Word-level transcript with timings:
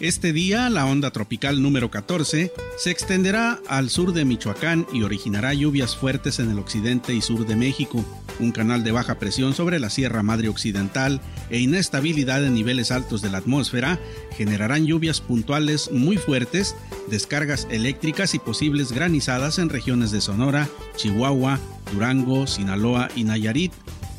Este 0.00 0.32
día, 0.32 0.70
la 0.70 0.86
onda 0.86 1.10
tropical 1.10 1.60
número 1.60 1.90
14 1.90 2.50
se 2.78 2.90
extenderá 2.90 3.60
al 3.68 3.90
sur 3.90 4.14
de 4.14 4.24
Michoacán 4.24 4.86
y 4.94 5.02
originará 5.02 5.52
lluvias 5.52 5.94
fuertes 5.94 6.38
en 6.38 6.50
el 6.50 6.58
occidente 6.58 7.12
y 7.12 7.20
sur 7.20 7.46
de 7.46 7.54
México, 7.54 8.02
un 8.38 8.50
canal 8.50 8.82
de 8.82 8.92
baja 8.92 9.18
presión 9.18 9.52
sobre 9.52 9.78
la 9.78 9.90
Sierra 9.90 10.22
Madre 10.22 10.48
Occidental 10.48 11.20
e 11.50 11.58
inestabilidad 11.58 12.42
en 12.42 12.54
niveles 12.54 12.92
altos 12.92 13.20
de 13.20 13.28
la 13.28 13.38
atmósfera 13.38 14.00
generarán 14.38 14.86
lluvias 14.86 15.20
puntuales 15.20 15.90
muy 15.92 16.16
fuertes, 16.16 16.74
descargas 17.10 17.68
eléctricas 17.70 18.34
y 18.34 18.38
posibles 18.38 18.92
granizadas 18.92 19.58
en 19.58 19.68
regiones 19.68 20.12
de 20.12 20.22
Sonora, 20.22 20.66
Chihuahua, 20.96 21.60
Durango, 21.92 22.46
Sinaloa 22.46 23.10
y 23.16 23.24
Nayarit, 23.24 23.72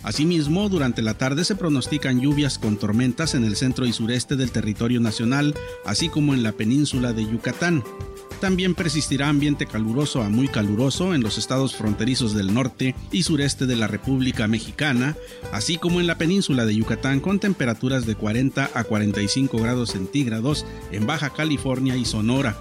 Asimismo, 0.04 0.68
durante 0.68 1.02
la 1.02 1.14
tarde 1.14 1.46
se 1.46 1.56
pronostican 1.56 2.20
lluvias 2.20 2.58
con 2.58 2.78
tormentas 2.78 3.36
en 3.36 3.44
el 3.44 3.56
centro 3.56 3.86
y 3.86 3.94
sureste 3.94 4.36
del 4.36 4.52
territorio 4.52 5.00
nacional, 5.00 5.54
así 5.86 6.10
como 6.10 6.34
en 6.34 6.42
la 6.42 6.54
península 6.54 7.14
de 7.14 7.24
Yucatán. 7.26 7.84
También 8.40 8.74
persistirá 8.74 9.30
ambiente 9.30 9.68
caluroso 9.68 10.24
a 10.24 10.30
muy 10.30 10.48
caluroso 10.48 11.14
en 11.14 11.22
los 11.22 11.38
estados 11.38 11.76
fronterizos 11.76 12.34
del 12.34 12.52
norte 12.52 12.96
y 13.12 13.22
sureste 13.22 13.68
de 13.68 13.76
la 13.76 13.86
República 13.86 14.48
Mexicana, 14.48 15.16
así 15.52 15.78
como 15.78 16.00
en 16.00 16.08
la 16.08 16.18
península 16.18 16.66
de 16.66 16.76
Yucatán 16.76 17.20
con 17.20 17.40
temperaturas 17.40 18.08
de 18.08 18.16
40 18.16 18.72
a 18.74 18.84
45 18.84 19.60
grados 19.60 19.92
centígrados 19.92 20.66
en 20.92 21.06
Baja 21.06 21.30
California 21.30 21.96
y 21.96 22.06
Sonora. 22.06 22.58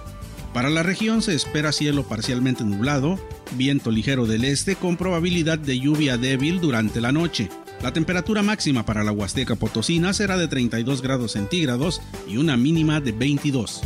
Para 0.53 0.69
la 0.69 0.83
región 0.83 1.21
se 1.21 1.33
espera 1.33 1.71
cielo 1.71 2.03
parcialmente 2.03 2.65
nublado, 2.65 3.17
viento 3.53 3.89
ligero 3.89 4.25
del 4.25 4.43
este 4.43 4.75
con 4.75 4.97
probabilidad 4.97 5.57
de 5.57 5.79
lluvia 5.79 6.17
débil 6.17 6.59
durante 6.59 6.99
la 6.99 7.13
noche. 7.13 7.49
La 7.81 7.93
temperatura 7.93 8.43
máxima 8.43 8.85
para 8.85 9.03
la 9.03 9.13
Huasteca 9.13 9.55
Potosina 9.55 10.13
será 10.13 10.37
de 10.37 10.49
32 10.49 11.01
grados 11.01 11.31
centígrados 11.31 12.01
y 12.27 12.37
una 12.37 12.57
mínima 12.57 12.99
de 12.99 13.13
22. 13.13 13.81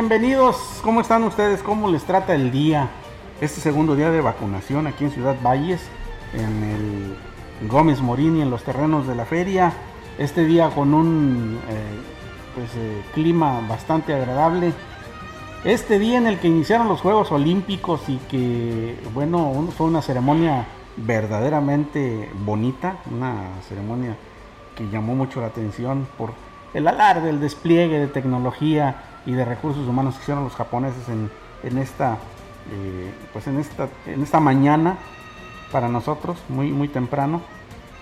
Bienvenidos. 0.00 0.56
¿Cómo 0.82 1.02
están 1.02 1.24
ustedes? 1.24 1.62
¿Cómo 1.62 1.86
les 1.90 2.04
trata 2.04 2.34
el 2.34 2.50
día? 2.50 2.88
Este 3.42 3.60
segundo 3.60 3.94
día 3.94 4.10
de 4.10 4.22
vacunación 4.22 4.86
aquí 4.86 5.04
en 5.04 5.10
Ciudad 5.10 5.36
Valles, 5.44 5.82
en 6.32 6.62
el 7.60 7.68
Gómez 7.68 8.00
Morini, 8.00 8.40
en 8.40 8.48
los 8.48 8.64
terrenos 8.64 9.06
de 9.06 9.14
la 9.14 9.26
feria. 9.26 9.74
Este 10.16 10.46
día 10.46 10.70
con 10.70 10.94
un 10.94 11.60
eh, 11.68 11.82
pues, 12.54 12.70
eh, 12.76 13.02
clima 13.12 13.60
bastante 13.68 14.14
agradable. 14.14 14.72
Este 15.64 15.98
día 15.98 16.16
en 16.16 16.26
el 16.26 16.38
que 16.38 16.48
iniciaron 16.48 16.88
los 16.88 17.02
Juegos 17.02 17.30
Olímpicos 17.30 18.00
y 18.08 18.16
que, 18.30 18.98
bueno, 19.12 19.68
fue 19.76 19.86
una 19.86 20.00
ceremonia 20.00 20.64
verdaderamente 20.96 22.30
bonita, 22.42 22.96
una 23.10 23.34
ceremonia 23.68 24.16
que 24.74 24.88
llamó 24.88 25.14
mucho 25.14 25.42
la 25.42 25.48
atención 25.48 26.08
por 26.16 26.32
el 26.72 26.88
alarde, 26.88 27.28
el 27.28 27.38
despliegue 27.38 27.98
de 27.98 28.06
tecnología 28.06 29.09
y 29.26 29.32
de 29.32 29.44
recursos 29.44 29.86
humanos 29.86 30.14
que 30.16 30.22
hicieron 30.22 30.44
los 30.44 30.54
japoneses 30.54 31.08
en, 31.08 31.78
esta, 31.78 32.18
eh, 32.72 33.12
pues 33.32 33.46
en 33.46 33.58
esta, 33.58 33.88
en 34.06 34.22
esta 34.22 34.40
mañana 34.40 34.96
para 35.70 35.88
nosotros, 35.88 36.38
muy, 36.48 36.70
muy 36.70 36.88
temprano. 36.88 37.42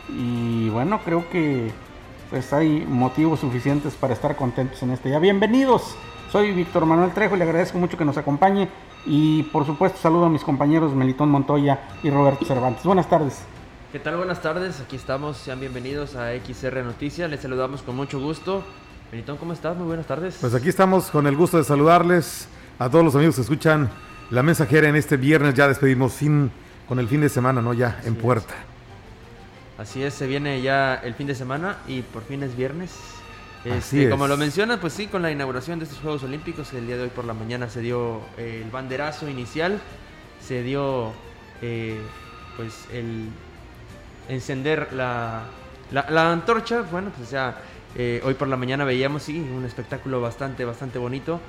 Y 0.09 0.69
bueno, 0.71 1.01
creo 1.05 1.29
que 1.29 1.71
pues 2.31 2.53
hay 2.53 2.85
motivos 2.87 3.41
suficientes 3.41 3.95
para 3.95 4.15
estar 4.15 4.37
contentos 4.37 4.83
en 4.83 4.91
este 4.91 5.09
día. 5.09 5.19
Bienvenidos, 5.19 5.97
soy 6.31 6.53
Víctor 6.53 6.87
Manuel 6.87 7.13
Trejo 7.13 7.37
y 7.37 7.39
le 7.39 7.45
agradezco 7.45 7.79
mucho 7.79 7.97
que 7.97 8.05
nos 8.05 8.17
acompañe. 8.17 8.69
Y 9.07 9.45
por 9.45 9.65
supuesto 9.65 9.99
saludo 9.99 10.27
a 10.27 10.29
mis 10.29 10.45
compañeros 10.45 10.95
Melitón 10.95 11.31
Montoya 11.31 11.81
y 12.03 12.11
Roberto 12.11 12.45
Cervantes. 12.45 12.85
Buenas 12.85 13.09
tardes. 13.09 13.43
¿Qué 13.93 13.99
tal? 13.99 14.19
Buenas 14.19 14.43
tardes, 14.43 14.81
aquí 14.81 14.97
estamos, 14.97 15.39
sean 15.39 15.61
bienvenidos 15.61 16.15
a 16.15 16.33
XR 16.35 16.85
Noticias, 16.85 17.31
les 17.31 17.41
saludamos 17.41 17.81
con 17.81 17.97
mucho 17.97 18.21
gusto. 18.21 18.63
Benitón, 19.11 19.39
¿cómo 19.39 19.55
estás? 19.55 19.75
Muy 19.75 19.87
buenas 19.87 20.07
tardes. 20.07 20.37
Pues 20.39 20.55
aquí 20.55 20.69
estamos 20.69 21.07
con 21.11 21.27
el 21.27 21.35
gusto 21.35 21.57
de 21.57 21.65
saludarles 21.65 22.47
a 22.79 22.91
todos 22.91 23.03
los 23.03 23.15
amigos 23.15 23.37
que 23.37 23.41
escuchan 23.41 23.89
la 24.31 24.43
mensajera 24.43 24.87
en 24.89 24.97
este 24.97 25.17
viernes, 25.17 25.55
ya 25.55 25.67
despedimos 25.67 26.13
sin, 26.13 26.51
con 26.87 26.99
el 26.99 27.09
fin 27.09 27.23
de 27.23 27.31
semana, 27.31 27.63
¿no? 27.63 27.73
Ya 27.73 28.01
en 28.05 28.17
puerta. 28.17 28.55
Así 29.79 30.03
es, 30.03 30.13
se 30.13 30.27
viene 30.27 30.61
ya 30.61 30.97
el 30.97 31.15
fin 31.15 31.27
de 31.27 31.35
semana 31.35 31.79
y 31.87 32.03
por 32.03 32.23
fin 32.23 32.43
es 32.43 32.55
viernes. 32.55 32.93
Este, 33.65 34.11
como 34.11 34.29
lo 34.29 34.37
menciona, 34.37 34.79
pues 34.79 34.93
sí, 34.93 35.07
con 35.07 35.23
la 35.23 35.31
inauguración 35.31 35.79
de 35.79 35.87
estos 35.87 36.01
Juegos 36.01 36.23
Olímpicos, 36.23 36.75
el 36.75 36.87
día 36.87 36.97
de 36.97 37.05
hoy 37.05 37.09
por 37.09 37.25
la 37.25 37.33
mañana 37.33 37.71
se 37.71 37.81
dio 37.81 38.21
eh, 38.37 38.61
el 38.63 38.71
banderazo 38.71 39.29
inicial, 39.29 39.81
se 40.47 40.63
dio 40.63 41.13
eh, 41.63 41.99
pues 42.57 42.87
el 42.93 43.31
encender 44.29 44.93
la, 44.93 45.45
la, 45.91 46.31
antorcha. 46.31 46.83
Bueno, 46.83 47.11
pues 47.17 47.31
ya 47.31 47.57
eh, 48.01 48.23
hoy 48.25 48.35
por 48.35 48.47
la 48.47 48.57
mañana 48.57 48.85
veíamos, 48.85 49.25
sí, 49.25 49.41
un 49.41 49.65
espectáculo 49.65 50.21
bastante, 50.21 50.65
bastante 50.65 51.01
bonito. 51.01 51.41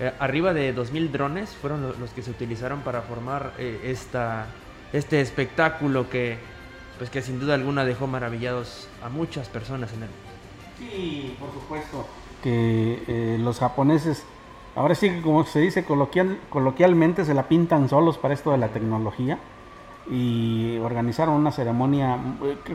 Eh, 0.00 0.12
arriba 0.18 0.52
de 0.52 0.74
2.000 0.74 1.10
drones 1.12 1.50
fueron 1.50 1.94
los, 2.00 2.10
que 2.10 2.22
se 2.22 2.32
utilizaron 2.32 2.80
para 2.80 3.02
formar 3.02 3.52
eh, 3.56 3.80
esta, 3.84 4.46
este 4.92 5.20
espectáculo 5.20 6.10
que, 6.10 6.38
pues 6.98 7.08
que 7.08 7.22
sin 7.22 7.38
duda 7.38 7.54
alguna 7.54 7.84
dejó 7.84 8.08
maravillados 8.08 8.88
a 9.00 9.10
muchas 9.10 9.48
personas 9.48 9.92
en 9.92 10.02
él. 10.02 10.08
Sí, 10.76 11.36
por 11.38 11.52
supuesto 11.52 12.08
que 12.42 13.36
los 13.38 13.60
japoneses, 13.60 14.24
ahora 14.74 14.96
sí 14.96 15.08
que 15.08 15.22
como 15.22 15.44
se 15.44 15.60
dice 15.60 15.84
coloquial, 15.84 16.40
coloquialmente, 16.50 17.24
se 17.24 17.34
la 17.34 17.46
pintan 17.46 17.88
solos 17.88 18.18
para 18.18 18.34
esto 18.34 18.50
de 18.50 18.58
la 18.58 18.66
tecnología 18.68 19.38
y 20.10 20.78
organizaron 20.78 21.34
una 21.34 21.52
ceremonia 21.52 22.18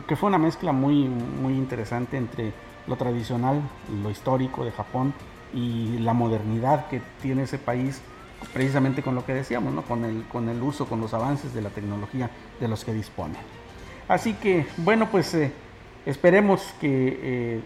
que, 0.06 0.16
fue 0.16 0.30
una 0.30 0.38
mezcla 0.38 0.72
muy, 0.72 1.04
muy 1.04 1.52
interesante 1.52 2.16
entre 2.16 2.54
lo 2.88 2.96
tradicional, 2.96 3.60
lo 4.02 4.10
histórico 4.10 4.64
de 4.64 4.72
Japón 4.72 5.12
y 5.54 5.98
la 5.98 6.12
modernidad 6.12 6.88
que 6.88 7.00
tiene 7.22 7.42
ese 7.42 7.58
país, 7.58 8.00
precisamente 8.52 9.02
con 9.02 9.14
lo 9.14 9.24
que 9.24 9.34
decíamos, 9.34 9.72
¿no? 9.72 9.82
con, 9.82 10.04
el, 10.04 10.24
con 10.24 10.48
el 10.48 10.62
uso, 10.62 10.86
con 10.86 11.00
los 11.00 11.14
avances 11.14 11.54
de 11.54 11.62
la 11.62 11.70
tecnología 11.70 12.30
de 12.60 12.68
los 12.68 12.84
que 12.84 12.92
dispone. 12.92 13.34
Así 14.08 14.34
que, 14.34 14.66
bueno, 14.78 15.08
pues 15.10 15.34
eh, 15.34 15.52
esperemos 16.06 16.74
que 16.80 17.20
eh, 17.22 17.62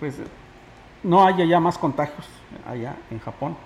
pues, 0.00 0.16
no 1.02 1.26
haya 1.26 1.44
ya 1.44 1.60
más 1.60 1.76
contagios 1.76 2.26
allá 2.66 2.96
en 3.10 3.20
Japón. 3.20 3.56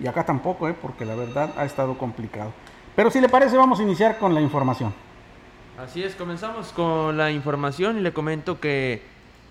Y 0.00 0.06
acá 0.06 0.24
tampoco, 0.24 0.68
¿eh? 0.68 0.74
porque 0.80 1.04
la 1.04 1.14
verdad 1.14 1.52
ha 1.56 1.64
estado 1.64 1.96
complicado. 1.98 2.52
Pero 2.96 3.10
si 3.10 3.20
le 3.20 3.28
parece, 3.28 3.56
vamos 3.56 3.80
a 3.80 3.82
iniciar 3.82 4.18
con 4.18 4.34
la 4.34 4.40
información. 4.40 4.92
Así 5.78 6.02
es, 6.02 6.14
comenzamos 6.14 6.72
con 6.72 7.16
la 7.16 7.30
información 7.30 7.98
y 7.98 8.00
le 8.00 8.12
comento 8.12 8.60
que 8.60 9.02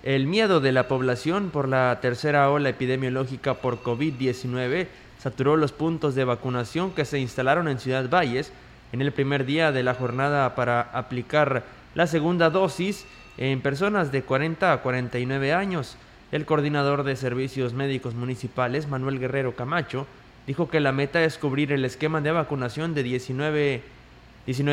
el 0.03 0.25
miedo 0.25 0.59
de 0.61 0.71
la 0.71 0.87
población 0.87 1.51
por 1.51 1.67
la 1.67 1.99
tercera 2.01 2.49
ola 2.49 2.69
epidemiológica 2.69 3.55
por 3.55 3.83
COVID-19 3.83 4.87
saturó 5.19 5.57
los 5.57 5.71
puntos 5.71 6.15
de 6.15 6.23
vacunación 6.23 6.91
que 6.91 7.05
se 7.05 7.19
instalaron 7.19 7.67
en 7.67 7.77
Ciudad 7.77 8.09
Valles 8.09 8.51
en 8.93 9.01
el 9.01 9.11
primer 9.11 9.45
día 9.45 9.71
de 9.71 9.83
la 9.83 9.93
jornada 9.93 10.55
para 10.55 10.81
aplicar 10.81 11.63
la 11.93 12.07
segunda 12.07 12.49
dosis 12.49 13.05
en 13.37 13.61
personas 13.61 14.11
de 14.11 14.23
40 14.23 14.73
a 14.73 14.81
49 14.81 15.53
años. 15.53 15.97
El 16.31 16.45
coordinador 16.45 17.03
de 17.03 17.15
servicios 17.15 17.73
médicos 17.73 18.15
municipales, 18.15 18.87
Manuel 18.87 19.19
Guerrero 19.19 19.55
Camacho, 19.55 20.07
dijo 20.47 20.67
que 20.67 20.79
la 20.79 20.91
meta 20.91 21.23
es 21.23 21.37
cubrir 21.37 21.71
el 21.71 21.85
esquema 21.85 22.21
de 22.21 22.31
vacunación 22.31 22.95
de 22.95 23.03
19 23.03 23.81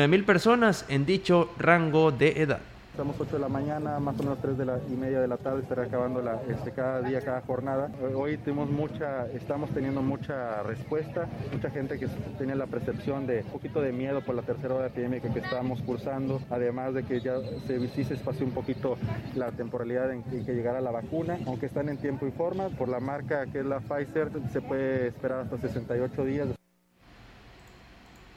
mil 0.07 0.23
personas 0.23 0.85
en 0.89 1.05
dicho 1.05 1.51
rango 1.59 2.11
de 2.11 2.41
edad. 2.41 2.61
Estamos 2.99 3.15
8 3.17 3.37
de 3.37 3.39
la 3.39 3.47
mañana, 3.47 3.97
más 3.97 4.19
o 4.19 4.23
menos 4.23 4.39
3 4.41 4.57
de 4.57 4.65
la 4.65 4.77
y 4.89 4.91
media 4.91 5.21
de 5.21 5.27
la 5.29 5.37
tarde 5.37 5.61
estará 5.61 5.83
acabando 5.83 6.21
la, 6.21 6.41
este, 6.49 6.73
cada 6.73 7.01
día, 7.01 7.21
cada 7.21 7.39
jornada. 7.39 7.89
Hoy 8.13 8.35
tenemos 8.39 8.69
mucha, 8.69 9.25
estamos 9.27 9.69
teniendo 9.69 10.01
mucha 10.01 10.63
respuesta, 10.63 11.25
mucha 11.53 11.69
gente 11.69 11.97
que 11.97 12.09
tiene 12.37 12.55
la 12.55 12.67
percepción 12.67 13.25
de 13.25 13.43
un 13.45 13.51
poquito 13.53 13.79
de 13.79 13.93
miedo 13.93 14.19
por 14.19 14.35
la 14.35 14.41
tercera 14.41 14.75
hora 14.75 14.87
epidémica 14.87 15.33
que 15.33 15.39
estamos 15.39 15.81
cursando, 15.83 16.41
además 16.49 16.93
de 16.93 17.03
que 17.03 17.21
ya 17.21 17.39
se, 17.67 17.87
sí 17.87 18.03
se 18.03 18.15
espació 18.15 18.45
un 18.45 18.51
poquito 18.51 18.97
la 19.33 19.49
temporalidad 19.53 20.11
en, 20.11 20.25
en 20.33 20.45
que 20.45 20.53
llegara 20.53 20.81
la 20.81 20.91
vacuna, 20.91 21.37
aunque 21.47 21.67
están 21.67 21.87
en 21.87 21.99
tiempo 21.99 22.27
y 22.27 22.31
forma, 22.31 22.67
por 22.67 22.89
la 22.89 22.99
marca 22.99 23.45
que 23.45 23.59
es 23.59 23.65
la 23.65 23.79
Pfizer 23.79 24.29
se 24.51 24.59
puede 24.59 25.07
esperar 25.07 25.39
hasta 25.39 25.57
68 25.57 26.25
días. 26.25 26.49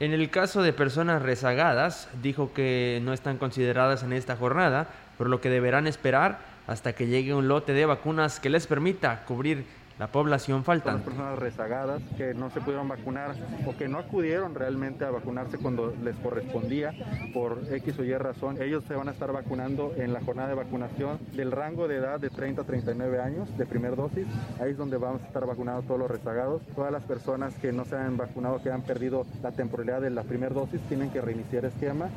En 0.03 0.11
el 0.11 0.29
caso 0.29 0.61
de 0.61 0.73
personas 0.73 1.21
rezagadas, 1.21 2.09
dijo 2.21 2.51
que 2.53 2.99
no 3.05 3.13
están 3.13 3.37
consideradas 3.37 4.03
en 4.03 4.11
esta 4.11 4.35
jornada, 4.35 4.89
por 5.17 5.29
lo 5.29 5.39
que 5.39 5.49
deberán 5.49 5.87
esperar 5.87 6.39
hasta 6.67 6.91
que 6.91 7.07
llegue 7.07 7.33
un 7.33 7.47
lote 7.47 7.71
de 7.71 7.85
vacunas 7.85 8.41
que 8.41 8.49
les 8.49 8.67
permita 8.67 9.23
cubrir 9.23 9.63
la 10.03 10.11
población 10.11 10.65
faltante. 10.65 10.97
Las 10.97 11.05
personas 11.05 11.39
rezagadas 11.39 12.01
que 12.17 12.33
no 12.33 12.49
se 12.49 12.59
pudieron 12.59 12.89
vacunar 12.89 13.35
o 13.65 13.77
que 13.77 13.87
no 13.87 13.99
acudieron 13.99 14.53
realmente 14.53 15.05
a 15.05 15.11
vacunarse 15.11 15.57
cuando 15.57 15.95
les 16.03 16.13
correspondía 16.17 16.91
por 17.33 17.61
X 17.71 17.99
o 17.99 18.03
Y 18.03 18.13
razón, 18.17 18.61
ellos 18.61 18.83
se 18.85 18.95
van 18.95 19.07
a 19.07 19.11
estar 19.11 19.31
vacunando 19.31 19.93
en 19.95 20.11
la 20.11 20.19
jornada 20.19 20.49
de 20.49 20.55
vacunación 20.55 21.19
del 21.31 21.53
rango 21.53 21.87
de 21.87 21.95
edad 21.95 22.19
de 22.19 22.29
30 22.29 22.63
a 22.63 22.65
39 22.65 23.21
años 23.21 23.57
de 23.57 23.65
primer 23.65 23.95
dosis. 23.95 24.27
Ahí 24.59 24.71
es 24.71 24.77
donde 24.77 24.97
vamos 24.97 25.21
a 25.21 25.27
estar 25.27 25.45
vacunando 25.45 25.83
todos 25.83 26.01
los 26.01 26.11
rezagados. 26.11 26.61
Todas 26.75 26.91
las 26.91 27.03
personas 27.03 27.53
que 27.55 27.71
no 27.71 27.85
se 27.85 27.95
han 27.95 28.17
vacunado, 28.17 28.61
que 28.61 28.71
han 28.71 28.81
perdido 28.81 29.25
la 29.41 29.53
temporalidad 29.53 30.01
de 30.01 30.09
la 30.09 30.23
primera 30.23 30.53
dosis, 30.53 30.81
tienen 30.89 31.11
que 31.11 31.21
reiniciar 31.21 31.63
esquema. 31.63 32.09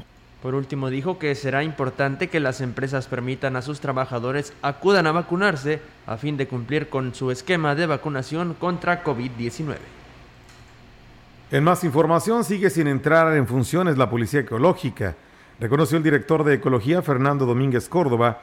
Por 0.43 0.55
último, 0.55 0.91
dijo 0.91 1.19
que 1.19 1.35
será 1.35 1.65
importante 1.65 2.29
que 2.29 2.41
las 2.41 2.61
empresas 2.61 3.07
permitan 3.07 3.57
a 3.57 3.63
sus 3.63 3.81
trabajadores 3.81 4.53
acudan 4.63 5.07
a 5.07 5.13
vacunarse 5.13 5.81
a 6.07 6.19
fin 6.19 6.37
de 6.37 6.47
cumplir 6.47 6.89
con 6.89 7.15
su 7.15 7.31
esquema 7.31 7.75
de 7.75 7.87
vacunación 7.87 8.55
contra 8.55 9.03
COVID-19. 9.03 9.77
En 11.51 11.65
más 11.65 11.85
información, 11.85 12.45
sigue 12.45 12.71
sin 12.71 12.87
entrar 12.87 13.35
en 13.37 13.47
funciones 13.47 13.97
la 13.97 14.11
Policía 14.11 14.41
Ecológica. 14.41 15.15
Reconoció 15.59 15.97
el 15.97 16.05
director 16.05 16.45
de 16.45 16.55
Ecología, 16.55 17.01
Fernando 17.01 17.47
Domínguez 17.47 17.89
Córdoba. 17.89 18.41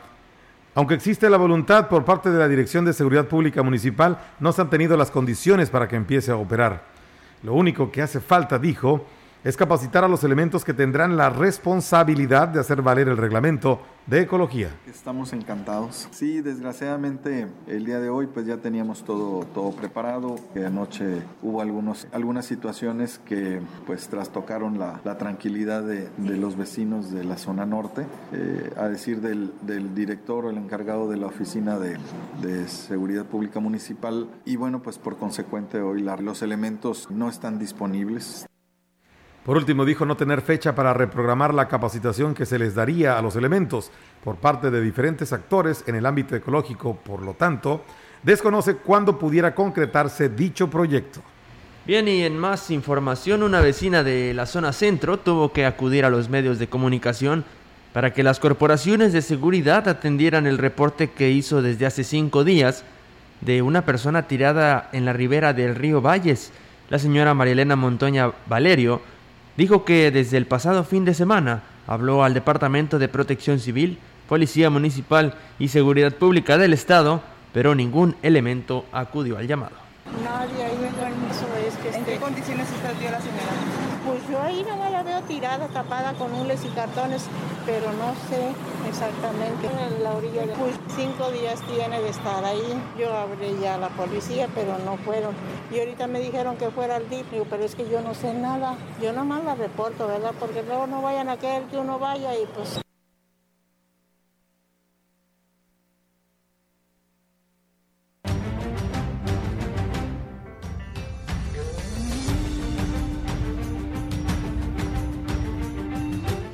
Aunque 0.74 0.95
existe 0.95 1.30
la 1.30 1.38
voluntad 1.38 1.90
por 1.90 2.06
parte 2.06 2.31
de 2.31 2.40
la 2.40 2.48
Dirección 2.48 2.86
de 2.86 2.94
Seguridad 2.94 3.28
Pública 3.28 3.62
Municipal, 3.62 4.18
no 4.40 4.51
se 4.51 4.62
han 4.62 4.69
tenido 4.72 4.98
las 4.98 5.12
condiciones 5.12 5.69
para 5.69 5.88
que 5.88 5.95
empiece 5.95 6.31
a 6.31 6.38
operar. 6.38 6.86
Lo 7.44 7.54
único 7.54 7.92
que 7.92 8.01
hace 8.01 8.19
falta, 8.19 8.57
dijo, 8.57 9.06
es 9.44 9.57
capacitar 9.57 10.04
a 10.06 10.07
los 10.07 10.24
elementos 10.24 10.63
que 10.63 10.74
tendrán 10.74 11.18
la 11.18 11.30
responsabilidad 11.30 12.48
de 12.48 12.62
hacer 12.62 12.81
valer 12.81 13.10
el 13.10 13.18
reglamento 13.18 13.81
de 14.07 14.22
ecología. 14.22 14.69
Estamos 14.88 15.34
encantados. 15.34 16.07
Sí, 16.12 16.42
desgraciadamente 16.42 17.48
el 17.68 17.86
día 17.86 18.00
de 18.00 18.10
hoy 18.10 18.28
pues 18.28 18.45
ya 18.45 18.57
teníamos 18.57 19.04
todo, 19.04 19.45
todo 19.54 19.72
preparado. 19.72 20.36
Anoche 20.56 21.22
hubo 21.42 21.62
algunos, 21.62 22.07
algunas 22.12 22.45
situaciones 22.45 23.19
que 23.19 23.62
pues 23.86 24.07
trastocaron 24.07 24.80
la, 24.80 25.01
la 25.04 25.18
tranquilidad 25.18 25.84
de, 25.84 26.10
de, 26.18 26.38
los 26.38 26.57
vecinos 26.57 27.12
de 27.12 27.24
la 27.24 27.38
zona 27.38 27.66
norte. 27.66 28.06
Eh, 28.31 28.74
a 28.78 28.88
decir 28.88 29.22
del, 29.22 29.54
del, 29.62 29.94
director 29.94 30.45
o 30.45 30.50
el 30.50 30.57
encargado 30.57 31.10
de 31.10 31.18
la 31.18 31.28
oficina 31.28 31.78
de, 31.80 31.98
de, 32.42 32.68
seguridad 32.68 33.25
pública 33.25 33.60
municipal 33.60 34.30
y 34.45 34.56
bueno 34.56 34.81
pues 34.81 34.98
por 34.98 35.18
consecuente 35.18 35.81
hoy 35.81 36.01
los 36.01 36.42
elementos 36.42 37.10
no 37.10 37.30
están 37.30 37.60
disponibles. 37.60 38.45
Por 39.45 39.57
último, 39.57 39.84
dijo 39.84 40.06
no 40.06 40.16
tener 40.16 40.42
fecha 40.42 40.74
para 40.74 40.94
reprogramar 40.94 41.54
la 41.54 41.68
capacitación 41.68 42.34
que 42.34 42.45
se 42.45 42.57
les 42.57 42.75
daría 42.75 43.18
a 43.18 43.22
los 43.22 43.36
elementos 43.36 43.92
por 44.24 44.38
parte 44.38 44.72
de 44.72 44.80
diferentes 44.80 45.34
actores 45.34 45.84
en 45.86 45.95
el 45.95 46.06
ámbito 46.06 46.34
ecológico. 46.34 46.95
Por 46.95 47.22
lo 47.22 47.34
tanto, 47.34 47.84
desconoce 48.24 48.75
cuándo 48.78 49.19
pudiera 49.19 49.54
concretarse 49.54 50.30
dicho 50.30 50.69
proyecto. 50.69 51.22
Bien, 51.86 52.07
y 52.07 52.24
en 52.24 52.38
más 52.38 52.72
información, 52.72 53.44
una 53.44 53.60
vecina 53.60 54.01
de 54.01 54.34
la 54.34 54.45
zona 54.45 54.72
centro 54.72 55.19
tuvo 55.19 55.51
que 55.51 55.66
acudir 55.66 56.06
a 56.06 56.10
los 56.10 56.30
medios 56.30 56.57
de 56.57 56.69
comunicación 56.69 57.44
para 57.92 58.13
que 58.13 58.24
las 58.24 58.40
corporaciones 58.40 59.12
de 59.12 59.22
seguridad 59.22 59.90
atendieran 59.90 60.48
el 60.48 60.57
reporte 60.57 61.12
que 61.12 61.31
hizo 61.31 61.62
desde 61.62 61.86
hace 61.86 62.06
cinco 62.06 62.45
días 62.45 62.86
de 63.42 63.62
una 63.62 63.84
persona 63.84 64.25
tirada 64.30 64.90
en 64.94 65.04
la 65.04 65.12
ribera 65.12 65.51
del 65.51 65.75
río 65.75 66.00
Valles. 66.01 66.54
La 66.90 66.98
señora 66.98 67.34
Marielena 67.34 67.75
Montoña 67.75 68.31
Valerio 68.48 69.01
dijo 69.57 69.85
que 69.85 70.11
desde 70.11 70.38
el 70.38 70.45
pasado 70.45 70.83
fin 70.83 71.05
de 71.05 71.13
semana 71.13 71.63
habló 71.88 72.23
al 72.23 72.33
Departamento 72.33 73.00
de 73.00 73.07
Protección 73.07 73.59
Civil, 73.59 74.00
Policía 74.27 74.69
Municipal 74.69 75.35
y 75.59 75.67
Seguridad 75.67 76.13
Pública 76.13 76.57
del 76.57 76.73
Estado, 76.73 77.21
pero 77.53 77.75
ningún 77.75 78.15
elemento 78.21 78.85
acudió 78.91 79.38
al 79.38 79.47
llamado 79.47 79.83
ahí 80.63 80.77
me 80.77 81.67
es 81.67 81.75
que 81.75 81.97
¿En 81.97 82.05
qué 82.05 82.17
condiciones 82.17 82.67
está 82.71 82.89
el 82.91 83.11
la 83.11 83.21
señora? 83.21 83.53
Pues 84.05 84.21
yo 84.29 84.41
ahí 84.41 84.63
nada 84.63 84.89
la 84.89 85.03
veo 85.03 85.12
tirada, 85.23 85.67
tapada 85.67 86.13
con 86.13 86.33
hules 86.33 86.63
y 86.65 86.69
cartones, 86.69 87.25
pero 87.65 87.91
no 87.93 88.13
sé 88.29 88.53
exactamente 88.87 89.67
en 89.67 90.03
la 90.03 90.13
orilla 90.13 90.45
de... 90.45 90.53
Pues 90.53 90.75
cinco 90.95 91.31
días 91.31 91.59
tiene 91.61 92.01
de 92.01 92.09
estar 92.09 92.43
ahí. 92.43 92.81
Yo 92.97 93.15
hablé 93.15 93.59
ya 93.59 93.75
a 93.75 93.77
la 93.77 93.89
policía, 93.89 94.47
pero 94.53 94.77
no 94.85 94.97
fueron. 94.97 95.33
Y 95.71 95.79
ahorita 95.79 96.07
me 96.07 96.19
dijeron 96.19 96.57
que 96.57 96.69
fuera 96.69 96.97
al 96.97 97.09
DIP, 97.09 97.31
digo, 97.31 97.45
pero 97.49 97.63
es 97.63 97.75
que 97.75 97.89
yo 97.89 98.01
no 98.01 98.13
sé 98.13 98.33
nada. 98.33 98.75
Yo 99.01 99.13
nomás 99.13 99.43
la 99.43 99.55
reporto, 99.55 100.07
¿verdad? 100.07 100.33
Porque 100.39 100.63
luego 100.63 100.87
no 100.87 101.01
vayan 101.01 101.29
a 101.29 101.37
querer 101.37 101.63
que 101.63 101.77
uno 101.77 101.99
vaya 101.99 102.35
y 102.35 102.45
pues 102.53 102.82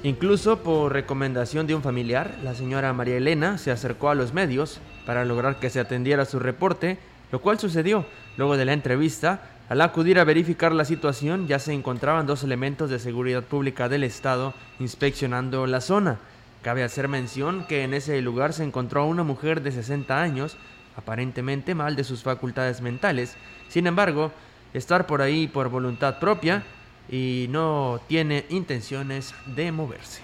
Incluso 0.04 0.60
por 0.60 0.94
recomendación 0.94 1.68
de 1.68 1.76
un 1.76 1.82
familiar, 1.82 2.38
la 2.42 2.56
señora 2.56 2.94
María 2.94 3.18
Elena 3.18 3.58
se 3.58 3.70
acercó 3.70 4.10
a 4.10 4.16
los 4.16 4.34
medios 4.34 4.80
para 5.06 5.26
lograr 5.26 5.60
que 5.60 5.70
se 5.70 5.82
atendiera 5.82 6.24
su 6.24 6.40
reporte, 6.40 6.98
lo 7.34 7.42
cual 7.42 7.60
sucedió. 7.60 8.06
Luego 8.38 8.56
de 8.56 8.64
la 8.64 8.72
entrevista, 8.72 9.42
al 9.68 9.82
acudir 9.82 10.18
a 10.18 10.24
verificar 10.24 10.72
la 10.72 10.86
situación, 10.86 11.50
ya 11.50 11.60
se 11.60 11.74
encontraban 11.74 12.28
dos 12.28 12.46
elementos 12.46 12.90
de 12.90 12.98
seguridad 12.98 13.44
pública 13.44 13.90
del 13.90 14.06
Estado 14.06 14.54
inspeccionando 14.80 15.68
la 15.68 15.82
zona. 15.82 16.18
Cabe 16.62 16.84
hacer 16.84 17.10
mención 17.10 17.66
que 17.68 17.84
en 17.84 17.94
ese 17.94 18.22
lugar 18.22 18.54
se 18.54 18.64
encontró 18.64 19.06
una 19.06 19.24
mujer 19.24 19.62
de 19.62 19.74
60 19.74 20.22
años, 20.22 20.56
aparentemente 20.96 21.76
mal 21.76 21.98
de 21.98 22.06
sus 22.06 22.24
facultades 22.24 22.80
mentales. 22.80 23.36
Sin 23.68 23.86
embargo, 23.86 24.32
estar 24.74 25.08
por 25.08 25.22
ahí 25.22 25.48
por 25.48 25.68
voluntad 25.68 26.20
propia 26.20 26.64
y 27.12 27.48
no 27.50 28.00
tiene 28.08 28.46
intenciones 28.50 29.34
de 29.46 29.72
moverse. 29.72 30.22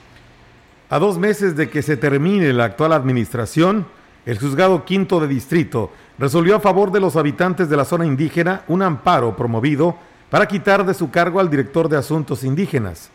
A 0.89 0.99
dos 0.99 1.17
meses 1.17 1.55
de 1.55 1.69
que 1.69 1.81
se 1.81 1.97
termine 1.97 2.53
la 2.53 2.65
actual 2.65 2.93
administración, 2.93 3.87
el 4.25 4.39
juzgado 4.39 4.85
quinto 4.85 5.19
de 5.19 5.27
distrito 5.27 5.91
resolvió 6.19 6.55
a 6.55 6.59
favor 6.59 6.91
de 6.91 6.99
los 6.99 7.15
habitantes 7.15 7.69
de 7.69 7.77
la 7.77 7.85
zona 7.85 8.05
indígena 8.05 8.63
un 8.67 8.81
amparo 8.81 9.35
promovido 9.35 9.95
para 10.29 10.47
quitar 10.47 10.85
de 10.85 10.93
su 10.93 11.09
cargo 11.09 11.39
al 11.39 11.49
director 11.49 11.89
de 11.89 11.97
asuntos 11.97 12.43
indígenas. 12.43 13.09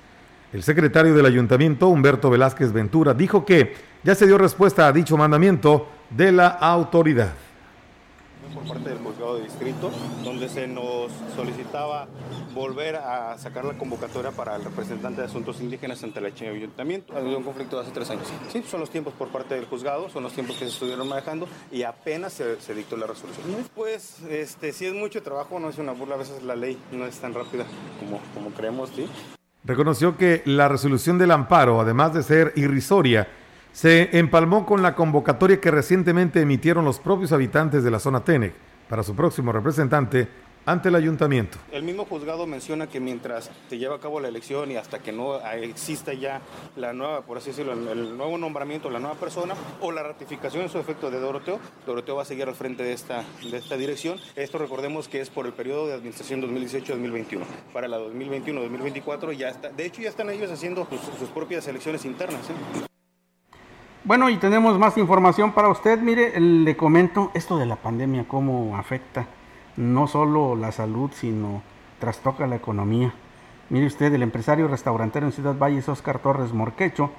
El 0.52 0.62
secretario 0.64 1.14
del 1.14 1.26
ayuntamiento, 1.26 1.88
Humberto 1.88 2.28
Velázquez 2.28 2.72
Ventura, 2.72 3.14
dijo 3.14 3.44
que 3.44 3.74
ya 4.02 4.14
se 4.14 4.26
dio 4.26 4.36
respuesta 4.36 4.86
a 4.86 4.92
dicho 4.92 5.16
mandamiento 5.16 5.88
de 6.10 6.32
la 6.32 6.48
autoridad 6.48 7.34
por 8.54 8.64
parte 8.64 8.88
del 8.90 8.98
juzgado 8.98 9.36
de 9.36 9.44
distrito, 9.44 9.90
donde 10.24 10.48
se 10.48 10.66
nos 10.66 11.10
solicitaba 11.34 12.08
volver 12.54 12.96
a 12.96 13.38
sacar 13.38 13.64
la 13.64 13.74
convocatoria 13.74 14.30
para 14.30 14.56
el 14.56 14.64
representante 14.64 15.20
de 15.20 15.26
asuntos 15.26 15.60
indígenas 15.60 16.02
ante 16.02 16.18
el 16.18 16.26
ayuntamiento. 16.26 17.14
Ha 17.14 17.18
habido 17.18 17.38
un 17.38 17.44
conflicto 17.44 17.76
de 17.76 17.82
hace 17.82 17.92
tres 17.92 18.10
años. 18.10 18.26
Sí, 18.52 18.62
son 18.68 18.80
los 18.80 18.90
tiempos 18.90 19.14
por 19.14 19.28
parte 19.28 19.54
del 19.54 19.66
juzgado, 19.66 20.08
son 20.08 20.22
los 20.22 20.32
tiempos 20.32 20.56
que 20.56 20.64
se 20.64 20.72
estuvieron 20.72 21.08
manejando 21.08 21.48
y 21.70 21.82
apenas 21.82 22.32
se, 22.32 22.60
se 22.60 22.74
dictó 22.74 22.96
la 22.96 23.06
resolución. 23.06 23.46
Pues, 23.74 24.20
este, 24.28 24.72
si 24.72 24.86
es 24.86 24.94
mucho 24.94 25.22
trabajo, 25.22 25.58
no 25.60 25.68
es 25.68 25.78
una 25.78 25.92
burla, 25.92 26.16
a 26.16 26.18
veces 26.18 26.42
la 26.42 26.56
ley 26.56 26.78
no 26.92 27.06
es 27.06 27.18
tan 27.18 27.34
rápida 27.34 27.64
como, 27.98 28.20
como 28.34 28.50
creemos, 28.50 28.90
¿sí? 28.94 29.06
Reconoció 29.62 30.16
que 30.16 30.42
la 30.46 30.68
resolución 30.68 31.18
del 31.18 31.30
amparo, 31.32 31.80
además 31.80 32.14
de 32.14 32.22
ser 32.22 32.52
irrisoria, 32.56 33.28
se 33.72 34.18
empalmó 34.18 34.66
con 34.66 34.82
la 34.82 34.94
convocatoria 34.94 35.60
que 35.60 35.70
recientemente 35.70 36.40
emitieron 36.40 36.84
los 36.84 36.98
propios 36.98 37.32
habitantes 37.32 37.84
de 37.84 37.90
la 37.90 37.98
zona 37.98 38.24
TENEC 38.24 38.54
para 38.88 39.02
su 39.02 39.14
próximo 39.14 39.52
representante 39.52 40.28
ante 40.66 40.88
el 40.88 40.94
ayuntamiento. 40.94 41.58
El 41.72 41.82
mismo 41.82 42.04
juzgado 42.04 42.46
menciona 42.46 42.86
que 42.86 43.00
mientras 43.00 43.50
se 43.68 43.78
lleva 43.78 43.96
a 43.96 44.00
cabo 44.00 44.20
la 44.20 44.28
elección 44.28 44.70
y 44.70 44.76
hasta 44.76 44.98
que 44.98 45.12
no 45.12 45.40
exista 45.50 46.12
ya 46.12 46.40
la 46.76 46.92
nueva, 46.92 47.22
por 47.22 47.38
así 47.38 47.50
decirlo, 47.50 47.72
el 47.72 48.16
nuevo 48.16 48.38
nombramiento, 48.38 48.90
la 48.90 49.00
nueva 49.00 49.16
persona 49.16 49.54
o 49.80 49.90
la 49.90 50.02
ratificación 50.02 50.62
en 50.62 50.68
su 50.68 50.78
efecto 50.78 51.10
de 51.10 51.18
Doroteo, 51.18 51.58
Doroteo 51.86 52.16
va 52.16 52.22
a 52.22 52.26
seguir 52.26 52.46
al 52.48 52.54
frente 52.54 52.82
de 52.82 52.92
esta, 52.92 53.24
de 53.50 53.56
esta 53.56 53.76
dirección. 53.76 54.18
Esto 54.36 54.58
recordemos 54.58 55.08
que 55.08 55.20
es 55.20 55.30
por 55.30 55.46
el 55.46 55.52
periodo 55.52 55.86
de 55.86 55.94
administración 55.94 56.42
2018-2021. 56.42 57.40
Para 57.72 57.88
la 57.88 57.98
2021-2024 57.98 59.32
ya 59.32 59.48
está, 59.48 59.70
de 59.70 59.86
hecho 59.86 60.02
ya 60.02 60.10
están 60.10 60.30
ellos 60.30 60.50
haciendo 60.50 60.86
sus, 61.18 61.28
propias 61.30 61.66
elecciones 61.68 62.04
internas. 62.04 62.50
¿eh? 62.50 62.89
Bueno, 64.02 64.30
y 64.30 64.38
tenemos 64.38 64.78
más 64.78 64.96
información 64.96 65.52
para 65.52 65.68
usted. 65.68 66.00
Mire, 66.00 66.40
le 66.40 66.74
comento 66.74 67.30
esto 67.34 67.58
de 67.58 67.66
la 67.66 67.76
pandemia, 67.76 68.24
cómo 68.26 68.78
afecta 68.78 69.26
no 69.76 70.06
solo 70.06 70.56
la 70.56 70.72
salud, 70.72 71.10
sino 71.12 71.60
trastoca 71.98 72.46
la 72.46 72.56
economía. 72.56 73.12
Mire 73.68 73.86
usted, 73.86 74.12
el 74.14 74.22
empresario 74.22 74.68
restaurantero 74.68 75.26
en 75.26 75.32
Ciudad 75.32 75.54
Valles, 75.54 75.86
Oscar 75.90 76.18
Torres 76.18 76.54
Morquecho, 76.54 77.10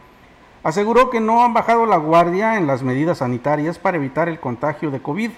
aseguró 0.64 1.12
que 1.12 1.20
no 1.20 1.44
han 1.44 1.54
bajado 1.54 1.86
la 1.86 1.98
guardia 1.98 2.58
en 2.58 2.66
las 2.66 2.82
medidas 2.82 3.20
sanitarias 3.20 3.78
para 3.78 3.98
evitar 3.98 4.28
el 4.28 4.40
contagio 4.40 4.90
de 4.90 5.04
COVID. 5.04 5.30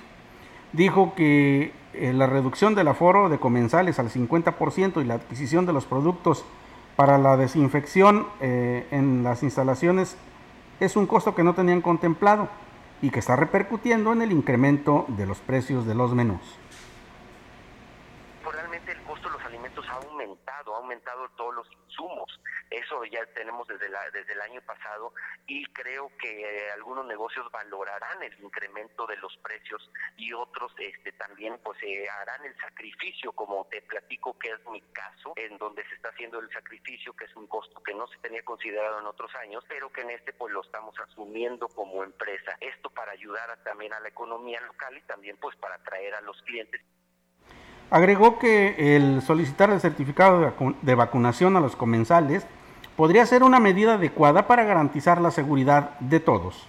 Dijo 0.71 1.13
que 1.13 1.73
eh, 1.93 2.13
la 2.13 2.25
reducción 2.25 2.73
del 2.73 2.87
aforo 2.87 3.27
de 3.27 3.37
comensales 3.37 3.99
al 3.99 4.09
50% 4.09 5.01
y 5.01 5.05
la 5.05 5.15
adquisición 5.15 5.65
de 5.65 5.73
los 5.73 5.85
productos 5.85 6.45
para 6.95 7.17
la 7.17 7.35
desinfección 7.35 8.27
eh, 8.39 8.87
en 8.91 9.23
las 9.23 9.43
instalaciones 9.43 10.15
es 10.79 10.95
un 10.95 11.07
costo 11.07 11.35
que 11.35 11.43
no 11.43 11.53
tenían 11.53 11.81
contemplado 11.81 12.49
y 13.01 13.09
que 13.09 13.19
está 13.19 13.35
repercutiendo 13.35 14.13
en 14.13 14.21
el 14.21 14.31
incremento 14.31 15.05
de 15.09 15.25
los 15.25 15.39
precios 15.39 15.85
de 15.85 15.95
los 15.95 16.13
menús. 16.13 16.57
ha 20.73 20.77
aumentado 20.77 21.27
todos 21.35 21.55
los 21.55 21.67
insumos. 21.87 22.39
Eso 22.73 23.05
ya 23.05 23.23
tenemos 23.35 23.67
desde, 23.67 23.87
la, 23.87 24.01
desde 24.09 24.33
el 24.33 24.41
año 24.41 24.59
pasado 24.61 25.13
y 25.45 25.63
creo 25.67 26.11
que 26.17 26.41
eh, 26.41 26.71
algunos 26.71 27.05
negocios 27.05 27.45
valorarán 27.51 28.23
el 28.23 28.33
incremento 28.43 29.05
de 29.05 29.15
los 29.17 29.37
precios 29.37 29.91
y 30.17 30.33
otros 30.33 30.73
este, 30.79 31.11
también 31.11 31.59
pues 31.63 31.77
eh, 31.83 32.09
harán 32.09 32.43
el 32.43 32.57
sacrificio, 32.57 33.31
como 33.33 33.65
te 33.65 33.83
platico 33.83 34.35
que 34.39 34.49
es 34.49 34.67
mi 34.71 34.81
caso, 34.91 35.33
en 35.35 35.55
donde 35.59 35.87
se 35.87 35.93
está 35.93 36.09
haciendo 36.09 36.39
el 36.39 36.49
sacrificio, 36.49 37.13
que 37.13 37.25
es 37.25 37.35
un 37.35 37.45
costo 37.45 37.79
que 37.83 37.93
no 37.93 38.07
se 38.07 38.17
tenía 38.17 38.43
considerado 38.43 38.99
en 38.99 39.05
otros 39.05 39.29
años, 39.35 39.63
pero 39.69 39.91
que 39.91 40.01
en 40.01 40.09
este 40.09 40.33
pues 40.33 40.51
lo 40.51 40.63
estamos 40.63 40.95
asumiendo 40.99 41.67
como 41.67 42.03
empresa. 42.03 42.57
Esto 42.59 42.89
para 42.89 43.11
ayudar 43.11 43.55
también 43.63 43.93
a 43.93 43.99
la 43.99 44.07
economía 44.07 44.59
local 44.61 44.97
y 44.97 45.01
también 45.01 45.37
pues 45.37 45.55
para 45.57 45.75
atraer 45.75 46.15
a 46.15 46.21
los 46.21 46.41
clientes. 46.41 46.81
Agregó 47.91 48.39
que 48.39 48.95
el 48.95 49.21
solicitar 49.21 49.69
el 49.69 49.79
certificado 49.79 50.55
de 50.81 50.95
vacunación 50.95 51.55
a 51.55 51.59
los 51.59 51.75
comensales 51.75 52.47
podría 52.95 53.25
ser 53.25 53.43
una 53.43 53.59
medida 53.59 53.95
adecuada 53.95 54.47
para 54.47 54.63
garantizar 54.63 55.19
la 55.21 55.31
seguridad 55.31 55.91
de 55.99 56.19
todos 56.19 56.67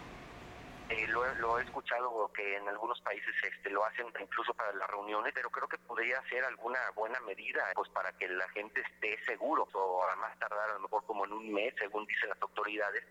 algunos 2.94 3.00
países 3.00 3.34
este, 3.42 3.70
lo 3.70 3.84
hacen 3.84 4.06
incluso 4.20 4.54
para 4.54 4.72
las 4.72 4.88
reuniones, 4.88 5.32
pero 5.34 5.50
creo 5.50 5.68
que 5.68 5.78
podría 5.78 6.22
ser 6.28 6.44
alguna 6.44 6.78
buena 6.94 7.18
medida 7.20 7.64
pues 7.74 7.88
para 7.90 8.12
que 8.12 8.28
la 8.28 8.48
gente 8.50 8.80
esté 8.80 9.18
seguro 9.24 9.66
o 9.72 10.04
a 10.04 10.16
más 10.16 10.38
tardar 10.38 10.70
a 10.70 10.74
lo 10.74 10.80
mejor 10.80 11.04
como 11.06 11.24
en 11.24 11.32
un 11.32 11.52
mes, 11.52 11.74
según 11.78 12.06
dicen 12.06 12.28
las 12.28 12.40
autoridades, 12.42 13.04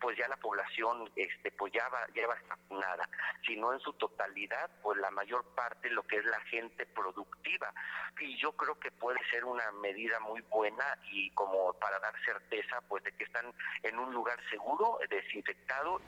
pues 0.00 0.16
ya 0.18 0.28
la 0.28 0.36
población 0.36 1.10
este 1.16 1.50
pues 1.52 1.72
ya 1.72 1.88
va, 1.88 2.06
ya 2.14 2.26
va 2.26 2.36
vacunada. 2.48 3.08
Si 3.46 3.56
no 3.56 3.72
en 3.72 3.80
su 3.80 3.92
totalidad, 3.94 4.70
pues 4.82 4.98
la 4.98 5.10
mayor 5.10 5.44
parte 5.54 5.90
lo 5.90 6.02
que 6.02 6.16
es 6.16 6.24
la 6.24 6.40
gente 6.42 6.86
productiva. 6.86 7.72
Y 8.18 8.36
yo 8.38 8.52
creo 8.52 8.78
que 8.78 8.90
puede 8.90 9.18
ser 9.30 9.44
una 9.44 9.70
medida 9.72 10.20
muy 10.20 10.40
buena 10.42 10.84
y 11.10 11.30
como 11.30 11.72
para 11.74 11.98
dar 12.00 12.14
certeza 12.24 12.80
pues 12.88 13.02
de 13.04 13.12
que 13.12 13.24
están 13.24 13.52
en 13.82 13.98
un 13.98 14.12
lugar 14.12 14.38
seguro, 14.50 14.98
desinfectado 15.08 16.00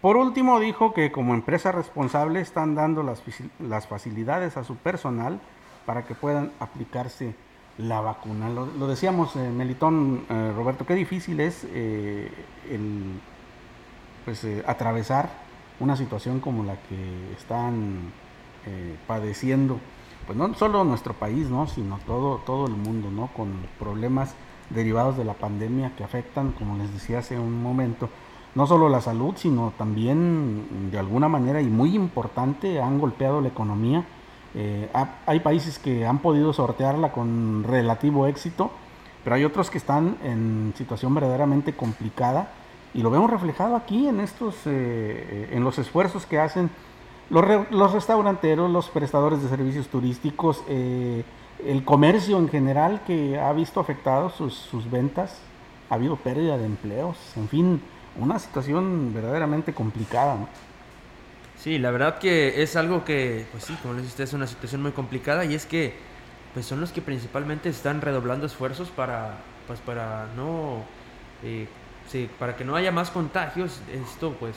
por 0.00 0.16
último, 0.16 0.60
dijo 0.60 0.94
que 0.94 1.12
como 1.12 1.34
empresa 1.34 1.72
responsable 1.72 2.40
están 2.40 2.74
dando 2.74 3.02
las, 3.02 3.22
las 3.58 3.86
facilidades 3.86 4.56
a 4.56 4.64
su 4.64 4.76
personal 4.76 5.40
para 5.86 6.04
que 6.04 6.14
puedan 6.14 6.52
aplicarse 6.60 7.34
la 7.78 8.00
vacuna. 8.00 8.48
Lo, 8.48 8.86
decíamos, 8.86 9.36
eh, 9.36 9.50
Melitón, 9.50 10.24
eh, 10.28 10.52
Roberto, 10.54 10.86
qué 10.86 10.94
difícil 10.94 11.40
es 11.40 11.66
eh, 11.70 12.30
el, 12.70 13.20
pues, 14.24 14.46
atravesar 14.66 15.30
una 15.78 15.96
situación 15.96 16.40
como 16.40 16.64
la 16.64 16.74
que 16.74 17.32
están 17.38 18.12
padeciendo, 19.06 19.80
pues 20.26 20.36
no 20.36 20.52
solo 20.54 20.84
nuestro 20.84 21.14
país, 21.14 21.48
¿no? 21.48 21.66
sino 21.66 21.98
todo, 22.06 22.36
todo 22.44 22.66
el 22.66 22.74
mundo, 22.74 23.10
¿no? 23.10 23.28
con 23.28 23.54
problemas 23.78 24.34
derivados 24.68 25.16
de 25.16 25.24
la 25.24 25.32
pandemia 25.32 25.96
que 25.96 26.04
afectan, 26.04 26.52
como 26.52 26.76
les 26.76 26.92
decía 26.92 27.20
hace 27.20 27.38
un 27.38 27.62
momento, 27.62 28.10
no 28.54 28.66
solo 28.66 28.88
la 28.88 29.00
salud, 29.00 29.34
sino 29.36 29.72
también 29.78 30.90
de 30.90 30.98
alguna 30.98 31.28
manera 31.28 31.60
y 31.60 31.66
muy 31.66 31.94
importante 31.94 32.80
han 32.80 32.98
golpeado 32.98 33.40
la 33.40 33.48
economía. 33.48 34.04
Eh, 34.54 34.88
hay 35.26 35.40
países 35.40 35.78
que 35.78 36.06
han 36.06 36.18
podido 36.18 36.52
sortearla 36.52 37.12
con 37.12 37.64
relativo 37.64 38.26
éxito, 38.26 38.70
pero 39.22 39.36
hay 39.36 39.44
otros 39.44 39.70
que 39.70 39.78
están 39.78 40.16
en 40.24 40.72
situación 40.76 41.14
verdaderamente 41.14 41.74
complicada 41.74 42.50
y 42.92 43.02
lo 43.02 43.10
vemos 43.10 43.30
reflejado 43.30 43.76
aquí 43.76 44.08
en 44.08 44.18
estos, 44.20 44.56
eh, 44.66 45.50
en 45.52 45.62
los 45.62 45.78
esfuerzos 45.78 46.26
que 46.26 46.40
hacen 46.40 46.70
los, 47.28 47.44
los, 47.70 47.92
restauranteros, 47.92 48.68
los 48.68 48.88
prestadores 48.88 49.40
de 49.42 49.48
servicios 49.48 49.86
turísticos, 49.86 50.64
eh, 50.68 51.22
el 51.64 51.84
comercio 51.84 52.38
en 52.38 52.48
general 52.48 53.02
que 53.06 53.38
ha 53.38 53.52
visto 53.52 53.78
afectados 53.78 54.34
sus, 54.34 54.54
sus 54.54 54.90
ventas, 54.90 55.40
ha 55.88 55.94
habido 55.94 56.16
pérdida 56.16 56.58
de 56.58 56.66
empleos, 56.66 57.16
en 57.36 57.48
fin, 57.48 57.80
una 58.16 58.38
situación 58.38 59.12
verdaderamente 59.14 59.72
complicada. 59.72 60.36
¿no? 60.36 60.48
Sí, 61.58 61.78
la 61.78 61.90
verdad 61.90 62.18
que 62.18 62.62
es 62.62 62.76
algo 62.76 63.04
que, 63.04 63.46
pues 63.52 63.64
sí, 63.64 63.76
como 63.82 63.94
les 63.94 64.06
usted, 64.06 64.24
es 64.24 64.32
una 64.32 64.46
situación 64.46 64.82
muy 64.82 64.92
complicada 64.92 65.44
y 65.44 65.54
es 65.54 65.66
que 65.66 65.94
pues 66.54 66.66
son 66.66 66.80
los 66.80 66.90
que 66.90 67.02
principalmente 67.02 67.68
están 67.68 68.00
redoblando 68.00 68.46
esfuerzos 68.46 68.88
para, 68.88 69.38
pues 69.66 69.78
para 69.80 70.26
no, 70.36 70.84
eh, 71.44 71.68
sí, 72.08 72.28
para 72.38 72.56
que 72.56 72.64
no 72.64 72.76
haya 72.76 72.90
más 72.90 73.10
contagios. 73.10 73.80
Esto, 73.92 74.34
pues, 74.40 74.56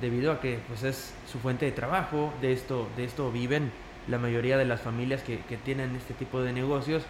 debido 0.00 0.32
a 0.32 0.40
que, 0.40 0.58
pues, 0.68 0.82
es 0.82 1.14
su 1.30 1.38
fuente 1.38 1.64
de 1.64 1.72
trabajo. 1.72 2.32
De 2.42 2.52
esto, 2.52 2.88
de 2.96 3.04
esto 3.04 3.30
viven 3.32 3.72
la 4.08 4.18
mayoría 4.18 4.58
de 4.58 4.64
las 4.64 4.80
familias 4.80 5.22
que, 5.22 5.38
que 5.40 5.56
tienen 5.56 5.96
este 5.96 6.14
tipo 6.14 6.42
de 6.42 6.52
negocios 6.52 7.04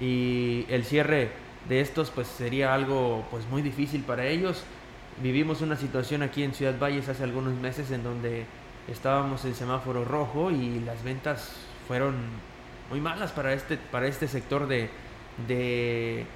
y 0.00 0.66
el 0.68 0.84
cierre 0.84 1.30
de 1.68 1.80
estos, 1.80 2.10
pues, 2.10 2.26
sería 2.26 2.74
algo, 2.74 3.24
pues, 3.30 3.46
muy 3.46 3.62
difícil 3.62 4.02
para 4.02 4.26
ellos 4.26 4.64
vivimos 5.22 5.60
una 5.60 5.76
situación 5.76 6.22
aquí 6.22 6.42
en 6.42 6.54
Ciudad 6.54 6.78
Valles 6.78 7.08
hace 7.08 7.24
algunos 7.24 7.54
meses 7.54 7.90
en 7.90 8.02
donde 8.02 8.46
estábamos 8.88 9.44
en 9.44 9.54
semáforo 9.54 10.04
rojo 10.04 10.50
y 10.50 10.80
las 10.80 11.02
ventas 11.02 11.56
fueron 11.86 12.14
muy 12.90 13.00
malas 13.00 13.30
para 13.32 13.52
este, 13.52 13.76
para 13.76 14.06
este 14.06 14.26
sector 14.28 14.66
de, 14.66 14.90
de, 15.46 16.26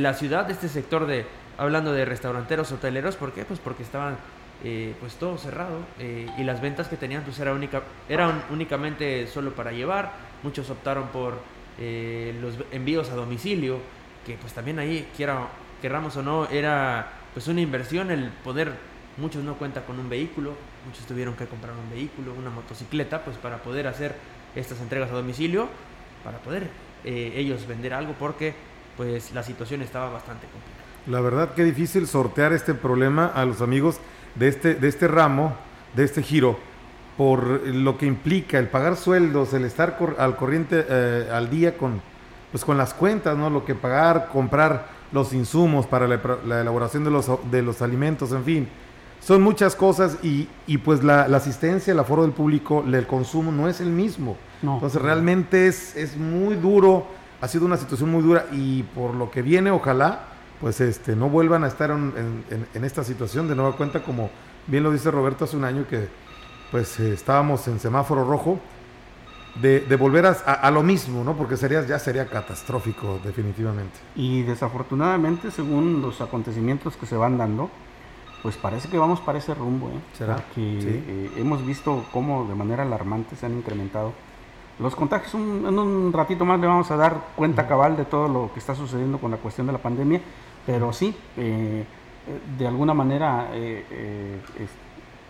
la 0.00 0.14
ciudad, 0.14 0.50
este 0.50 0.68
sector 0.68 1.06
de, 1.06 1.26
hablando 1.58 1.92
de 1.92 2.04
restauranteros, 2.04 2.72
hoteleros, 2.72 3.16
¿por 3.16 3.32
qué? 3.32 3.44
Pues 3.44 3.60
porque 3.60 3.82
estaban 3.82 4.16
eh, 4.64 4.94
pues 4.98 5.14
todo 5.14 5.36
cerrado 5.36 5.80
eh, 5.98 6.26
y 6.38 6.44
las 6.44 6.60
ventas 6.60 6.88
que 6.88 6.96
tenían 6.96 7.22
pues 7.22 7.38
era 7.38 7.52
única, 7.52 7.82
eran 8.08 8.42
únicamente 8.50 9.26
solo 9.26 9.52
para 9.52 9.72
llevar, 9.72 10.12
muchos 10.42 10.70
optaron 10.70 11.08
por 11.08 11.38
eh, 11.78 12.36
los 12.40 12.54
envíos 12.72 13.10
a 13.10 13.14
domicilio, 13.14 13.78
que 14.26 14.34
pues 14.34 14.52
también 14.52 14.78
ahí, 14.78 15.08
quiera, 15.16 15.48
querramos 15.80 16.16
o 16.16 16.22
no, 16.22 16.48
era 16.48 17.17
pues 17.34 17.48
una 17.48 17.60
inversión 17.60 18.10
el 18.10 18.30
poder, 18.44 18.72
muchos 19.16 19.44
no 19.44 19.54
cuentan 19.54 19.84
con 19.84 19.98
un 19.98 20.08
vehículo, 20.08 20.54
muchos 20.86 21.06
tuvieron 21.06 21.34
que 21.34 21.46
comprar 21.46 21.72
un 21.72 21.90
vehículo, 21.90 22.32
una 22.34 22.50
motocicleta, 22.50 23.24
pues 23.24 23.36
para 23.36 23.58
poder 23.58 23.86
hacer 23.86 24.14
estas 24.54 24.80
entregas 24.80 25.10
a 25.10 25.14
domicilio, 25.14 25.68
para 26.24 26.38
poder 26.38 26.68
eh, 27.04 27.32
ellos 27.36 27.66
vender 27.66 27.94
algo, 27.94 28.14
porque 28.18 28.54
pues 28.96 29.32
la 29.32 29.42
situación 29.42 29.82
estaba 29.82 30.10
bastante 30.10 30.46
complicada. 30.46 30.88
La 31.06 31.20
verdad 31.20 31.54
que 31.54 31.64
difícil 31.64 32.06
sortear 32.06 32.52
este 32.52 32.74
problema 32.74 33.26
a 33.26 33.44
los 33.44 33.62
amigos 33.62 34.00
de 34.34 34.48
este, 34.48 34.74
de 34.74 34.88
este 34.88 35.08
ramo, 35.08 35.56
de 35.94 36.04
este 36.04 36.22
giro, 36.22 36.58
por 37.16 37.66
lo 37.66 37.96
que 37.98 38.06
implica 38.06 38.58
el 38.58 38.68
pagar 38.68 38.96
sueldos, 38.96 39.52
el 39.54 39.64
estar 39.64 39.98
al 40.18 40.36
corriente 40.36 40.84
eh, 40.88 41.28
al 41.32 41.50
día 41.50 41.76
con, 41.76 42.00
pues 42.52 42.64
con 42.64 42.76
las 42.76 42.94
cuentas, 42.94 43.36
¿no? 43.36 43.50
Lo 43.50 43.64
que 43.64 43.74
pagar, 43.74 44.28
comprar 44.28 44.97
los 45.12 45.32
insumos 45.32 45.86
para 45.86 46.06
la, 46.06 46.60
elaboración 46.60 47.04
de 47.04 47.10
los, 47.10 47.30
de 47.50 47.62
los 47.62 47.82
alimentos, 47.82 48.32
en 48.32 48.44
fin. 48.44 48.68
Son 49.20 49.42
muchas 49.42 49.74
cosas 49.74 50.18
y, 50.22 50.48
y 50.66 50.78
pues 50.78 51.02
la, 51.02 51.22
asistencia, 51.22 51.92
el 51.92 51.98
aforo 51.98 52.22
del 52.22 52.32
público, 52.32 52.84
el 52.86 53.06
consumo 53.06 53.50
no 53.50 53.68
es 53.68 53.80
el 53.80 53.90
mismo. 53.90 54.36
Entonces 54.62 55.00
realmente 55.00 55.66
es, 55.66 55.96
es 55.96 56.16
muy 56.16 56.56
duro, 56.56 57.06
ha 57.40 57.48
sido 57.48 57.66
una 57.66 57.76
situación 57.76 58.10
muy 58.10 58.22
dura 58.22 58.46
y 58.52 58.82
por 58.82 59.14
lo 59.14 59.30
que 59.30 59.42
viene, 59.42 59.70
ojalá, 59.70 60.20
pues 60.60 60.80
este, 60.80 61.14
no 61.14 61.28
vuelvan 61.28 61.64
a 61.64 61.68
estar 61.68 61.90
en, 61.90 62.44
en, 62.74 62.84
esta 62.84 63.04
situación 63.04 63.48
de 63.48 63.54
nueva 63.54 63.76
cuenta, 63.76 64.02
como 64.02 64.30
bien 64.66 64.82
lo 64.82 64.90
dice 64.90 65.10
Roberto 65.10 65.44
hace 65.44 65.56
un 65.56 65.64
año 65.64 65.86
que 65.88 66.08
pues 66.70 66.98
eh, 67.00 67.12
estábamos 67.12 67.66
en 67.68 67.78
semáforo 67.78 68.24
rojo 68.24 68.58
de, 69.60 69.96
volver 69.96 70.26
a, 70.26 70.70
lo 70.70 70.82
mismo, 70.82 71.24
¿no? 71.24 71.34
Porque 71.36 71.56
sería, 71.56 71.84
ya 71.84 71.98
sería 71.98 72.26
catastrófico, 72.26 73.18
definitivamente. 73.24 73.98
Y 74.14 74.42
desafortunadamente, 74.42 75.50
según 75.50 76.00
los 76.00 76.20
acontecimientos 76.20 76.96
que 76.96 77.06
se 77.06 77.16
van 77.16 77.38
dando, 77.38 77.70
pues 78.42 78.56
parece 78.56 78.88
que 78.88 78.98
vamos 78.98 79.20
para 79.20 79.38
ese 79.38 79.54
rumbo, 79.54 79.88
¿eh? 79.88 80.00
¿Será? 80.16 80.36
Que 80.54 80.78
eh, 80.80 81.30
hemos 81.36 81.64
visto 81.66 82.04
cómo 82.12 82.46
de 82.46 82.54
manera 82.54 82.84
alarmante 82.84 83.34
se 83.34 83.46
han 83.46 83.56
incrementado 83.56 84.12
los 84.78 84.94
contagios. 84.94 85.34
en 85.34 85.78
un 85.78 86.12
ratito 86.12 86.44
más 86.44 86.60
le 86.60 86.68
vamos 86.68 86.90
a 86.92 86.96
dar 86.96 87.16
cuenta 87.34 87.66
cabal 87.66 87.96
de 87.96 88.04
todo 88.04 88.28
lo 88.28 88.52
que 88.52 88.60
está 88.60 88.76
sucediendo 88.76 89.18
con 89.18 89.32
la 89.32 89.38
cuestión 89.38 89.66
de 89.66 89.72
la 89.72 89.80
pandemia, 89.80 90.20
pero 90.64 90.92
sí, 90.92 91.16
eh, 91.36 91.84
de 92.56 92.66
alguna 92.66 92.94
manera 92.94 93.48
eh, 93.54 94.38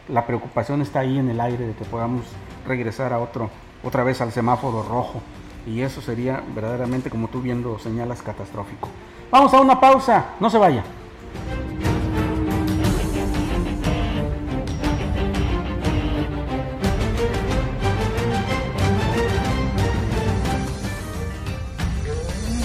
la 0.09 0.27
preocupación 0.27 0.83
está 0.83 1.01
ahí 1.01 1.19
en 1.19 1.31
el 1.31 1.41
aire 1.41 1.67
de 1.67 1.73
que 1.73 1.85
podamos 1.87 2.27
regresar 2.67 3.15
a 3.15 3.19
otro 3.21 3.51
otra 3.83 4.05
vez 4.05 4.21
al 4.21 4.33
semáforo 4.33 4.83
rojo. 4.83 5.21
Y 5.67 5.83
eso 5.83 6.01
sería 6.01 6.43
verdaderamente, 6.55 7.11
como 7.11 7.29
tú 7.29 7.41
viendo 7.43 7.79
señalas, 7.79 8.23
catastrófico. 8.23 8.89
Vamos 9.31 9.53
a 9.53 9.61
una 9.61 9.79
pausa, 9.81 10.31
no 10.41 10.49
se 10.49 10.59
vaya. 10.59 10.83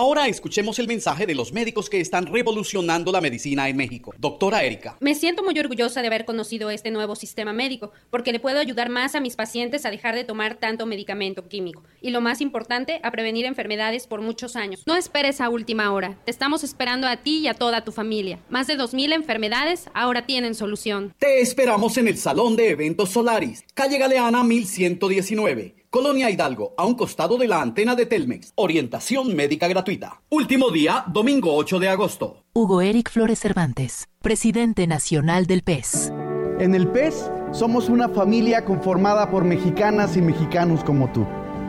Ahora 0.00 0.28
escuchemos 0.28 0.78
el 0.78 0.88
mensaje 0.88 1.26
de 1.26 1.34
los 1.34 1.52
médicos 1.52 1.90
que 1.90 2.00
están 2.00 2.24
revolucionando 2.24 3.12
la 3.12 3.20
medicina 3.20 3.68
en 3.68 3.76
México. 3.76 4.14
Doctora 4.16 4.64
Erika. 4.64 4.96
Me 4.98 5.14
siento 5.14 5.44
muy 5.44 5.58
orgullosa 5.58 6.00
de 6.00 6.06
haber 6.06 6.24
conocido 6.24 6.70
este 6.70 6.90
nuevo 6.90 7.14
sistema 7.14 7.52
médico, 7.52 7.92
porque 8.08 8.32
le 8.32 8.40
puedo 8.40 8.60
ayudar 8.60 8.88
más 8.88 9.14
a 9.14 9.20
mis 9.20 9.36
pacientes 9.36 9.84
a 9.84 9.90
dejar 9.90 10.14
de 10.14 10.24
tomar 10.24 10.54
tanto 10.54 10.86
medicamento 10.86 11.48
químico. 11.48 11.82
Y 12.00 12.12
lo 12.12 12.22
más 12.22 12.40
importante, 12.40 12.98
a 13.02 13.10
prevenir 13.10 13.44
enfermedades 13.44 14.06
por 14.06 14.22
muchos 14.22 14.56
años. 14.56 14.84
No 14.86 14.96
esperes 14.96 15.42
a 15.42 15.50
última 15.50 15.92
hora. 15.92 16.16
Te 16.24 16.30
estamos 16.30 16.64
esperando 16.64 17.06
a 17.06 17.18
ti 17.18 17.40
y 17.40 17.48
a 17.48 17.52
toda 17.52 17.84
tu 17.84 17.92
familia. 17.92 18.38
Más 18.48 18.68
de 18.68 18.78
2.000 18.78 19.12
enfermedades 19.12 19.90
ahora 19.92 20.24
tienen 20.24 20.54
solución. 20.54 21.14
Te 21.18 21.42
esperamos 21.42 21.98
en 21.98 22.08
el 22.08 22.16
Salón 22.16 22.56
de 22.56 22.70
Eventos 22.70 23.10
Solaris, 23.10 23.64
calle 23.74 23.98
Galeana 23.98 24.44
1119. 24.44 25.79
Colonia 25.92 26.30
Hidalgo, 26.30 26.72
a 26.76 26.86
un 26.86 26.94
costado 26.94 27.36
de 27.36 27.48
la 27.48 27.60
antena 27.60 27.96
de 27.96 28.06
Telmex. 28.06 28.52
Orientación 28.54 29.34
médica 29.34 29.66
gratuita. 29.66 30.22
Último 30.30 30.70
día, 30.70 31.02
domingo 31.08 31.52
8 31.56 31.80
de 31.80 31.88
agosto. 31.88 32.44
Hugo 32.54 32.80
Eric 32.80 33.10
Flores 33.10 33.40
Cervantes, 33.40 34.06
presidente 34.22 34.86
nacional 34.86 35.46
del 35.46 35.62
PES. 35.62 36.12
En 36.60 36.76
el 36.76 36.86
PES 36.86 37.28
somos 37.50 37.88
una 37.88 38.08
familia 38.08 38.64
conformada 38.64 39.32
por 39.32 39.42
mexicanas 39.42 40.16
y 40.16 40.22
mexicanos 40.22 40.84
como 40.84 41.10
tú. 41.10 41.26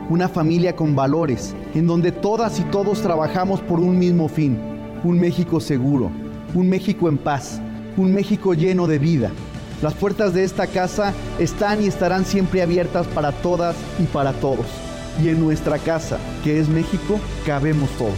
Una 0.08 0.28
familia 0.28 0.76
con 0.76 0.94
valores, 0.94 1.56
en 1.74 1.88
donde 1.88 2.12
todas 2.12 2.60
y 2.60 2.62
todos 2.66 3.02
trabajamos 3.02 3.60
por 3.60 3.80
un 3.80 3.98
mismo 3.98 4.28
fin. 4.28 4.56
Un 5.02 5.18
México 5.18 5.58
seguro, 5.58 6.12
un 6.54 6.68
México 6.68 7.08
en 7.08 7.18
paz, 7.18 7.60
un 7.96 8.14
México 8.14 8.54
lleno 8.54 8.86
de 8.86 9.00
vida 9.00 9.32
las 9.82 9.94
puertas 9.94 10.32
de 10.32 10.44
esta 10.44 10.68
casa 10.68 11.12
están 11.38 11.82
y 11.82 11.88
estarán 11.88 12.24
siempre 12.24 12.62
abiertas 12.62 13.06
para 13.08 13.32
todas 13.32 13.76
y 13.98 14.04
para 14.04 14.32
todos. 14.32 14.66
Y 15.22 15.28
en 15.28 15.40
nuestra 15.40 15.78
casa, 15.78 16.18
que 16.42 16.58
es 16.58 16.68
México, 16.68 17.18
cabemos 17.44 17.90
todos. 17.98 18.14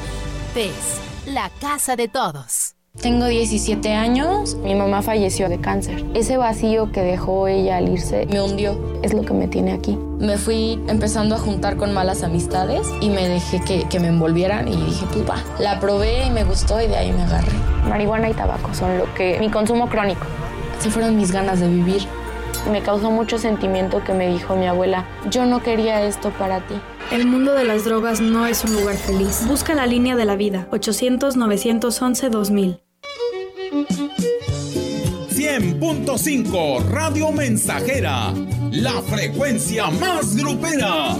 PES, 0.53 1.33
la 1.33 1.51
casa 1.61 1.97
de 1.97 2.07
todos. 2.07 2.75
Tengo 3.01 3.27
17 3.27 3.93
años, 3.93 4.55
mi 4.63 4.77
mamá 4.77 5.03
falleció 5.03 5.49
de 5.49 5.59
cáncer. 5.59 6.05
Ese 6.15 6.37
vacío 6.37 6.93
que 6.93 7.01
dejó 7.01 7.49
ella 7.49 7.79
al 7.79 7.89
irse 7.89 8.27
me 8.27 8.41
hundió, 8.41 8.79
es 9.03 9.13
lo 9.13 9.23
que 9.23 9.33
me 9.33 9.49
tiene 9.49 9.73
aquí. 9.73 9.99
Me 10.21 10.39
fui 10.39 10.79
empezando 10.87 11.35
a 11.35 11.39
juntar 11.39 11.77
con 11.77 11.93
malas 11.93 12.23
amistades 12.23 12.87
y 13.01 13.09
me 13.09 13.27
dejé 13.27 13.61
que, 13.63 13.89
que 13.89 13.99
me 13.99 14.09
envolvieran 14.09 14.69
y 14.69 14.77
dije, 14.77 15.07
pues 15.13 15.29
va. 15.29 15.43
La 15.59 15.81
probé 15.81 16.27
y 16.27 16.31
me 16.31 16.45
gustó 16.45 16.81
y 16.81 16.87
de 16.87 16.97
ahí 16.97 17.13
me 17.13 17.23
agarré. 17.23 17.53
Marihuana 17.89 18.31
y 18.31 18.35
tabaco 18.35 18.73
son 18.73 18.97
lo 18.97 19.13
que 19.15 19.41
mi 19.41 19.51
consumo 19.51 19.89
crónico 19.89 20.25
se 20.85 20.91
fueron 20.91 21.17
mis 21.17 21.33
ganas 21.33 21.59
de 21.61 21.69
vivir. 21.69 22.03
Me 22.71 22.83
causó 22.83 23.11
mucho 23.11 23.39
sentimiento 23.39 24.05
que 24.05 24.13
me 24.13 24.29
dijo 24.29 24.55
mi 24.55 24.67
abuela, 24.67 25.09
yo 25.31 25.47
no 25.47 25.63
quería 25.63 26.03
esto 26.03 26.29
para 26.33 26.61
ti. 26.67 26.75
El 27.11 27.27
mundo 27.27 27.55
de 27.55 27.65
las 27.65 27.87
drogas 27.87 28.21
no 28.21 28.47
es 28.47 28.63
un 28.65 28.75
lugar 28.75 28.97
feliz. 28.97 29.47
Busca 29.49 29.75
la 29.75 29.87
línea 29.87 30.15
de 30.15 30.27
la 30.27 30.37
vida, 30.37 30.69
800-911-2000. 30.73 32.81
100.5 35.31 36.85
Radio 36.91 37.33
Mensajera, 37.33 38.35
la 38.71 39.01
frecuencia 39.01 39.89
más 39.89 40.37
grupera. 40.37 41.17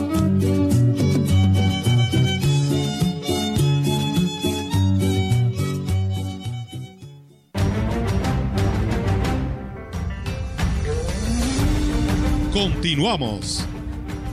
Continuamos. 12.55 13.67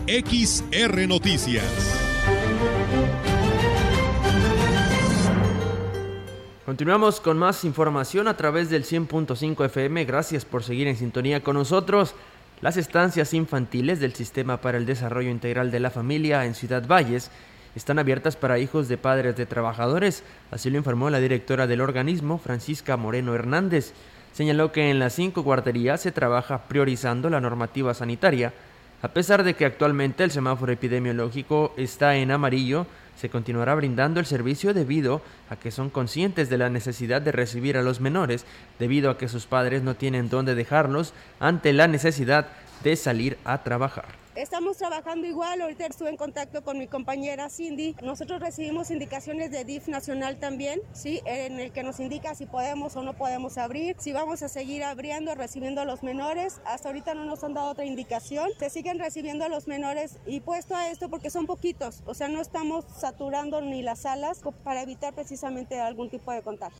XR 0.05 1.07
Noticias. 1.07 1.65
Continuamos 6.63 7.19
con 7.19 7.39
más 7.39 7.65
información 7.65 8.27
a 8.27 8.37
través 8.37 8.69
del 8.69 8.83
100.5 8.83 9.65
FM. 9.65 10.05
Gracias 10.05 10.45
por 10.45 10.61
seguir 10.61 10.87
en 10.87 10.97
sintonía 10.97 11.41
con 11.41 11.55
nosotros. 11.55 12.13
Las 12.61 12.77
estancias 12.77 13.33
infantiles 13.33 13.99
del 13.99 14.13
Sistema 14.13 14.61
para 14.61 14.77
el 14.77 14.85
Desarrollo 14.85 15.31
Integral 15.31 15.71
de 15.71 15.79
la 15.79 15.89
Familia 15.89 16.45
en 16.45 16.53
Ciudad 16.53 16.85
Valles 16.87 17.31
están 17.75 17.97
abiertas 17.97 18.35
para 18.35 18.59
hijos 18.59 18.87
de 18.87 18.99
padres 18.99 19.35
de 19.35 19.47
trabajadores, 19.47 20.23
así 20.51 20.69
lo 20.69 20.77
informó 20.77 21.09
la 21.09 21.19
directora 21.19 21.65
del 21.65 21.81
organismo, 21.81 22.37
Francisca 22.37 22.97
Moreno 22.97 23.33
Hernández 23.33 23.93
señaló 24.41 24.71
que 24.71 24.89
en 24.89 24.97
las 24.97 25.13
cinco 25.13 25.43
guarderías 25.43 26.01
se 26.01 26.11
trabaja 26.11 26.63
priorizando 26.63 27.29
la 27.29 27.39
normativa 27.39 27.93
sanitaria. 27.93 28.51
A 29.03 29.09
pesar 29.09 29.43
de 29.43 29.53
que 29.53 29.65
actualmente 29.65 30.23
el 30.23 30.31
semáforo 30.31 30.71
epidemiológico 30.71 31.75
está 31.77 32.15
en 32.15 32.31
amarillo, 32.31 32.87
se 33.15 33.29
continuará 33.29 33.75
brindando 33.75 34.19
el 34.19 34.25
servicio 34.25 34.73
debido 34.73 35.21
a 35.51 35.57
que 35.57 35.69
son 35.69 35.91
conscientes 35.91 36.49
de 36.49 36.57
la 36.57 36.71
necesidad 36.71 37.21
de 37.21 37.31
recibir 37.31 37.77
a 37.77 37.83
los 37.83 38.01
menores, 38.01 38.47
debido 38.79 39.11
a 39.11 39.17
que 39.19 39.27
sus 39.27 39.45
padres 39.45 39.83
no 39.83 39.93
tienen 39.93 40.27
dónde 40.27 40.55
dejarlos 40.55 41.13
ante 41.39 41.71
la 41.71 41.87
necesidad 41.87 42.47
de 42.83 42.95
salir 42.95 43.37
a 43.45 43.61
trabajar. 43.61 44.20
Estamos 44.41 44.77
trabajando 44.77 45.27
igual, 45.27 45.61
ahorita 45.61 45.85
estuve 45.85 46.09
en 46.09 46.17
contacto 46.17 46.63
con 46.63 46.79
mi 46.79 46.87
compañera 46.87 47.47
Cindy. 47.47 47.95
Nosotros 48.01 48.39
recibimos 48.39 48.89
indicaciones 48.89 49.51
de 49.51 49.63
DIF 49.65 49.87
nacional 49.87 50.39
también, 50.39 50.81
¿sí? 50.93 51.21
en 51.25 51.59
el 51.59 51.71
que 51.71 51.83
nos 51.83 51.99
indica 51.99 52.33
si 52.33 52.47
podemos 52.47 52.95
o 52.95 53.03
no 53.03 53.13
podemos 53.13 53.59
abrir, 53.59 53.97
si 53.99 54.13
vamos 54.13 54.41
a 54.41 54.49
seguir 54.49 54.83
abriendo, 54.83 55.35
recibiendo 55.35 55.81
a 55.81 55.85
los 55.85 56.01
menores. 56.01 56.59
Hasta 56.65 56.89
ahorita 56.89 57.13
no 57.13 57.25
nos 57.25 57.43
han 57.43 57.53
dado 57.53 57.69
otra 57.69 57.85
indicación. 57.85 58.49
Se 58.57 58.71
siguen 58.71 58.97
recibiendo 58.97 59.45
a 59.45 59.47
los 59.47 59.67
menores 59.67 60.17
y 60.25 60.39
puesto 60.39 60.75
a 60.75 60.89
esto 60.89 61.07
porque 61.07 61.29
son 61.29 61.45
poquitos, 61.45 62.01
o 62.07 62.15
sea, 62.15 62.27
no 62.27 62.41
estamos 62.41 62.85
saturando 62.97 63.61
ni 63.61 63.83
las 63.83 63.99
salas 63.99 64.41
para 64.63 64.81
evitar 64.81 65.13
precisamente 65.13 65.79
algún 65.79 66.09
tipo 66.09 66.31
de 66.31 66.41
contagio. 66.41 66.79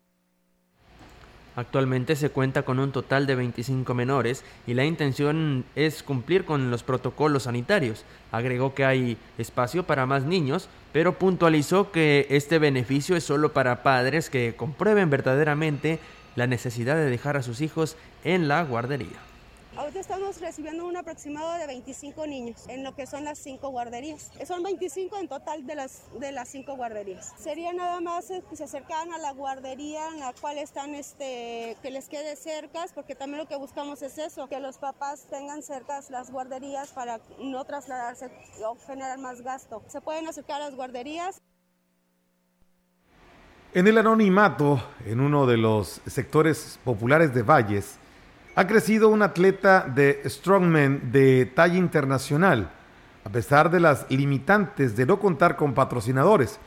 Actualmente 1.56 2.16
se 2.16 2.30
cuenta 2.30 2.64
con 2.64 2.80
un 2.80 2.92
total 2.92 3.28
de 3.28 3.36
25 3.36 3.94
menores 3.94 4.46
y 4.66 4.74
la 4.74 4.86
intención 4.86 5.66
es 5.76 6.02
cumplir 6.02 6.46
con 6.46 6.72
los 6.72 6.84
protocolos 6.84 7.44
sanitarios. 7.44 8.06
Agregó 8.32 8.74
que 8.74 8.86
hay 8.86 9.18
espacio 9.38 9.84
para 9.84 10.06
más 10.06 10.24
niños, 10.24 10.70
pero 10.94 11.20
puntualizó 11.20 11.92
que 11.92 12.28
este 12.30 12.58
beneficio 12.58 13.18
es 13.18 13.26
solo 13.26 13.52
para 13.52 13.84
padres 13.84 14.30
que 14.30 14.56
comprueben 14.56 15.10
verdaderamente 15.10 16.00
la 16.36 16.48
necesidad 16.48 16.96
de 16.96 17.10
dejar 17.10 17.36
a 17.36 17.44
sus 17.44 17.60
hijos 17.60 17.98
en 18.24 18.48
la 18.48 18.64
guardería. 18.64 19.31
Ahorita 19.78 20.02
estamos 20.02 20.42
recibiendo 20.42 20.86
un 20.86 20.98
aproximado 20.98 21.54
de 21.54 21.66
25 21.66 22.28
niños 22.28 22.68
en 22.68 22.84
lo 22.84 22.94
que 22.94 23.08
son 23.08 23.24
las 23.24 23.40
cinco 23.40 23.70
guarderías. 23.70 24.30
Son 24.46 24.62
25 24.64 25.18
en 25.18 25.30
total 25.30 25.66
de 25.66 25.76
las, 25.76 26.04
de 26.20 26.34
las 26.34 26.50
cinco 26.50 26.76
guarderías. 26.76 27.34
Sería 27.40 27.72
nada 27.72 28.02
más 28.02 28.30
eh, 28.32 28.44
que 28.50 28.58
se 28.58 28.66
acercaran 28.66 29.14
a 29.14 29.18
la 29.18 29.32
guardería 29.32 30.10
en 30.10 30.20
la 30.20 30.34
cual 30.34 30.58
están, 30.58 30.94
este, 30.94 31.78
que 31.82 31.90
les 31.90 32.10
quede 32.10 32.36
cerca, 32.36 32.86
porque 32.94 33.16
también 33.16 33.40
lo 33.40 33.48
que 33.48 33.56
buscamos 33.56 34.02
es 34.02 34.18
eso, 34.18 34.50
que 34.50 34.60
los 34.60 34.78
papás 34.78 35.26
tengan 35.30 35.64
cercas 35.64 36.10
las 36.10 36.32
guarderías 36.32 36.92
para 36.92 37.22
no 37.40 37.64
trasladarse 37.64 38.30
o 38.66 38.76
generar 38.86 39.20
más 39.20 39.42
gasto. 39.42 39.84
Se 39.88 40.02
pueden 40.02 40.28
acercar 40.28 40.62
a 40.62 40.66
las 40.66 40.76
guarderías. 40.76 41.42
En 43.74 43.88
el 43.88 43.98
anonimato, 43.98 44.84
en 45.06 45.22
uno 45.22 45.46
de 45.46 45.56
los 45.56 46.02
sectores 46.08 46.78
populares 46.84 47.34
de 47.34 47.44
Valles, 47.44 48.00
ha 48.56 48.68
crecido 48.68 49.10
un 49.10 49.22
atleta 49.22 49.82
de 49.88 50.22
strongman 50.26 51.12
de 51.12 51.46
talla 51.46 51.78
internacional, 51.78 52.72
a 53.24 53.30
pesar 53.30 53.72
de 53.72 53.80
las 53.80 54.06
limitantes 54.10 54.96
de 54.96 55.06
no 55.06 55.20
contar 55.20 55.56
con 55.56 55.74
patrocinadores, 55.74 56.60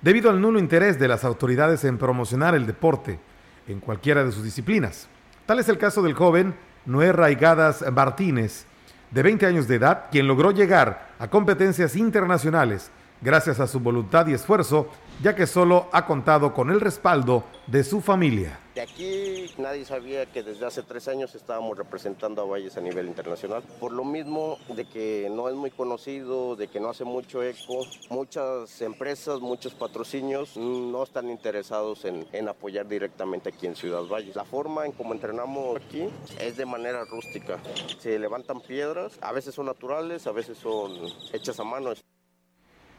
debido 0.00 0.30
al 0.30 0.40
nulo 0.40 0.58
interés 0.58 0.98
de 0.98 1.08
las 1.08 1.24
autoridades 1.24 1.84
en 1.84 1.98
promocionar 1.98 2.54
el 2.54 2.66
deporte 2.66 3.18
en 3.66 3.80
cualquiera 3.80 4.24
de 4.24 4.32
sus 4.32 4.44
disciplinas. 4.44 5.08
Tal 5.46 5.58
es 5.58 5.68
el 5.68 5.78
caso 5.78 6.02
del 6.02 6.14
joven 6.14 6.54
Noé 6.86 7.12
Raigadas 7.12 7.84
Martínez, 7.92 8.66
de 9.10 9.22
20 9.22 9.46
años 9.46 9.68
de 9.68 9.76
edad, 9.76 10.06
quien 10.10 10.26
logró 10.26 10.50
llegar 10.50 11.08
a 11.18 11.28
competencias 11.28 11.96
internacionales 11.96 12.90
gracias 13.20 13.60
a 13.60 13.66
su 13.66 13.80
voluntad 13.80 14.26
y 14.26 14.34
esfuerzo, 14.34 14.90
ya 15.22 15.34
que 15.34 15.46
solo 15.46 15.88
ha 15.92 16.06
contado 16.06 16.52
con 16.52 16.70
el 16.70 16.80
respaldo 16.80 17.44
de 17.66 17.84
su 17.84 18.00
familia. 18.00 18.60
De 18.74 18.82
aquí 18.82 19.46
nadie 19.56 19.86
sabía 19.86 20.26
que 20.26 20.42
desde 20.42 20.66
hace 20.66 20.82
tres 20.82 21.08
años 21.08 21.34
estábamos 21.34 21.78
representando 21.78 22.42
a 22.42 22.44
Valles 22.44 22.76
a 22.76 22.82
nivel 22.82 23.06
internacional. 23.06 23.62
Por 23.80 23.92
lo 23.92 24.04
mismo 24.04 24.58
de 24.68 24.84
que 24.84 25.28
no 25.30 25.48
es 25.48 25.54
muy 25.54 25.70
conocido, 25.70 26.56
de 26.56 26.68
que 26.68 26.78
no 26.78 26.90
hace 26.90 27.04
mucho 27.04 27.42
eco, 27.42 27.86
muchas 28.10 28.82
empresas, 28.82 29.40
muchos 29.40 29.72
patrocinios 29.72 30.58
no 30.58 31.02
están 31.02 31.30
interesados 31.30 32.04
en, 32.04 32.26
en 32.32 32.48
apoyar 32.48 32.86
directamente 32.86 33.48
aquí 33.48 33.66
en 33.66 33.76
Ciudad 33.76 34.02
Valles. 34.02 34.36
La 34.36 34.44
forma 34.44 34.84
en 34.84 34.92
cómo 34.92 35.14
entrenamos 35.14 35.76
aquí 35.76 36.10
es 36.38 36.58
de 36.58 36.66
manera 36.66 37.02
rústica. 37.06 37.58
Se 37.98 38.18
levantan 38.18 38.60
piedras, 38.60 39.18
a 39.22 39.32
veces 39.32 39.54
son 39.54 39.66
naturales, 39.66 40.26
a 40.26 40.32
veces 40.32 40.58
son 40.58 40.92
hechas 41.32 41.58
a 41.58 41.64
mano. 41.64 41.94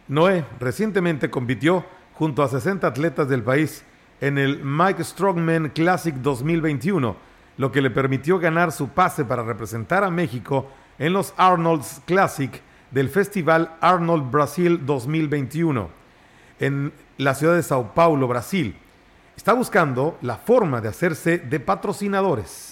Noé 0.08 0.46
recientemente 0.60 1.30
compitió 1.30 1.86
junto 2.18 2.42
a 2.42 2.48
60 2.48 2.88
atletas 2.88 3.30
del 3.30 3.44
país 3.44 3.84
en 4.22 4.38
el 4.40 4.64
Mike 4.64 5.04
Strongman 5.04 5.70
Classic 5.70 6.16
2021, 6.16 7.16
lo 7.58 7.72
que 7.72 7.82
le 7.82 7.92
permitió 7.92 8.40
ganar 8.40 8.72
su 8.72 8.90
pase 8.90 9.24
para 9.24 9.44
representar 9.44 10.04
a 10.04 10.10
México 10.10 10.68
en 10.98 11.14
los 11.14 11.34
Arnold's 11.38 12.02
Classic 12.06 12.62
del 12.90 13.10
Festival 13.10 13.76
Arnold 13.82 14.32
Brasil 14.32 14.84
2021 14.84 15.90
en 16.60 16.92
la 17.18 17.36
ciudad 17.36 17.56
de 17.56 17.62
Sao 17.62 17.94
Paulo, 17.94 18.28
Brasil. 18.28 18.76
Está 19.36 19.54
buscando 19.54 20.18
la 20.22 20.38
forma 20.38 20.82
de 20.82 20.90
hacerse 20.90 21.38
de 21.38 21.60
patrocinadores 21.60 22.67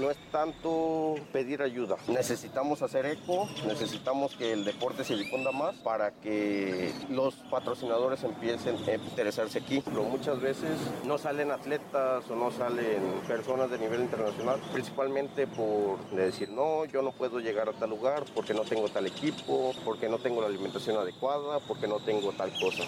no 0.00 0.10
es 0.10 0.16
tanto 0.32 1.16
pedir 1.32 1.62
ayuda. 1.62 1.96
Necesitamos 2.08 2.82
hacer 2.82 3.06
eco, 3.06 3.48
necesitamos 3.66 4.34
que 4.34 4.52
el 4.52 4.64
deporte 4.64 5.04
se 5.04 5.14
difunda 5.14 5.52
más 5.52 5.76
para 5.76 6.10
que 6.12 6.92
los 7.10 7.34
patrocinadores 7.50 8.24
empiecen 8.24 8.76
a 8.88 8.94
interesarse 8.94 9.58
aquí. 9.58 9.82
Pero 9.84 10.02
muchas 10.04 10.40
veces 10.40 10.70
no 11.04 11.18
salen 11.18 11.50
atletas 11.50 12.28
o 12.30 12.34
no 12.34 12.50
salen 12.50 13.02
personas 13.28 13.70
de 13.70 13.78
nivel 13.78 14.00
internacional, 14.00 14.60
principalmente 14.72 15.46
por 15.46 15.98
decir, 16.10 16.48
no, 16.50 16.84
yo 16.86 17.02
no 17.02 17.12
puedo 17.12 17.40
llegar 17.40 17.68
a 17.68 17.72
tal 17.72 17.90
lugar 17.90 18.24
porque 18.34 18.54
no 18.54 18.62
tengo 18.62 18.88
tal 18.88 19.06
equipo, 19.06 19.74
porque 19.84 20.08
no 20.08 20.18
tengo 20.18 20.40
la 20.40 20.46
alimentación 20.46 20.96
adecuada, 20.96 21.60
porque 21.60 21.86
no 21.86 22.00
tengo 22.00 22.32
tal 22.32 22.50
cosa. 22.58 22.84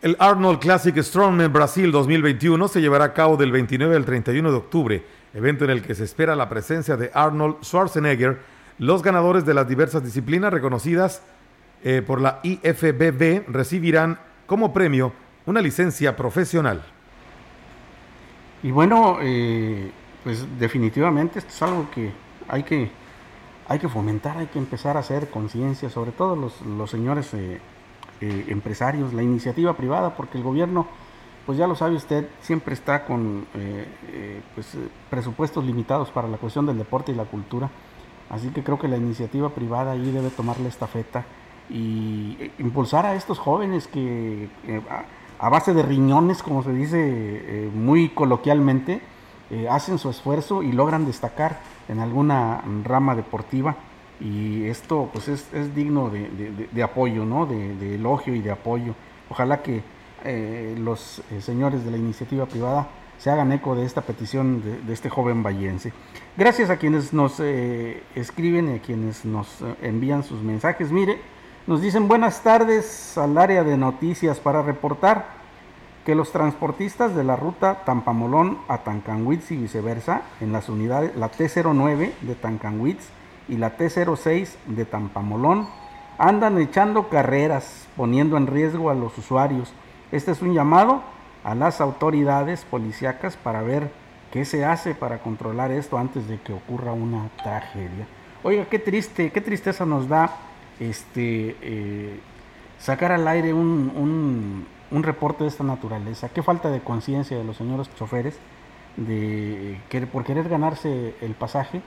El 0.00 0.14
Arnold 0.20 0.60
Classic 0.60 0.96
Strongman 0.96 1.52
Brasil 1.52 1.90
2021 1.90 2.68
se 2.68 2.80
llevará 2.80 3.06
a 3.06 3.14
cabo 3.14 3.36
del 3.36 3.50
29 3.50 3.96
al 3.96 4.04
31 4.04 4.52
de 4.52 4.56
octubre 4.56 5.17
evento 5.34 5.64
en 5.64 5.70
el 5.70 5.82
que 5.82 5.94
se 5.94 6.04
espera 6.04 6.36
la 6.36 6.48
presencia 6.48 6.96
de 6.96 7.10
Arnold 7.14 7.62
Schwarzenegger, 7.62 8.38
los 8.78 9.02
ganadores 9.02 9.44
de 9.44 9.54
las 9.54 9.68
diversas 9.68 10.04
disciplinas 10.04 10.52
reconocidas 10.52 11.22
eh, 11.84 12.02
por 12.04 12.20
la 12.20 12.40
IFBB 12.42 13.44
recibirán 13.48 14.18
como 14.46 14.72
premio 14.72 15.12
una 15.46 15.60
licencia 15.60 16.16
profesional. 16.16 16.82
Y 18.62 18.70
bueno, 18.70 19.18
eh, 19.20 19.90
pues 20.24 20.44
definitivamente 20.58 21.38
esto 21.38 21.50
es 21.50 21.62
algo 21.62 21.90
que 21.90 22.12
hay 22.48 22.64
que, 22.64 22.90
hay 23.68 23.78
que 23.78 23.88
fomentar, 23.88 24.38
hay 24.38 24.46
que 24.46 24.58
empezar 24.58 24.96
a 24.96 25.00
hacer 25.00 25.28
conciencia, 25.28 25.90
sobre 25.90 26.12
todo 26.12 26.34
los, 26.36 26.90
señores 26.90 27.32
eh, 27.34 27.60
empresarios, 28.20 29.12
la 29.12 29.22
iniciativa 29.22 29.76
privada, 29.76 30.16
porque 30.16 30.38
el 30.38 30.44
gobierno 30.44 30.88
pues 31.48 31.56
ya 31.56 31.66
lo 31.66 31.74
sabe 31.74 31.96
usted, 31.96 32.28
siempre 32.42 32.74
está 32.74 33.06
con 33.06 33.46
eh, 33.54 33.86
eh, 34.12 34.42
pues, 34.54 34.74
eh, 34.74 34.80
presupuestos 35.08 35.64
limitados 35.64 36.10
para 36.10 36.28
la 36.28 36.36
cuestión 36.36 36.66
del 36.66 36.76
deporte 36.76 37.10
y 37.10 37.14
la 37.14 37.24
cultura. 37.24 37.70
Así 38.28 38.48
que 38.48 38.62
creo 38.62 38.78
que 38.78 38.86
la 38.86 38.98
iniciativa 38.98 39.48
privada 39.48 39.92
ahí 39.92 40.10
debe 40.10 40.28
tomarle 40.28 40.68
esta 40.68 40.86
feta 40.86 41.24
y 41.70 42.36
impulsar 42.58 43.06
a 43.06 43.14
estos 43.14 43.38
jóvenes 43.38 43.86
que 43.86 44.50
a, 45.38 45.48
base 45.48 45.72
de 45.72 45.82
riñones, 45.82 46.42
como 46.42 46.62
se 46.62 46.74
dice 46.74 47.70
muy 47.72 48.10
coloquialmente, 48.10 49.00
hacen 49.70 49.96
su 49.96 50.10
esfuerzo 50.10 50.62
y 50.62 50.72
logran 50.72 51.06
destacar 51.06 51.60
en 51.88 52.00
alguna 52.00 52.62
rama 52.84 53.14
deportiva. 53.14 53.74
Y 54.20 54.66
esto 54.66 55.08
pues 55.14 55.28
es, 55.28 55.74
digno 55.74 56.10
de, 56.10 56.82
apoyo, 56.82 57.24
¿no? 57.24 57.46
de 57.46 57.94
elogio 57.94 58.34
y 58.34 58.42
de 58.42 58.50
apoyo. 58.50 58.94
Ojalá 59.30 59.62
que 59.62 59.82
eh, 60.24 60.74
los 60.78 61.22
eh, 61.30 61.40
señores 61.40 61.84
de 61.84 61.90
la 61.90 61.96
iniciativa 61.96 62.46
privada 62.46 62.88
se 63.18 63.30
hagan 63.30 63.52
eco 63.52 63.74
de 63.74 63.84
esta 63.84 64.02
petición 64.02 64.62
de, 64.62 64.92
este 64.92 65.10
joven 65.10 65.42
vallense. 65.42 65.92
Gracias 66.36 66.70
a 66.70 66.76
quienes 66.76 67.12
nos 67.12 67.40
eh, 67.40 68.02
escriben 68.14 68.68
y 68.68 68.76
a 68.76 68.82
quienes 68.82 69.24
nos 69.24 69.58
envían 69.82 70.22
sus 70.22 70.40
mensajes. 70.40 70.92
Mire, 70.92 71.18
nos 71.66 71.82
dicen 71.82 72.08
buenas 72.08 72.42
tardes 72.42 73.18
al 73.18 73.36
área 73.36 73.64
de 73.64 73.76
noticias 73.76 74.38
para 74.38 74.62
reportar 74.62 75.38
que 76.06 76.14
los 76.14 76.32
transportistas 76.32 77.14
de 77.14 77.24
la 77.24 77.36
ruta 77.36 77.84
Tampamolón 77.84 78.58
a 78.68 78.78
Tancanwitz 78.78 79.50
y 79.50 79.56
viceversa, 79.56 80.22
en 80.40 80.52
las 80.52 80.68
unidades, 80.68 81.14
la 81.16 81.30
T09 81.30 82.12
de 82.22 82.34
Tancanwitz 82.34 83.08
y 83.48 83.56
la 83.56 83.76
T06 83.76 84.54
de 84.66 84.84
Tampamolón, 84.84 85.68
andan 86.16 86.58
echando 86.58 87.08
carreras, 87.08 87.86
poniendo 87.96 88.36
en 88.36 88.46
riesgo 88.46 88.90
a 88.90 88.94
los 88.94 89.18
usuarios 89.18 89.72
este 90.12 90.32
es 90.32 90.42
un 90.42 90.54
llamado 90.54 91.02
a 91.44 91.54
las 91.54 91.80
autoridades 91.80 92.64
policíacas 92.64 93.36
para 93.36 93.62
ver 93.62 93.90
qué 94.32 94.44
se 94.44 94.64
hace 94.64 94.94
para 94.94 95.18
controlar 95.18 95.70
esto 95.70 95.98
antes 95.98 96.28
de 96.28 96.40
que 96.40 96.52
ocurra 96.52 96.92
una 96.92 97.28
tragedia. 97.42 98.06
Oiga, 98.42 98.66
qué 98.66 98.78
triste, 98.78 99.30
qué 99.30 99.40
tristeza 99.40 99.84
nos 99.84 100.08
da 100.08 100.30
este 100.80 101.56
eh, 101.60 102.20
sacar 102.78 103.12
al 103.12 103.26
aire 103.26 103.52
un, 103.52 104.66
reporte 104.90 105.44
de 105.44 105.50
esta 105.50 105.64
naturaleza. 105.64 106.28
Qué 106.30 106.42
falta 106.42 106.70
de 106.70 106.80
conciencia 106.80 107.36
de 107.36 107.44
los 107.44 107.56
señores 107.56 107.90
choferes 107.96 108.38
de 108.96 109.80
que 109.88 110.06
por 110.06 110.24
querer 110.24 110.48
ganarse 110.48 111.14
el 111.20 111.34
pasaje 111.34 111.82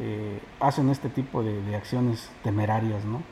eh, 0.00 0.40
hacen 0.58 0.90
este 0.90 1.08
tipo 1.08 1.42
de, 1.42 1.60
de 1.62 1.76
acciones 1.76 2.30
temerarias, 2.42 3.04
¿no? 3.04 3.22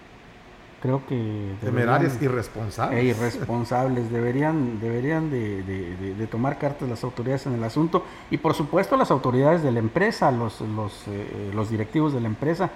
Creo 0.81 1.05
que... 1.07 1.55
Temerarios 1.61 2.21
irresponsables. 2.21 3.01
E 3.01 3.05
irresponsables, 3.05 4.11
deberían, 4.11 4.81
deberían 4.81 5.31
de, 5.31 6.29
tomar 6.31 6.59
cartas 6.59 6.89
las 6.89 7.05
autoridades 7.05 7.47
en 7.47 7.55
el 7.55 7.65
asunto 7.65 8.05
y 8.31 8.39
por 8.39 8.55
supuesto 8.55 8.97
las 8.97 9.11
autoridades 9.11 9.63
de 9.63 9.73
la 9.73 9.79
empresa, 9.79 10.31
los, 10.31 10.61
los, 10.61 11.07
eh, 11.09 11.51
los 11.55 11.71
directivos 11.71 12.13
de 12.13 12.21
la 12.21 12.29
empresa 12.29 12.71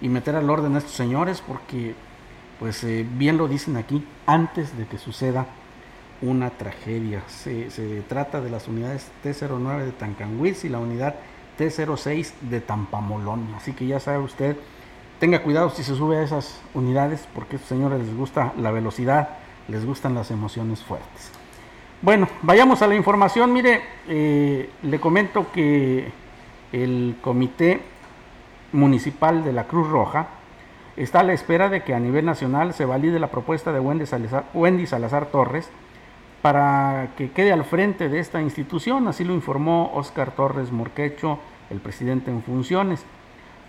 y 0.00 0.08
meter 0.08 0.36
al 0.36 0.48
orden 0.48 0.74
a 0.74 0.78
estos 0.78 0.94
señores 0.94 1.42
porque, 1.46 1.94
pues 2.58 2.82
eh, 2.84 3.06
bien 3.16 3.36
lo 3.36 3.48
dicen 3.48 3.76
aquí, 3.76 4.04
antes 4.26 4.76
de 4.76 4.86
que 4.86 4.98
suceda 4.98 5.46
una 6.22 6.50
tragedia. 6.50 7.22
Se, 7.28 7.70
se 7.70 8.02
trata 8.02 8.40
de 8.40 8.50
las 8.50 8.68
unidades 8.68 9.08
T09 9.24 9.84
de 9.84 9.92
Tancanwitz 9.92 10.64
y 10.64 10.68
la 10.68 10.78
unidad 10.78 11.14
T06 11.58 12.32
de 12.42 12.60
Tampamolón. 12.60 13.54
Así 13.56 13.72
que 13.72 13.86
ya 13.86 14.00
sabe 14.00 14.18
usted 14.18 14.56
tenga 15.20 15.42
cuidado 15.42 15.68
si 15.70 15.84
se 15.84 15.94
sube 15.94 16.16
a 16.16 16.22
esas 16.22 16.60
unidades 16.74 17.28
porque 17.34 17.54
a 17.54 17.56
estos 17.56 17.68
señores 17.68 18.00
les 18.00 18.16
gusta 18.16 18.52
la 18.58 18.72
velocidad, 18.72 19.28
les 19.68 19.84
gustan 19.84 20.14
las 20.14 20.30
emociones 20.30 20.82
fuertes. 20.82 21.30
Bueno, 22.02 22.26
vayamos 22.40 22.80
a 22.80 22.86
la 22.86 22.94
información. 22.94 23.52
Mire, 23.52 23.82
eh, 24.08 24.70
le 24.82 24.98
comento 24.98 25.52
que 25.52 26.10
el 26.72 27.16
Comité 27.20 27.82
Municipal 28.72 29.44
de 29.44 29.52
la 29.52 29.64
Cruz 29.64 29.88
Roja 29.88 30.28
está 30.96 31.20
a 31.20 31.22
la 31.22 31.34
espera 31.34 31.68
de 31.68 31.82
que 31.82 31.92
a 31.92 32.00
nivel 32.00 32.24
nacional 32.24 32.72
se 32.72 32.86
valide 32.86 33.20
la 33.20 33.30
propuesta 33.30 33.72
de 33.72 33.80
Wendy 33.80 34.06
Salazar, 34.06 34.46
Wendy 34.54 34.86
Salazar 34.86 35.26
Torres 35.26 35.68
para 36.40 37.10
que 37.18 37.30
quede 37.30 37.52
al 37.52 37.64
frente 37.64 38.08
de 38.08 38.20
esta 38.20 38.40
institución. 38.40 39.06
Así 39.06 39.24
lo 39.24 39.34
informó 39.34 39.92
Oscar 39.94 40.30
Torres 40.30 40.72
Morquecho, 40.72 41.38
el 41.68 41.80
presidente 41.80 42.30
en 42.30 42.42
funciones. 42.42 43.04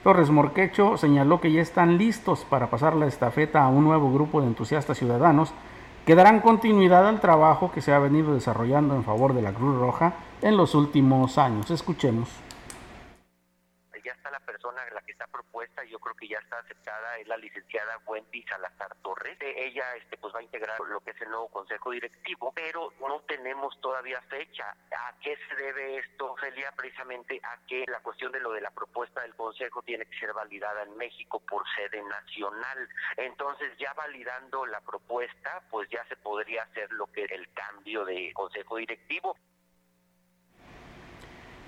Torres 0.04 0.32
Morquecho 0.32 0.98
señaló 0.98 1.40
que 1.40 1.52
ya 1.52 1.62
están 1.62 2.00
listos 2.00 2.44
para 2.50 2.72
pasar 2.72 2.96
la 2.96 3.06
estafeta 3.06 3.64
a 3.64 3.68
un 3.68 3.84
nuevo 3.84 4.12
grupo 4.12 4.42
de 4.42 4.48
entusiastas 4.48 4.98
ciudadanos 4.98 5.54
que 6.08 6.16
darán 6.16 6.40
continuidad 6.40 7.08
al 7.08 7.22
trabajo 7.22 7.72
que 7.72 7.82
se 7.82 7.94
ha 7.94 8.00
venido 8.00 8.34
desarrollando 8.34 8.96
en 8.96 9.04
favor 9.04 9.36
de 9.36 9.44
la 9.44 9.54
Cruz 9.54 9.78
Roja 9.80 10.14
en 10.42 10.58
los 10.58 10.74
últimos 10.74 11.38
años. 11.38 11.70
Escuchemos 11.70 12.30
la 14.30 14.40
persona 14.40 14.82
la 14.94 15.02
que 15.02 15.14
está 15.14 15.26
propuesta, 15.28 15.84
yo 15.86 16.00
creo 16.00 16.16
que 16.16 16.28
ya 16.28 16.38
está 16.38 16.60
aceptada, 16.60 17.18
es 17.18 17.28
la 17.28 17.38
licenciada 17.38 17.98
Wendy 18.06 18.44
Salazar 18.44 18.96
Torres. 19.02 19.38
Ella 19.40 19.96
este, 19.96 20.18
pues 20.18 20.34
va 20.36 20.40
a 20.40 20.44
integrar 20.44 20.80
lo 20.82 21.00
que 21.00 21.12
es 21.12 21.22
el 21.22 21.30
nuevo 21.30 21.48
consejo 21.50 21.92
directivo, 21.92 22.52
pero 22.54 22.94
no 23.00 23.22
tenemos 23.22 23.80
todavía 23.82 24.22
fecha. 24.24 24.76
¿A 24.92 25.14
qué 25.22 25.38
se 25.48 25.56
debe 25.56 25.98
esto, 25.98 26.36
Celia? 26.40 26.72
Precisamente 26.74 27.40
a 27.44 27.58
que 27.66 27.86
la 27.88 28.02
cuestión 28.02 28.32
de 28.32 28.40
lo 28.40 28.52
de 28.52 28.62
la 28.62 28.72
propuesta 28.72 29.22
del 29.22 29.36
consejo 29.36 29.82
tiene 29.82 30.06
que 30.06 30.20
ser 30.20 30.34
validada 30.34 30.84
en 30.84 30.98
México 30.98 31.40
por 31.40 31.64
sede 31.76 32.04
nacional. 32.04 32.90
Entonces, 33.18 33.76
ya 33.78 33.94
validando 33.94 34.66
la 34.66 34.82
propuesta, 34.82 35.64
pues 35.70 35.90
ya 35.90 36.04
se 36.06 36.18
podría 36.18 36.64
hacer 36.64 36.92
lo 36.92 37.08
que 37.08 37.24
es 37.24 37.32
el 37.32 37.52
cambio 37.54 38.06
de 38.06 38.32
consejo 38.34 38.78
directivo. 38.78 39.38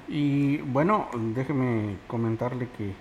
Y 0.08 0.58
bueno, 0.58 1.08
déjeme 1.14 1.98
comentarle 2.08 2.70
que, 2.78 2.94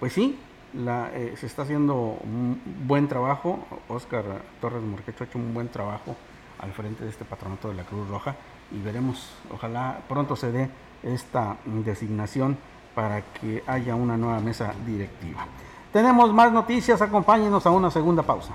pues 0.00 0.12
sí, 0.12 0.38
la, 0.72 1.10
eh, 1.14 1.34
se 1.36 1.46
está 1.46 1.62
haciendo 1.62 1.94
un 1.94 2.60
buen 2.86 3.08
trabajo. 3.08 3.58
Oscar 3.88 4.24
Torres 4.60 4.82
Morquecho 4.82 5.24
ha 5.24 5.26
hecho 5.26 5.38
un 5.38 5.54
buen 5.54 5.68
trabajo 5.68 6.16
al 6.60 6.72
frente 6.72 7.04
de 7.04 7.10
este 7.10 7.24
patronato 7.24 7.68
de 7.68 7.74
la 7.74 7.84
Cruz 7.84 8.08
Roja 8.08 8.36
y 8.70 8.80
veremos, 8.80 9.30
ojalá 9.52 10.00
pronto 10.08 10.36
se 10.36 10.50
dé 10.50 10.70
esta 11.02 11.56
designación 11.64 12.56
para 12.94 13.22
que 13.22 13.62
haya 13.66 13.94
una 13.94 14.16
nueva 14.16 14.40
mesa 14.40 14.72
directiva. 14.86 15.46
Tenemos 15.92 16.32
más 16.32 16.52
noticias, 16.52 17.00
acompáñenos 17.02 17.66
a 17.66 17.70
una 17.70 17.90
segunda 17.90 18.22
pausa. 18.22 18.54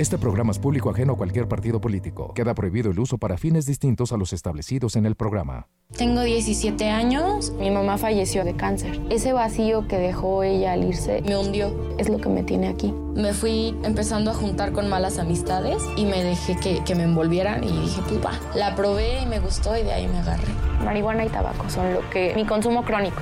Este 0.00 0.16
programa 0.16 0.50
es 0.50 0.58
público 0.58 0.88
ajeno 0.88 1.12
a 1.12 1.16
cualquier 1.18 1.46
partido 1.46 1.78
político. 1.78 2.32
Queda 2.32 2.54
prohibido 2.54 2.90
el 2.90 2.98
uso 2.98 3.18
para 3.18 3.36
fines 3.36 3.66
distintos 3.66 4.12
a 4.12 4.16
los 4.16 4.32
establecidos 4.32 4.96
en 4.96 5.04
el 5.04 5.14
programa. 5.14 5.68
Tengo 5.94 6.22
17 6.22 6.88
años, 6.88 7.52
mi 7.58 7.70
mamá 7.70 7.98
falleció 7.98 8.42
de 8.42 8.56
cáncer. 8.56 8.98
Ese 9.10 9.34
vacío 9.34 9.86
que 9.88 9.98
dejó 9.98 10.42
ella 10.42 10.72
al 10.72 10.84
irse 10.84 11.20
me 11.20 11.36
hundió, 11.36 11.76
es 11.98 12.08
lo 12.08 12.16
que 12.16 12.30
me 12.30 12.42
tiene 12.42 12.68
aquí. 12.68 12.94
Me 13.14 13.34
fui 13.34 13.76
empezando 13.82 14.30
a 14.30 14.34
juntar 14.34 14.72
con 14.72 14.88
malas 14.88 15.18
amistades 15.18 15.82
y 15.98 16.06
me 16.06 16.24
dejé 16.24 16.56
que, 16.56 16.82
que 16.82 16.94
me 16.94 17.02
envolvieran 17.02 17.62
y 17.62 17.70
dije, 17.82 18.00
pues 18.08 18.24
va. 18.24 18.32
La 18.54 18.74
probé 18.74 19.20
y 19.20 19.26
me 19.26 19.38
gustó 19.38 19.76
y 19.76 19.82
de 19.82 19.92
ahí 19.92 20.08
me 20.08 20.16
agarré. 20.16 20.48
Marihuana 20.82 21.26
y 21.26 21.28
tabaco 21.28 21.68
son 21.68 21.92
lo 21.92 22.08
que... 22.08 22.32
mi 22.34 22.46
consumo 22.46 22.84
crónico. 22.86 23.20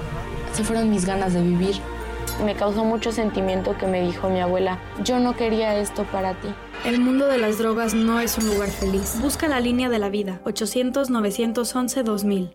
Se 0.52 0.62
fueron 0.62 0.90
mis 0.90 1.04
ganas 1.04 1.34
de 1.34 1.42
vivir. 1.42 1.74
Me 2.44 2.54
causó 2.54 2.84
mucho 2.84 3.10
sentimiento 3.12 3.76
que 3.76 3.86
me 3.86 4.00
dijo 4.02 4.30
mi 4.30 4.40
abuela, 4.40 4.78
yo 5.02 5.18
no 5.18 5.36
quería 5.36 5.76
esto 5.76 6.04
para 6.04 6.40
ti. 6.40 6.48
El 6.84 7.00
mundo 7.00 7.26
de 7.26 7.38
las 7.38 7.58
drogas 7.58 7.94
no 7.94 8.20
es 8.20 8.38
un 8.38 8.46
lugar 8.46 8.70
feliz. 8.70 9.16
Busca 9.20 9.48
la 9.48 9.58
línea 9.58 9.88
de 9.88 9.98
la 9.98 10.08
vida, 10.08 10.40
800-911-2000. 10.44 12.54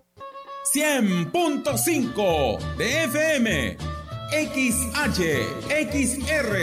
100.5 0.74 2.58
de 2.78 3.04
FM, 3.04 3.76
XH, 4.32 5.20
XR, 5.92 6.56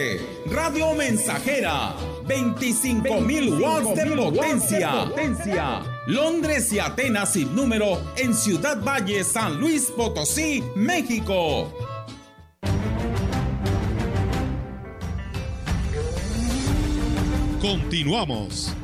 Radio 0.51 0.95
Mensajera, 0.95 1.95
25.000 2.27 3.61
watts 3.61 3.95
de 3.95 4.07
potencia. 4.17 5.05
Londres 6.07 6.73
y 6.73 6.79
Atenas 6.79 7.35
sin 7.35 7.55
número 7.55 8.01
en 8.17 8.33
Ciudad 8.35 8.83
Valle, 8.83 9.23
San 9.23 9.61
Luis 9.61 9.93
Potosí, 9.95 10.65
México. 10.75 11.71
Continuamos. 17.61 18.75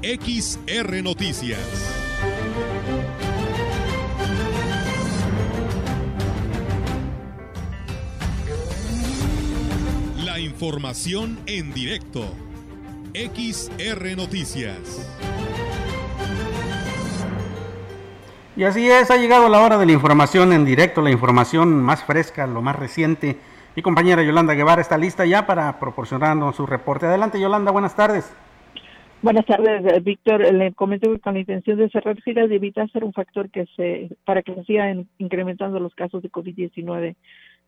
XR 0.00 1.02
Noticias. 1.02 1.58
La 10.24 10.38
información 10.38 11.40
en 11.46 11.74
directo. 11.74 12.32
XR 13.14 14.16
Noticias. 14.16 14.78
Y 18.54 18.62
así 18.62 18.88
es, 18.88 19.10
ha 19.10 19.16
llegado 19.16 19.48
la 19.48 19.60
hora 19.60 19.76
de 19.76 19.86
la 19.86 19.92
información 19.92 20.52
en 20.52 20.64
directo, 20.64 21.02
la 21.02 21.10
información 21.10 21.82
más 21.82 22.04
fresca, 22.04 22.46
lo 22.46 22.62
más 22.62 22.76
reciente 22.76 23.40
Mi 23.76 23.82
compañera 23.82 24.22
Yolanda 24.22 24.54
Guevara 24.54 24.80
está 24.80 24.96
lista 24.96 25.26
ya 25.26 25.46
para 25.46 25.80
proporcionarnos 25.80 26.54
su 26.54 26.64
reporte. 26.64 27.06
Adelante, 27.06 27.40
Yolanda, 27.40 27.72
buenas 27.72 27.96
tardes. 27.96 28.32
Buenas 29.20 29.46
tardes, 29.46 29.84
eh, 29.86 30.00
Víctor. 30.00 30.52
Le 30.52 30.72
comento 30.74 31.10
que 31.10 31.18
con 31.18 31.34
la 31.34 31.40
intención 31.40 31.78
de 31.78 31.88
cerrar 31.88 32.20
filas 32.22 32.50
y 32.50 32.54
evitar 32.54 32.88
ser 32.90 33.02
un 33.02 33.12
factor 33.12 33.50
que 33.50 33.66
se, 33.74 34.10
para 34.24 34.42
que 34.42 34.54
se 34.54 34.64
sigan 34.64 35.08
incrementando 35.18 35.80
los 35.80 35.94
casos 35.94 36.22
de 36.22 36.30
COVID-19 36.30 37.16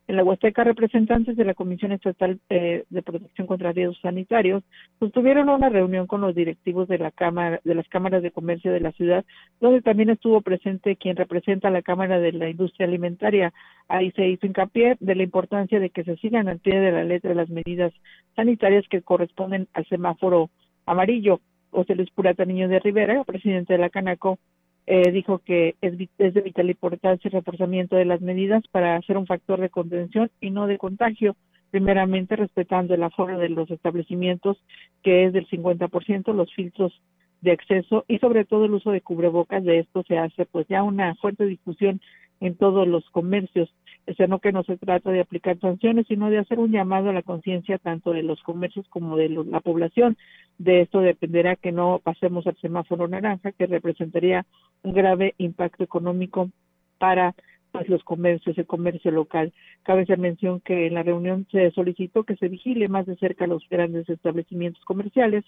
en 0.08 0.16
la 0.16 0.24
Huasteca, 0.24 0.62
representantes 0.62 1.36
de 1.36 1.44
la 1.44 1.54
Comisión 1.54 1.92
Estatal 1.92 2.38
eh, 2.48 2.84
de 2.90 3.02
Protección 3.02 3.46
contra 3.46 3.72
Riesgos 3.72 3.98
Sanitarios 4.00 4.62
sostuvieron 5.00 5.48
una 5.48 5.68
reunión 5.68 6.06
con 6.06 6.20
los 6.20 6.34
directivos 6.34 6.86
de 6.86 6.98
la 6.98 7.10
cámara, 7.10 7.60
de 7.64 7.74
las 7.74 7.88
cámaras 7.88 8.22
de 8.22 8.30
comercio 8.30 8.72
de 8.72 8.80
la 8.80 8.92
ciudad, 8.92 9.24
donde 9.60 9.82
también 9.82 10.10
estuvo 10.10 10.40
presente 10.42 10.96
quien 10.96 11.16
representa 11.16 11.70
la 11.70 11.82
Cámara 11.82 12.20
de 12.20 12.32
la 12.32 12.48
Industria 12.48 12.86
Alimentaria. 12.86 13.52
Ahí 13.88 14.12
se 14.12 14.28
hizo 14.28 14.46
hincapié 14.46 14.96
de 15.00 15.14
la 15.14 15.22
importancia 15.24 15.80
de 15.80 15.90
que 15.90 16.04
se 16.04 16.16
sigan 16.16 16.48
al 16.48 16.60
pie 16.60 16.78
de 16.78 16.92
la 16.92 17.04
letra 17.04 17.34
las 17.34 17.50
medidas 17.50 17.92
sanitarias 18.36 18.86
que 18.88 19.02
corresponden 19.02 19.66
al 19.72 19.86
semáforo 19.86 20.50
amarillo. 20.86 21.40
José 21.70 21.94
Luis 21.94 22.10
Purata 22.10 22.44
Niño 22.44 22.68
de 22.68 22.78
Rivera, 22.78 23.24
presidente 23.24 23.74
de 23.74 23.78
la 23.80 23.90
Canaco, 23.90 24.38
eh, 24.86 25.10
dijo 25.10 25.40
que 25.40 25.74
es, 25.80 25.94
es, 26.18 26.34
de 26.34 26.40
vital 26.40 26.70
importancia 26.70 27.28
el 27.28 27.32
reforzamiento 27.32 27.96
de 27.96 28.04
las 28.04 28.20
medidas 28.20 28.62
para 28.70 29.00
ser 29.02 29.16
un 29.16 29.26
factor 29.26 29.60
de 29.60 29.70
contención 29.70 30.30
y 30.40 30.50
no 30.50 30.66
de 30.66 30.78
contagio, 30.78 31.36
primeramente 31.70 32.36
respetando 32.36 32.94
el 32.94 33.02
aforo 33.02 33.38
de 33.38 33.48
los 33.48 33.70
establecimientos, 33.70 34.56
que 35.02 35.26
es 35.26 35.32
del 35.32 35.48
50%, 35.48 36.32
los 36.32 36.52
filtros 36.54 36.92
de 37.40 37.52
acceso 37.52 38.04
y 38.08 38.18
sobre 38.18 38.44
todo 38.44 38.64
el 38.64 38.74
uso 38.74 38.90
de 38.92 39.00
cubrebocas. 39.00 39.64
De 39.64 39.80
esto 39.80 40.04
se 40.06 40.18
hace 40.18 40.46
pues 40.46 40.66
ya 40.68 40.82
una 40.82 41.14
fuerte 41.16 41.46
discusión 41.46 42.00
en 42.40 42.54
todos 42.56 42.86
los 42.86 43.08
comercios. 43.10 43.72
O 44.08 44.14
sea, 44.14 44.26
no 44.26 44.38
que 44.38 44.52
no 44.52 44.62
se 44.62 44.76
trata 44.76 45.10
de 45.10 45.20
aplicar 45.20 45.58
sanciones, 45.58 46.06
sino 46.06 46.30
de 46.30 46.38
hacer 46.38 46.58
un 46.58 46.70
llamado 46.70 47.10
a 47.10 47.12
la 47.12 47.22
conciencia 47.22 47.78
tanto 47.78 48.12
de 48.12 48.22
los 48.22 48.42
comercios 48.42 48.86
como 48.88 49.16
de 49.16 49.28
la 49.30 49.60
población. 49.60 50.16
De 50.58 50.80
esto 50.80 51.00
dependerá 51.00 51.56
que 51.56 51.72
no 51.72 52.00
pasemos 52.02 52.46
al 52.46 52.56
semáforo 52.56 53.08
naranja, 53.08 53.52
que 53.52 53.66
representaría 53.66 54.46
un 54.82 54.92
grave 54.94 55.34
impacto 55.38 55.84
económico 55.84 56.50
para 56.98 57.34
pues, 57.72 57.88
los 57.90 58.02
comercios, 58.04 58.56
el 58.56 58.66
comercio 58.66 59.10
local. 59.10 59.52
Cabe 59.82 60.02
hacer 60.02 60.18
mención 60.18 60.60
que 60.60 60.86
en 60.86 60.94
la 60.94 61.02
reunión 61.02 61.46
se 61.50 61.70
solicitó 61.72 62.24
que 62.24 62.36
se 62.36 62.48
vigile 62.48 62.88
más 62.88 63.04
de 63.04 63.16
cerca 63.16 63.46
los 63.46 63.68
grandes 63.68 64.08
establecimientos 64.08 64.82
comerciales, 64.84 65.44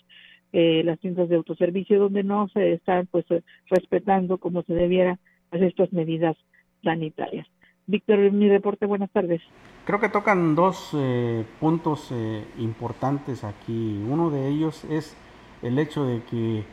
eh, 0.53 0.83
las 0.85 0.99
tiendas 0.99 1.31
de 1.31 1.37
autoservicio, 1.37 1.99
donde 1.99 2.23
no 2.25 2.49
se 2.49 2.75
están 2.75 3.07
pues 3.07 3.25
respetando 3.71 4.37
como 4.37 4.63
se 4.63 4.75
debiera 4.75 5.19
pues, 5.49 5.63
estas 5.63 5.91
medidas 5.93 6.37
sanitarias. 6.83 7.47
Víctor, 7.89 8.19
mi 8.33 8.51
reporte, 8.51 8.85
buenas 8.85 9.11
tardes. 9.11 9.41
Creo 9.87 9.99
que 9.99 10.11
tocan 10.11 10.55
dos 10.55 10.91
eh, 10.93 11.47
puntos 11.59 12.11
eh, 12.13 12.45
importantes 12.59 13.45
aquí. 13.45 14.05
Uno 14.07 14.29
de 14.29 14.47
ellos 14.47 14.85
es 14.85 15.17
el 15.63 15.79
hecho 15.79 16.05
de 16.05 16.23
que, 16.25 16.65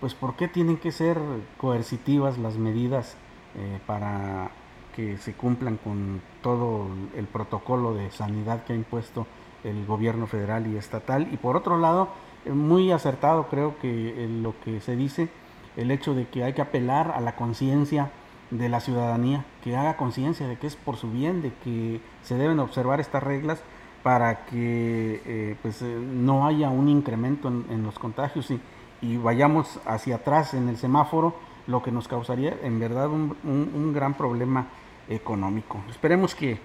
pues, 0.00 0.14
¿por 0.14 0.34
qué 0.34 0.48
tienen 0.48 0.78
que 0.78 0.90
ser 0.90 1.18
coercitivas 1.58 2.38
las 2.38 2.56
medidas 2.56 3.18
eh, 3.54 3.80
para 3.86 4.50
que 4.96 5.18
se 5.18 5.34
cumplan 5.34 5.76
con 5.76 6.22
todo 6.42 6.88
el 7.18 7.26
protocolo 7.26 7.92
de 7.92 8.10
sanidad 8.10 8.64
que 8.64 8.72
ha 8.72 8.76
impuesto 8.76 9.26
el 9.64 9.84
gobierno 9.84 10.26
federal 10.26 10.66
y 10.66 10.78
estatal? 10.78 11.28
Y 11.32 11.36
por 11.36 11.54
otro 11.54 11.76
lado, 11.76 12.08
muy 12.46 12.92
acertado 12.92 13.48
creo 13.48 13.76
que 13.78 14.26
lo 14.42 14.54
que 14.64 14.80
se 14.80 14.96
dice, 14.96 15.28
el 15.76 15.90
hecho 15.90 16.14
de 16.14 16.28
que 16.28 16.44
hay 16.44 16.54
que 16.54 16.62
apelar 16.62 17.12
a 17.14 17.20
la 17.20 17.36
conciencia 17.36 18.10
de 18.52 18.68
la 18.68 18.80
ciudadanía, 18.80 19.44
que 19.64 19.76
haga 19.76 19.96
conciencia 19.96 20.46
de 20.46 20.56
que 20.56 20.66
es 20.66 20.76
por 20.76 20.96
su 20.96 21.10
bien, 21.10 21.40
de 21.40 21.52
que 21.64 22.00
se 22.22 22.36
deben 22.36 22.60
observar 22.60 23.00
estas 23.00 23.22
reglas 23.22 23.62
para 24.02 24.44
que 24.44 25.22
eh, 25.24 25.56
pues, 25.62 25.80
eh, 25.80 25.86
no 25.86 26.46
haya 26.46 26.68
un 26.68 26.88
incremento 26.88 27.48
en, 27.48 27.82
los 27.82 27.98
contagios 27.98 28.50
y, 28.50 28.60
y, 29.00 29.16
vayamos 29.16 29.80
hacia 29.86 30.16
atrás 30.16 30.54
en 30.54 30.68
el 30.68 30.76
semáforo, 30.76 31.34
lo 31.66 31.82
que 31.82 31.92
nos 31.92 32.08
causaría 32.08 32.54
en 32.62 32.78
verdad 32.78 33.08
un, 33.08 33.36
un, 33.44 33.92
gran 33.94 34.14
problema 34.14 34.66
económico. 35.08 35.80
Esperemos 35.88 36.34
que... 36.34 36.58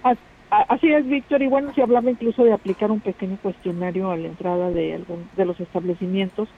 Así 0.49 0.91
es, 0.91 1.05
Víctor, 1.07 1.41
y 1.41 1.47
bueno, 1.47 1.73
se 1.73 1.83
hablaba 1.83 2.09
incluso 2.09 2.43
de 2.43 2.53
aplicar 2.53 2.89
un 2.89 3.01
pequeño 3.01 3.37
cuestionario 3.41 4.11
a 4.11 4.17
la 4.17 4.27
entrada 4.27 4.71
de, 4.71 5.03
de 5.35 5.45
los 5.45 5.59
establecimientos 5.59 6.49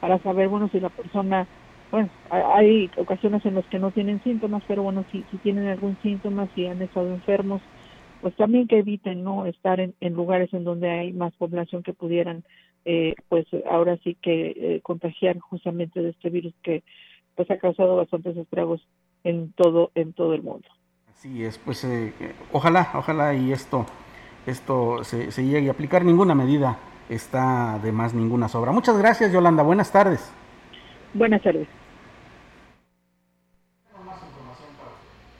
para 0.00 0.18
saber, 0.18 0.48
bueno, 0.48 0.68
si 0.68 0.80
la 0.80 0.90
persona 0.90 1.46
bueno, 1.90 2.10
hay 2.30 2.90
ocasiones 2.96 3.44
en 3.46 3.54
las 3.54 3.64
que 3.66 3.78
no 3.78 3.90
tienen 3.90 4.22
síntomas, 4.22 4.62
pero 4.68 4.82
bueno, 4.82 5.04
si, 5.10 5.24
si 5.30 5.38
tienen 5.38 5.68
algún 5.68 5.96
síntoma, 6.02 6.48
si 6.54 6.66
han 6.66 6.82
estado 6.82 7.08
enfermos, 7.08 7.62
pues 8.20 8.34
también 8.36 8.66
que 8.66 8.78
eviten 8.78 9.24
no 9.24 9.46
estar 9.46 9.80
en, 9.80 9.94
lugares 10.12 10.52
en 10.52 10.64
donde 10.64 10.90
hay 10.90 11.12
más 11.12 11.32
población 11.34 11.82
que 11.82 11.94
pudieran, 11.94 12.44
eh, 12.84 13.14
pues 13.28 13.46
ahora 13.70 13.96
sí 14.04 14.16
que 14.20 14.50
eh, 14.50 14.80
contagiar 14.82 15.38
justamente 15.38 16.02
de 16.02 16.10
este 16.10 16.30
virus 16.30 16.54
que 16.62 16.82
pues 17.36 17.50
ha 17.50 17.58
causado 17.58 17.96
bastantes 17.96 18.36
estragos 18.36 18.80
en 19.24 19.52
todo 19.52 19.90
en 19.94 20.12
todo 20.12 20.34
el 20.34 20.42
mundo. 20.42 20.68
Así 21.10 21.44
es, 21.44 21.58
pues 21.58 21.84
eh, 21.84 22.12
ojalá, 22.52 22.90
ojalá 22.94 23.34
y 23.34 23.52
esto 23.52 23.86
esto 24.46 25.04
se, 25.04 25.30
se 25.30 25.44
llegue 25.44 25.68
a 25.68 25.72
aplicar. 25.72 26.04
Ninguna 26.04 26.34
medida 26.34 26.78
está 27.08 27.78
de 27.82 27.92
más, 27.92 28.14
ninguna 28.14 28.48
sobra. 28.48 28.72
Muchas 28.72 28.98
gracias, 28.98 29.32
Yolanda. 29.32 29.62
Buenas 29.62 29.92
tardes. 29.92 30.32
Buenas 31.14 31.42
tardes. 31.42 31.68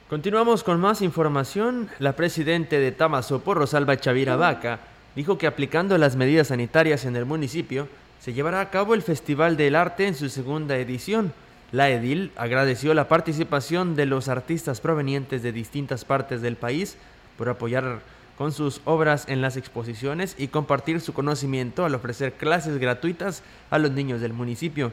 Continuamos 0.09 0.63
con 0.63 0.79
más 0.79 1.03
información. 1.03 1.87
La 1.99 2.15
presidente 2.15 2.79
de 2.79 2.91
Tamazopo, 2.91 3.53
Rosalba 3.53 3.95
Chavira 3.99 4.35
Vaca, 4.35 4.79
dijo 5.15 5.37
que 5.37 5.45
aplicando 5.45 5.95
las 5.99 6.15
medidas 6.15 6.47
sanitarias 6.47 7.05
en 7.05 7.15
el 7.15 7.25
municipio, 7.25 7.87
se 8.19 8.33
llevará 8.33 8.59
a 8.59 8.71
cabo 8.71 8.95
el 8.95 9.03
Festival 9.03 9.55
del 9.55 9.75
Arte 9.75 10.07
en 10.07 10.15
su 10.15 10.29
segunda 10.29 10.77
edición. 10.77 11.31
La 11.71 11.91
edil 11.91 12.31
agradeció 12.37 12.95
la 12.95 13.07
participación 13.07 13.95
de 13.95 14.07
los 14.07 14.29
artistas 14.29 14.81
provenientes 14.81 15.43
de 15.43 15.51
distintas 15.51 16.05
partes 16.05 16.41
del 16.41 16.55
país 16.55 16.97
por 17.37 17.47
apoyar 17.47 17.99
con 18.35 18.51
sus 18.51 18.81
obras 18.85 19.25
en 19.27 19.43
las 19.43 19.57
exposiciones 19.57 20.33
y 20.39 20.47
compartir 20.47 21.01
su 21.01 21.13
conocimiento 21.13 21.85
al 21.85 21.93
ofrecer 21.93 22.33
clases 22.33 22.79
gratuitas 22.79 23.43
a 23.69 23.77
los 23.77 23.91
niños 23.91 24.21
del 24.21 24.33
municipio. 24.33 24.91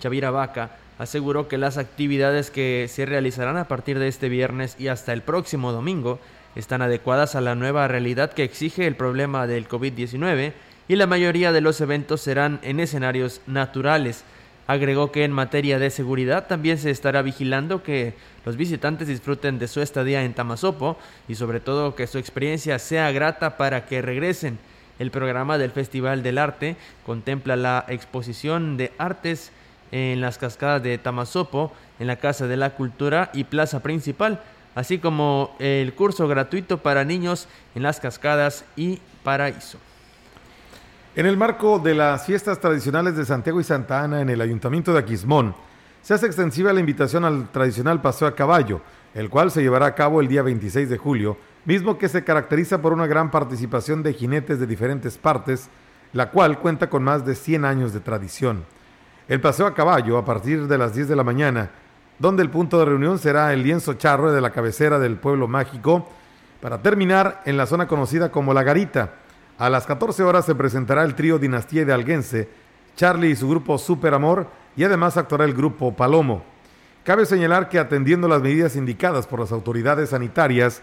Chavira 0.00 0.30
Vaca 0.30 0.70
aseguró 0.98 1.48
que 1.48 1.58
las 1.58 1.78
actividades 1.78 2.50
que 2.50 2.86
se 2.88 3.06
realizarán 3.06 3.56
a 3.56 3.68
partir 3.68 3.98
de 3.98 4.08
este 4.08 4.28
viernes 4.28 4.76
y 4.78 4.88
hasta 4.88 5.12
el 5.12 5.22
próximo 5.22 5.72
domingo 5.72 6.18
están 6.56 6.82
adecuadas 6.82 7.34
a 7.34 7.40
la 7.40 7.54
nueva 7.54 7.86
realidad 7.88 8.32
que 8.32 8.42
exige 8.42 8.86
el 8.86 8.96
problema 8.96 9.46
del 9.46 9.68
COVID-19 9.68 10.52
y 10.88 10.96
la 10.96 11.06
mayoría 11.06 11.52
de 11.52 11.60
los 11.60 11.80
eventos 11.80 12.20
serán 12.20 12.58
en 12.62 12.80
escenarios 12.80 13.40
naturales. 13.46 14.24
Agregó 14.66 15.12
que 15.12 15.24
en 15.24 15.32
materia 15.32 15.78
de 15.78 15.90
seguridad 15.90 16.46
también 16.46 16.78
se 16.78 16.90
estará 16.90 17.22
vigilando 17.22 17.82
que 17.82 18.14
los 18.44 18.56
visitantes 18.56 19.08
disfruten 19.08 19.58
de 19.58 19.68
su 19.68 19.80
estadía 19.80 20.24
en 20.24 20.34
Tamazopo 20.34 20.98
y 21.28 21.36
sobre 21.36 21.60
todo 21.60 21.94
que 21.94 22.06
su 22.06 22.18
experiencia 22.18 22.78
sea 22.78 23.12
grata 23.12 23.56
para 23.56 23.86
que 23.86 24.02
regresen. 24.02 24.58
El 24.98 25.10
programa 25.10 25.58
del 25.58 25.70
Festival 25.70 26.22
del 26.22 26.38
Arte 26.38 26.76
contempla 27.06 27.56
la 27.56 27.84
exposición 27.88 28.76
de 28.76 28.92
artes 28.98 29.52
en 29.92 30.20
las 30.20 30.38
cascadas 30.38 30.82
de 30.82 30.98
Tamazopo, 30.98 31.72
en 31.98 32.06
la 32.06 32.16
Casa 32.16 32.46
de 32.46 32.56
la 32.56 32.70
Cultura 32.70 33.30
y 33.32 33.44
Plaza 33.44 33.80
Principal, 33.80 34.42
así 34.74 34.98
como 34.98 35.56
el 35.58 35.94
curso 35.94 36.28
gratuito 36.28 36.78
para 36.78 37.04
niños 37.04 37.48
en 37.74 37.82
las 37.82 38.00
cascadas 38.00 38.64
y 38.76 39.00
Paraíso. 39.24 39.78
En 41.16 41.26
el 41.26 41.36
marco 41.36 41.78
de 41.78 41.94
las 41.94 42.26
fiestas 42.26 42.60
tradicionales 42.60 43.16
de 43.16 43.24
Santiago 43.24 43.60
y 43.60 43.64
Santa 43.64 44.02
Ana 44.02 44.20
en 44.20 44.30
el 44.30 44.40
Ayuntamiento 44.40 44.92
de 44.92 45.00
Aquismón, 45.00 45.54
se 46.00 46.14
hace 46.14 46.26
extensiva 46.26 46.72
la 46.72 46.80
invitación 46.80 47.24
al 47.24 47.50
tradicional 47.50 48.00
paseo 48.00 48.28
a 48.28 48.34
caballo, 48.34 48.80
el 49.14 49.28
cual 49.28 49.50
se 49.50 49.62
llevará 49.62 49.86
a 49.86 49.94
cabo 49.94 50.20
el 50.20 50.28
día 50.28 50.42
26 50.42 50.88
de 50.88 50.96
julio, 50.96 51.36
mismo 51.64 51.98
que 51.98 52.08
se 52.08 52.24
caracteriza 52.24 52.80
por 52.80 52.92
una 52.92 53.06
gran 53.06 53.30
participación 53.30 54.02
de 54.02 54.14
jinetes 54.14 54.60
de 54.60 54.66
diferentes 54.66 55.18
partes, 55.18 55.68
la 56.12 56.30
cual 56.30 56.60
cuenta 56.60 56.88
con 56.88 57.02
más 57.02 57.26
de 57.26 57.34
100 57.34 57.64
años 57.64 57.92
de 57.92 58.00
tradición. 58.00 58.64
El 59.28 59.42
paseo 59.42 59.66
a 59.66 59.74
caballo 59.74 60.16
a 60.16 60.24
partir 60.24 60.66
de 60.66 60.78
las 60.78 60.94
10 60.94 61.08
de 61.08 61.16
la 61.16 61.22
mañana, 61.22 61.68
donde 62.18 62.42
el 62.42 62.48
punto 62.48 62.78
de 62.78 62.86
reunión 62.86 63.18
será 63.18 63.52
el 63.52 63.62
lienzo 63.62 63.92
charro 63.92 64.32
de 64.32 64.40
la 64.40 64.52
cabecera 64.52 64.98
del 64.98 65.18
pueblo 65.18 65.46
mágico, 65.46 66.08
para 66.62 66.80
terminar 66.80 67.42
en 67.44 67.58
la 67.58 67.66
zona 67.66 67.86
conocida 67.86 68.32
como 68.32 68.54
La 68.54 68.62
Garita. 68.62 69.16
A 69.58 69.68
las 69.68 69.86
14 69.86 70.22
horas 70.22 70.46
se 70.46 70.54
presentará 70.54 71.04
el 71.04 71.14
trío 71.14 71.38
Dinastía 71.38 71.84
de 71.84 71.92
Alguense, 71.92 72.48
Charlie 72.96 73.28
y 73.32 73.36
su 73.36 73.50
grupo 73.50 73.76
Super 73.76 74.14
Amor, 74.14 74.46
y 74.76 74.84
además 74.84 75.18
actuará 75.18 75.44
el 75.44 75.52
grupo 75.52 75.94
Palomo. 75.94 76.42
Cabe 77.04 77.26
señalar 77.26 77.68
que 77.68 77.78
atendiendo 77.78 78.28
las 78.28 78.40
medidas 78.40 78.76
indicadas 78.76 79.26
por 79.26 79.40
las 79.40 79.52
autoridades 79.52 80.08
sanitarias, 80.08 80.80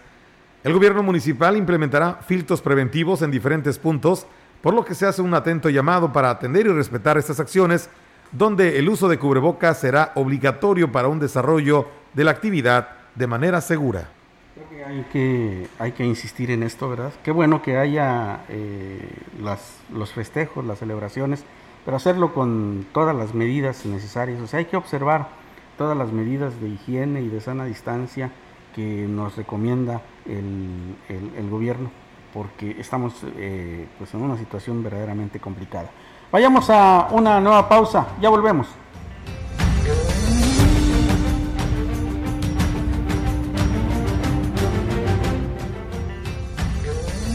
el 0.63 0.71
gobierno 0.71 1.01
municipal 1.01 1.57
implementará 1.57 2.19
filtros 2.27 2.61
preventivos 2.61 3.23
en 3.23 3.31
diferentes 3.31 3.79
puntos, 3.79 4.27
por 4.61 4.75
lo 4.75 4.85
que 4.85 4.93
se 4.93 5.07
hace 5.07 5.23
un 5.23 5.33
atento 5.33 5.67
llamado 5.69 6.13
para 6.13 6.29
atender 6.29 6.67
y 6.67 6.69
respetar 6.69 7.17
estas 7.17 7.39
acciones 7.39 7.89
donde 8.37 8.79
el 8.79 8.89
uso 8.89 9.07
de 9.07 9.17
cubrebocas 9.17 9.79
será 9.79 10.11
obligatorio 10.15 10.91
para 10.91 11.07
un 11.07 11.19
desarrollo 11.19 11.87
de 12.13 12.23
la 12.23 12.31
actividad 12.31 12.89
de 13.15 13.27
manera 13.27 13.61
segura. 13.61 14.09
Creo 14.53 14.69
que 14.69 14.85
hay 14.85 15.05
que, 15.11 15.67
hay 15.79 15.91
que 15.93 16.05
insistir 16.05 16.51
en 16.51 16.63
esto, 16.63 16.89
¿verdad? 16.89 17.13
Qué 17.23 17.31
bueno 17.31 17.61
que 17.61 17.77
haya 17.77 18.41
eh, 18.49 19.09
las, 19.41 19.79
los 19.93 20.11
festejos, 20.11 20.65
las 20.65 20.79
celebraciones, 20.79 21.43
pero 21.85 21.97
hacerlo 21.97 22.33
con 22.33 22.85
todas 22.93 23.15
las 23.15 23.33
medidas 23.33 23.85
necesarias. 23.85 24.41
O 24.41 24.47
sea, 24.47 24.59
hay 24.59 24.65
que 24.65 24.77
observar 24.77 25.29
todas 25.77 25.97
las 25.97 26.11
medidas 26.11 26.59
de 26.59 26.69
higiene 26.69 27.21
y 27.21 27.29
de 27.29 27.41
sana 27.41 27.65
distancia 27.65 28.31
que 28.75 29.07
nos 29.07 29.37
recomienda 29.37 30.01
el, 30.25 30.95
el, 31.37 31.49
gobierno, 31.49 31.89
porque 32.33 32.75
estamos 32.79 33.13
eh, 33.37 33.87
pues 33.97 34.13
en 34.13 34.21
una 34.21 34.37
situación 34.37 34.83
verdaderamente 34.83 35.39
complicada. 35.39 35.89
Vayamos 36.35 36.69
a 36.69 37.07
una 37.11 37.39
nueva 37.39 37.69
pausa, 37.69 38.07
ya 38.21 38.27
volvemos. 38.27 38.67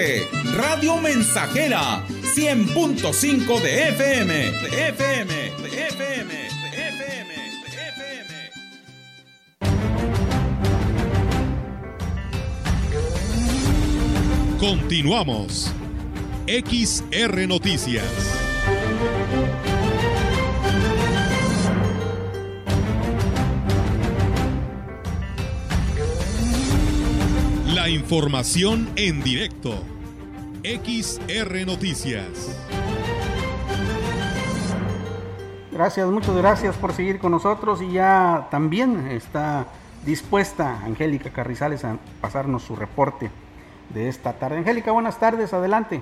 Radio 0.57 0.97
Mensajera, 0.97 2.05
100.5 2.35 3.61
de 3.61 3.87
FM, 3.87 4.33
de 4.33 4.89
FM, 4.89 5.33
de 5.33 5.53
FM. 5.53 5.62
Continuamos. 14.63 15.75
XR 16.47 17.49
Noticias. 17.49 18.05
La 27.75 27.89
información 27.89 28.89
en 28.95 29.21
directo. 29.21 29.83
XR 30.63 31.65
Noticias. 31.65 32.57
Gracias, 35.73 36.07
muchas 36.07 36.37
gracias 36.37 36.77
por 36.77 36.93
seguir 36.93 37.19
con 37.19 37.33
nosotros 37.33 37.81
y 37.81 37.91
ya 37.91 38.47
también 38.49 39.09
está 39.11 39.67
dispuesta 40.05 40.79
Angélica 40.85 41.31
Carrizales 41.31 41.83
a 41.83 41.97
pasarnos 42.21 42.63
su 42.63 42.77
reporte 42.77 43.42
de 43.93 44.07
esta 44.07 44.33
tarde. 44.33 44.57
Angélica, 44.57 44.91
buenas 44.91 45.19
tardes, 45.19 45.53
adelante. 45.53 46.01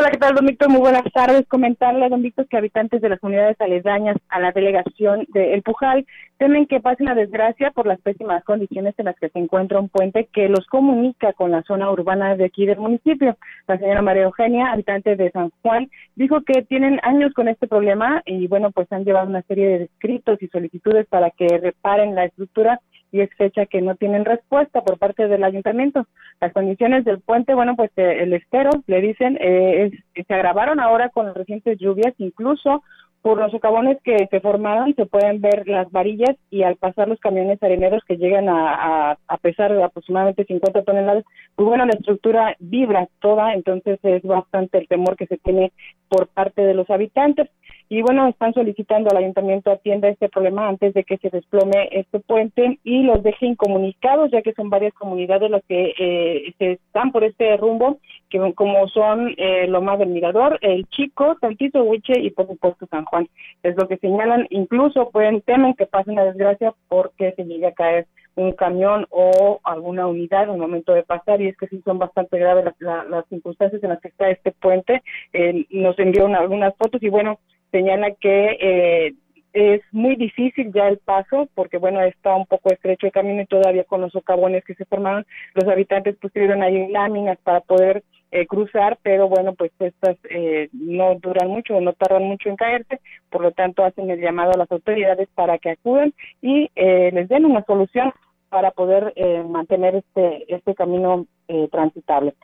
Hola, 0.00 0.12
¿qué 0.12 0.18
tal, 0.18 0.36
don 0.36 0.46
Víctor? 0.46 0.68
Muy 0.68 0.78
buenas 0.78 1.02
tardes. 1.12 1.44
Comentarle, 1.48 2.08
don 2.08 2.22
Víctor, 2.22 2.46
que 2.46 2.56
habitantes 2.56 3.00
de 3.00 3.08
las 3.08 3.20
unidades 3.20 3.60
aledañas 3.60 4.16
a 4.28 4.38
la 4.38 4.52
delegación 4.52 5.26
de 5.30 5.54
El 5.54 5.62
Pujal 5.62 6.06
temen 6.38 6.66
que 6.66 6.78
pase 6.78 7.02
una 7.02 7.16
desgracia 7.16 7.72
por 7.72 7.88
las 7.88 8.00
pésimas 8.00 8.44
condiciones 8.44 8.94
en 8.96 9.06
las 9.06 9.16
que 9.16 9.28
se 9.28 9.40
encuentra 9.40 9.80
un 9.80 9.88
puente 9.88 10.28
que 10.32 10.48
los 10.48 10.64
comunica 10.66 11.32
con 11.32 11.50
la 11.50 11.64
zona 11.64 11.90
urbana 11.90 12.36
de 12.36 12.44
aquí 12.44 12.64
del 12.64 12.78
municipio. 12.78 13.36
La 13.66 13.76
señora 13.76 14.00
María 14.00 14.22
Eugenia, 14.22 14.70
habitante 14.70 15.16
de 15.16 15.32
San 15.32 15.50
Juan, 15.62 15.90
dijo 16.14 16.42
que 16.42 16.62
tienen 16.62 17.00
años 17.02 17.32
con 17.34 17.48
este 17.48 17.66
problema 17.66 18.22
y, 18.24 18.46
bueno, 18.46 18.70
pues 18.70 18.86
han 18.92 19.04
llevado 19.04 19.26
una 19.26 19.42
serie 19.42 19.66
de 19.66 19.84
escritos 19.86 20.40
y 20.40 20.46
solicitudes 20.46 21.08
para 21.08 21.32
que 21.32 21.48
reparen 21.58 22.14
la 22.14 22.26
estructura 22.26 22.80
y 23.12 23.20
es 23.20 23.30
fecha 23.36 23.66
que 23.66 23.80
no 23.80 23.94
tienen 23.96 24.24
respuesta 24.24 24.82
por 24.82 24.98
parte 24.98 25.28
del 25.28 25.44
ayuntamiento. 25.44 26.06
Las 26.40 26.52
condiciones 26.52 27.04
del 27.04 27.20
puente, 27.20 27.54
bueno, 27.54 27.76
pues 27.76 27.90
eh, 27.96 28.22
el 28.22 28.32
estero, 28.32 28.70
le 28.86 29.00
dicen, 29.00 29.38
eh, 29.40 29.90
se 30.14 30.34
agravaron 30.34 30.80
ahora 30.80 31.08
con 31.08 31.26
las 31.26 31.36
recientes 31.36 31.78
lluvias, 31.78 32.14
incluso 32.18 32.82
por 33.22 33.38
los 33.38 33.50
socavones 33.50 33.98
que 34.04 34.28
se 34.30 34.40
formaron 34.40 34.94
se 34.94 35.06
pueden 35.06 35.40
ver 35.40 35.66
las 35.66 35.90
varillas 35.90 36.36
y 36.50 36.62
al 36.62 36.76
pasar 36.76 37.08
los 37.08 37.18
camiones 37.18 37.60
areneros 37.62 38.02
que 38.06 38.16
llegan 38.16 38.48
a, 38.48 39.18
a, 39.26 39.36
pesar 39.38 39.74
de 39.74 39.82
aproximadamente 39.82 40.44
50 40.44 40.82
toneladas, 40.82 41.24
pues 41.56 41.66
bueno, 41.66 41.84
la 41.84 41.94
estructura 41.94 42.56
vibra 42.60 43.08
toda, 43.20 43.54
entonces 43.54 43.98
es 44.02 44.22
bastante 44.22 44.78
el 44.78 44.88
temor 44.88 45.16
que 45.16 45.26
se 45.26 45.36
tiene 45.38 45.72
por 46.08 46.28
parte 46.28 46.62
de 46.62 46.74
los 46.74 46.88
habitantes 46.90 47.50
y 47.88 48.02
bueno, 48.02 48.28
están 48.28 48.52
solicitando 48.52 49.10
al 49.10 49.16
ayuntamiento 49.16 49.70
atienda 49.70 50.08
este 50.08 50.28
problema 50.28 50.68
antes 50.68 50.92
de 50.94 51.04
que 51.04 51.16
se 51.18 51.30
desplome 51.30 51.88
este 51.92 52.20
puente 52.20 52.78
y 52.84 53.02
los 53.02 53.22
deje 53.22 53.46
incomunicados, 53.46 54.30
ya 54.30 54.42
que 54.42 54.52
son 54.52 54.68
varias 54.68 54.92
comunidades 54.94 55.50
las 55.50 55.62
que 55.64 55.94
eh, 55.98 56.54
se 56.58 56.72
están 56.72 57.12
por 57.12 57.24
este 57.24 57.56
rumbo 57.56 57.98
que 58.28 58.52
como 58.54 58.88
son 58.88 59.34
eh, 59.38 59.66
Loma 59.68 59.96
del 59.96 60.10
Mirador, 60.10 60.58
El 60.60 60.86
Chico, 60.88 61.36
Tantito 61.40 61.82
Huiche 61.82 62.20
y 62.20 62.30
por 62.30 62.46
supuesto 62.46 62.86
San 62.90 63.04
Juan. 63.06 63.26
Es 63.62 63.76
lo 63.76 63.88
que 63.88 63.96
señalan, 63.96 64.46
incluso 64.50 65.10
pueden 65.10 65.40
temen 65.40 65.74
que 65.74 65.86
pase 65.86 66.10
una 66.10 66.24
desgracia 66.24 66.74
porque 66.88 67.32
se 67.32 67.44
llegue 67.44 67.66
a 67.66 67.72
caer 67.72 68.06
un 68.34 68.52
camión 68.52 69.06
o 69.10 69.60
alguna 69.64 70.06
unidad 70.06 70.44
en 70.44 70.50
el 70.50 70.58
momento 70.58 70.92
de 70.92 71.02
pasar 71.02 71.40
y 71.40 71.48
es 71.48 71.56
que 71.56 71.66
sí 71.66 71.80
son 71.84 71.98
bastante 71.98 72.38
graves 72.38 72.66
las, 72.78 73.26
circunstancias 73.28 73.82
en 73.82 73.88
las 73.88 74.00
que 74.00 74.08
está 74.08 74.30
este 74.30 74.52
puente. 74.52 75.02
Eh, 75.32 75.66
nos 75.70 75.98
enviaron 75.98 76.36
algunas 76.36 76.76
fotos 76.76 77.02
y 77.02 77.08
bueno, 77.08 77.40
señala 77.70 78.12
que 78.20 78.56
eh, 78.60 79.14
es 79.52 79.82
muy 79.92 80.16
difícil 80.16 80.72
ya 80.72 80.88
el 80.88 80.98
paso 80.98 81.48
porque 81.54 81.78
bueno 81.78 82.00
está 82.02 82.34
un 82.34 82.46
poco 82.46 82.70
estrecho 82.70 83.06
el 83.06 83.12
camino 83.12 83.42
y 83.42 83.46
todavía 83.46 83.84
con 83.84 84.00
los 84.00 84.12
socavones 84.12 84.64
que 84.64 84.74
se 84.74 84.84
formaron 84.84 85.26
los 85.54 85.68
habitantes 85.68 86.16
pusieron 86.16 86.62
ahí 86.62 86.88
láminas 86.88 87.38
para 87.42 87.60
poder 87.60 88.04
eh, 88.30 88.46
cruzar 88.46 88.98
pero 89.02 89.28
bueno 89.28 89.54
pues 89.54 89.72
estas 89.78 90.16
eh, 90.30 90.68
no 90.72 91.14
duran 91.14 91.48
mucho 91.48 91.80
no 91.80 91.92
tardan 91.94 92.24
mucho 92.24 92.50
en 92.50 92.56
caerse 92.56 93.00
por 93.30 93.40
lo 93.42 93.52
tanto 93.52 93.84
hacen 93.84 94.10
el 94.10 94.20
llamado 94.20 94.52
a 94.52 94.58
las 94.58 94.70
autoridades 94.70 95.28
para 95.34 95.58
que 95.58 95.70
acudan 95.70 96.12
y 96.42 96.70
eh, 96.76 97.10
les 97.12 97.28
den 97.28 97.46
una 97.46 97.64
solución 97.64 98.12
para 98.50 98.70
poder 98.70 99.12
mantener 99.46 99.96
este 99.96 100.54
este 100.54 100.74
camino 100.74 101.26
transitable 101.70 102.34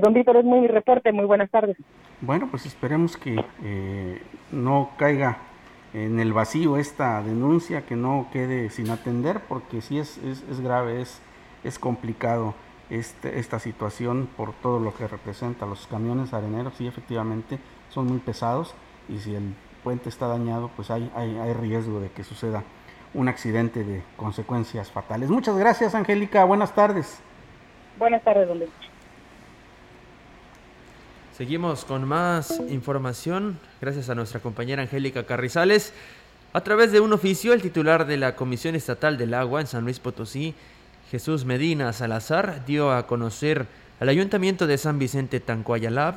don 0.00 0.14
Víctor 0.14 0.36
es 0.36 0.44
muy 0.44 0.66
reporte 0.66 1.12
muy 1.12 1.24
buenas 1.24 1.50
tardes 1.50 1.76
bueno 2.20 2.48
pues 2.50 2.66
esperemos 2.66 3.16
que 3.16 3.36
no 4.52 4.90
caiga 4.96 5.38
en 5.96 6.20
el 6.20 6.34
vacío 6.34 6.76
esta 6.76 7.22
denuncia, 7.22 7.86
que 7.86 7.96
no 7.96 8.28
quede 8.30 8.68
sin 8.68 8.90
atender, 8.90 9.40
porque 9.48 9.80
sí 9.80 9.98
es, 9.98 10.18
es, 10.18 10.60
grave, 10.60 11.00
es, 11.00 11.22
es 11.64 11.78
complicado 11.78 12.54
este, 12.90 13.38
esta 13.38 13.58
situación 13.58 14.28
por 14.36 14.52
todo 14.52 14.78
lo 14.78 14.94
que 14.94 15.08
representa. 15.08 15.64
Los 15.64 15.86
camiones 15.86 16.34
areneros 16.34 16.74
sí 16.76 16.86
efectivamente 16.86 17.58
son 17.88 18.08
muy 18.08 18.18
pesados 18.18 18.74
y 19.08 19.18
si 19.18 19.34
el 19.34 19.54
puente 19.82 20.10
está 20.10 20.26
dañado, 20.26 20.70
pues 20.76 20.90
hay, 20.90 21.10
hay, 21.14 21.38
hay 21.38 21.54
riesgo 21.54 22.00
de 22.00 22.10
que 22.10 22.24
suceda 22.24 22.62
un 23.14 23.28
accidente 23.28 23.82
de 23.82 24.02
consecuencias 24.18 24.90
fatales. 24.90 25.30
Muchas 25.30 25.56
gracias, 25.56 25.94
Angélica. 25.94 26.44
Buenas 26.44 26.74
tardes. 26.74 27.22
Buenas 27.98 28.22
tardes, 28.22 28.46
don 28.48 28.60
Seguimos 31.36 31.84
con 31.84 32.08
más 32.08 32.62
información 32.70 33.58
gracias 33.82 34.08
a 34.08 34.14
nuestra 34.14 34.40
compañera 34.40 34.80
Angélica 34.80 35.26
Carrizales. 35.26 35.92
A 36.54 36.62
través 36.62 36.92
de 36.92 37.00
un 37.00 37.12
oficio, 37.12 37.52
el 37.52 37.60
titular 37.60 38.06
de 38.06 38.16
la 38.16 38.36
Comisión 38.36 38.74
Estatal 38.74 39.18
del 39.18 39.34
Agua 39.34 39.60
en 39.60 39.66
San 39.66 39.84
Luis 39.84 40.00
Potosí, 40.00 40.54
Jesús 41.10 41.44
Medina 41.44 41.92
Salazar, 41.92 42.64
dio 42.64 42.90
a 42.90 43.06
conocer 43.06 43.66
al 44.00 44.08
Ayuntamiento 44.08 44.66
de 44.66 44.78
San 44.78 44.98
Vicente 44.98 45.38
Tancuayalab 45.38 46.14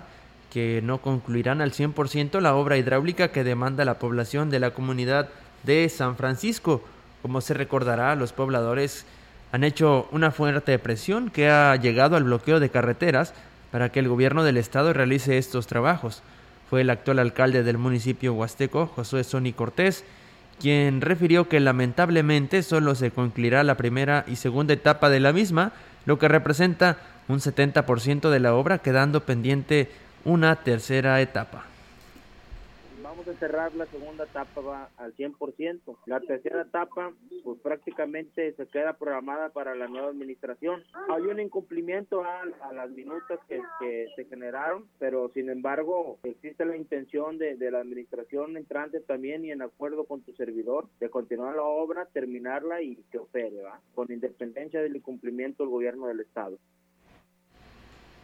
que 0.53 0.79
no 0.85 0.99
concluirán 0.99 1.59
al 1.59 1.73
100% 1.73 2.39
la 2.39 2.55
obra 2.55 2.77
hidráulica 2.77 3.33
que 3.33 3.43
demanda 3.43 3.83
la 3.83 3.99
población 3.99 4.49
de 4.49 4.61
la 4.61 4.71
comunidad 4.71 5.27
de 5.63 5.89
San 5.89 6.15
Francisco. 6.15 6.81
Como 7.21 7.41
se 7.41 7.53
recordará, 7.53 8.15
los 8.15 8.31
pobladores 8.31 9.05
han 9.51 9.65
hecho 9.65 10.07
una 10.13 10.31
fuerte 10.31 10.79
presión 10.79 11.29
que 11.29 11.49
ha 11.49 11.75
llegado 11.75 12.15
al 12.15 12.23
bloqueo 12.23 12.61
de 12.61 12.69
carreteras 12.69 13.33
para 13.71 13.89
que 13.89 13.99
el 13.99 14.07
gobierno 14.07 14.43
del 14.43 14.57
estado 14.57 14.93
realice 14.93 15.37
estos 15.37 15.67
trabajos. 15.67 16.21
Fue 16.69 16.81
el 16.81 16.89
actual 16.89 17.19
alcalde 17.19 17.63
del 17.63 17.77
municipio 17.77 18.33
huasteco, 18.33 18.87
Josué 18.87 19.23
Sony 19.23 19.53
Cortés, 19.55 20.03
quien 20.59 21.01
refirió 21.01 21.47
que 21.47 21.59
lamentablemente 21.59 22.63
solo 22.63 22.95
se 22.95 23.11
concluirá 23.11 23.63
la 23.63 23.77
primera 23.77 24.25
y 24.27 24.35
segunda 24.35 24.73
etapa 24.73 25.09
de 25.09 25.19
la 25.19 25.33
misma, 25.33 25.71
lo 26.05 26.19
que 26.19 26.27
representa 26.27 26.97
un 27.27 27.39
70% 27.39 28.29
de 28.29 28.39
la 28.39 28.53
obra, 28.53 28.79
quedando 28.79 29.25
pendiente 29.25 29.89
una 30.25 30.57
tercera 30.57 31.21
etapa 31.21 31.68
cerrar 33.35 33.73
la 33.75 33.85
segunda 33.87 34.25
etapa 34.25 34.61
va 34.61 34.89
al 34.97 35.15
100%. 35.15 35.97
La 36.05 36.19
tercera 36.19 36.61
etapa, 36.61 37.13
pues 37.43 37.59
prácticamente 37.59 38.53
se 38.53 38.67
queda 38.67 38.93
programada 38.93 39.49
para 39.49 39.75
la 39.75 39.87
nueva 39.87 40.09
administración. 40.09 40.83
Hay 41.09 41.23
un 41.23 41.39
incumplimiento 41.39 42.23
a, 42.23 42.45
las 42.73 42.89
minutas 42.91 43.39
que, 43.47 43.59
se 44.15 44.25
generaron, 44.25 44.85
pero 44.99 45.29
sin 45.33 45.49
embargo 45.49 46.19
existe 46.23 46.65
la 46.65 46.75
intención 46.75 47.37
de, 47.37 47.55
de 47.55 47.71
la 47.71 47.79
administración 47.79 48.57
entrante 48.57 48.99
también 48.99 49.45
y 49.45 49.51
en 49.51 49.61
acuerdo 49.61 50.05
con 50.05 50.21
tu 50.21 50.33
servidor 50.33 50.87
de 50.99 51.09
continuar 51.09 51.55
la 51.55 51.63
obra, 51.63 52.05
terminarla 52.07 52.81
y 52.81 52.95
que 53.11 53.19
opere, 53.19 53.61
¿va? 53.61 53.79
Con 53.95 54.11
independencia 54.11 54.81
del 54.81 54.95
incumplimiento 54.95 55.63
del 55.63 55.71
gobierno 55.71 56.07
del 56.07 56.21
Estado 56.21 56.57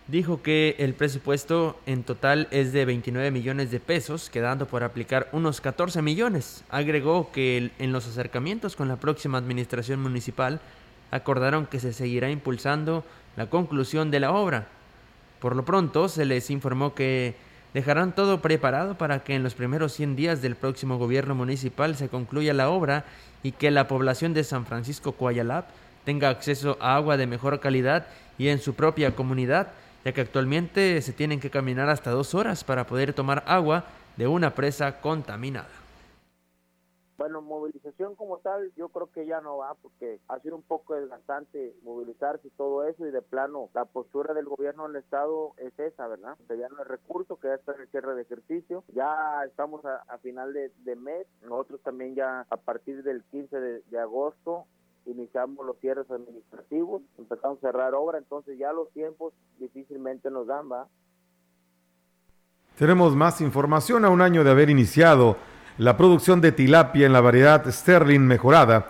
dijo 0.07 0.41
que 0.41 0.75
el 0.79 0.93
presupuesto 0.93 1.79
en 1.85 2.03
total 2.03 2.47
es 2.51 2.73
de 2.73 2.85
29 2.85 3.31
millones 3.31 3.71
de 3.71 3.79
pesos, 3.79 4.29
quedando 4.29 4.67
por 4.67 4.83
aplicar 4.83 5.27
unos 5.31 5.61
14 5.61 6.01
millones. 6.01 6.63
Agregó 6.69 7.31
que 7.31 7.71
en 7.79 7.91
los 7.91 8.07
acercamientos 8.07 8.75
con 8.75 8.87
la 8.87 8.97
próxima 8.97 9.37
administración 9.37 10.01
municipal 10.01 10.59
acordaron 11.11 11.65
que 11.65 11.79
se 11.79 11.93
seguirá 11.93 12.29
impulsando 12.29 13.03
la 13.35 13.49
conclusión 13.49 14.11
de 14.11 14.19
la 14.19 14.31
obra. 14.31 14.67
Por 15.39 15.55
lo 15.55 15.65
pronto 15.65 16.07
se 16.07 16.25
les 16.25 16.49
informó 16.49 16.93
que 16.93 17.35
dejarán 17.73 18.15
todo 18.15 18.41
preparado 18.41 18.97
para 18.97 19.23
que 19.23 19.35
en 19.35 19.43
los 19.43 19.53
primeros 19.53 19.93
100 19.93 20.15
días 20.15 20.41
del 20.41 20.55
próximo 20.55 20.97
gobierno 20.97 21.35
municipal 21.35 21.95
se 21.95 22.09
concluya 22.09 22.53
la 22.53 22.69
obra 22.69 23.05
y 23.43 23.51
que 23.51 23.69
la 23.69 23.87
población 23.87 24.33
de 24.33 24.43
San 24.43 24.65
Francisco 24.65 25.11
Coayalap 25.13 25.67
tenga 26.05 26.29
acceso 26.29 26.77
a 26.79 26.95
agua 26.95 27.17
de 27.17 27.27
mejor 27.27 27.59
calidad 27.59 28.07
y 28.37 28.47
en 28.47 28.59
su 28.59 28.75
propia 28.75 29.15
comunidad 29.15 29.73
ya 30.05 30.13
que 30.13 30.21
actualmente 30.21 31.01
se 31.01 31.13
tienen 31.13 31.39
que 31.39 31.49
caminar 31.49 31.89
hasta 31.89 32.11
dos 32.11 32.35
horas 32.35 32.63
para 32.63 32.85
poder 32.85 33.13
tomar 33.13 33.43
agua 33.47 33.85
de 34.17 34.27
una 34.27 34.53
presa 34.53 35.01
contaminada. 35.01 35.67
Bueno, 37.17 37.41
movilización 37.41 38.13
como 38.15 38.37
tal, 38.39 38.71
yo 38.75 38.89
creo 38.89 39.09
que 39.09 39.25
ya 39.25 39.41
no 39.41 39.57
va 39.57 39.73
porque 39.73 40.19
ha 40.27 40.39
sido 40.41 40.57
un 40.57 40.61
poco 40.61 40.93
desgastante 40.93 41.73
movilizarse 41.81 42.47
y 42.47 42.51
todo 42.51 42.83
eso 42.87 43.07
y 43.07 43.11
de 43.11 43.21
plano 43.21 43.69
la 43.73 43.85
postura 43.85 44.33
del 44.33 44.45
gobierno 44.45 44.87
del 44.87 44.97
estado 44.97 45.53
es 45.57 45.77
esa, 45.79 46.07
¿verdad? 46.07 46.37
Que 46.47 46.57
ya 46.57 46.69
no 46.69 46.77
hay 46.79 46.83
recurso, 46.83 47.39
que 47.39 47.47
ya 47.47 47.55
está 47.55 47.73
en 47.73 47.81
el 47.81 47.87
cierre 47.87 48.13
de 48.15 48.21
ejercicio, 48.21 48.83
ya 48.93 49.43
estamos 49.45 49.83
a, 49.85 50.17
final 50.19 50.53
de, 50.53 50.95
mes, 50.97 51.25
nosotros 51.41 51.81
también 51.81 52.13
ya 52.13 52.45
a 52.49 52.57
partir 52.57 53.01
del 53.01 53.23
15 53.23 53.59
de 53.59 53.99
agosto 53.99 54.67
iniciamos 55.05 55.65
los 55.65 55.77
cierres 55.79 56.09
administrativos, 56.09 57.01
empezamos 57.17 57.57
a 57.59 57.61
cerrar 57.61 57.93
obra, 57.93 58.17
entonces 58.17 58.57
ya 58.57 58.71
los 58.73 58.89
tiempos 58.91 59.33
difícilmente 59.59 60.29
nos 60.29 60.47
dan, 60.47 60.71
¿va? 60.71 60.87
Tenemos 62.77 63.15
más 63.15 63.39
información 63.41 64.03
a 64.03 64.09
un 64.09 64.21
año 64.21 64.43
de 64.43 64.51
haber 64.51 64.69
iniciado 64.69 65.37
la 65.77 65.95
producción 65.95 66.41
de 66.41 66.51
tilapia 66.51 67.05
en 67.05 67.13
la 67.13 67.21
variedad 67.21 67.69
Sterling 67.69 68.21
mejorada, 68.21 68.89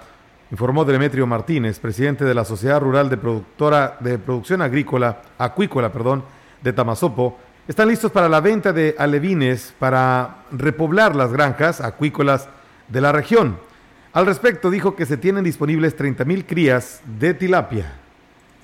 informó 0.51 0.86
Demetrio 0.86 1.28
Martínez, 1.28 1.80
presidente 1.80 2.26
de 2.26 2.34
la 2.34 2.45
Sociedad 2.45 2.80
Rural 2.80 3.09
de 3.09 3.18
Productora 3.18 3.97
de 3.99 4.18
Producción 4.18 4.61
Agrícola, 4.61 5.22
Acuícola, 5.38 5.91
perdón, 5.91 6.24
de 6.61 6.74
Tamazopo. 6.74 7.38
Están 7.68 7.88
listos 7.88 8.11
para 8.11 8.30
la 8.30 8.41
venta 8.41 8.72
de 8.72 8.95
alevines 8.97 9.74
para 9.80 10.45
repoblar 10.51 11.16
las 11.16 11.32
granjas 11.32 11.82
acuícolas 11.82 12.47
de 12.88 13.01
la 13.01 13.11
región. 13.11 13.57
Al 14.16 14.26
respecto, 14.26 14.72
dijo 14.72 14.95
que 14.95 15.05
se 15.05 15.18
tienen 15.18 15.43
disponibles 15.43 15.97
30.000 15.97 16.47
crías 16.47 17.01
de 17.03 17.34
tilapia. 17.34 17.99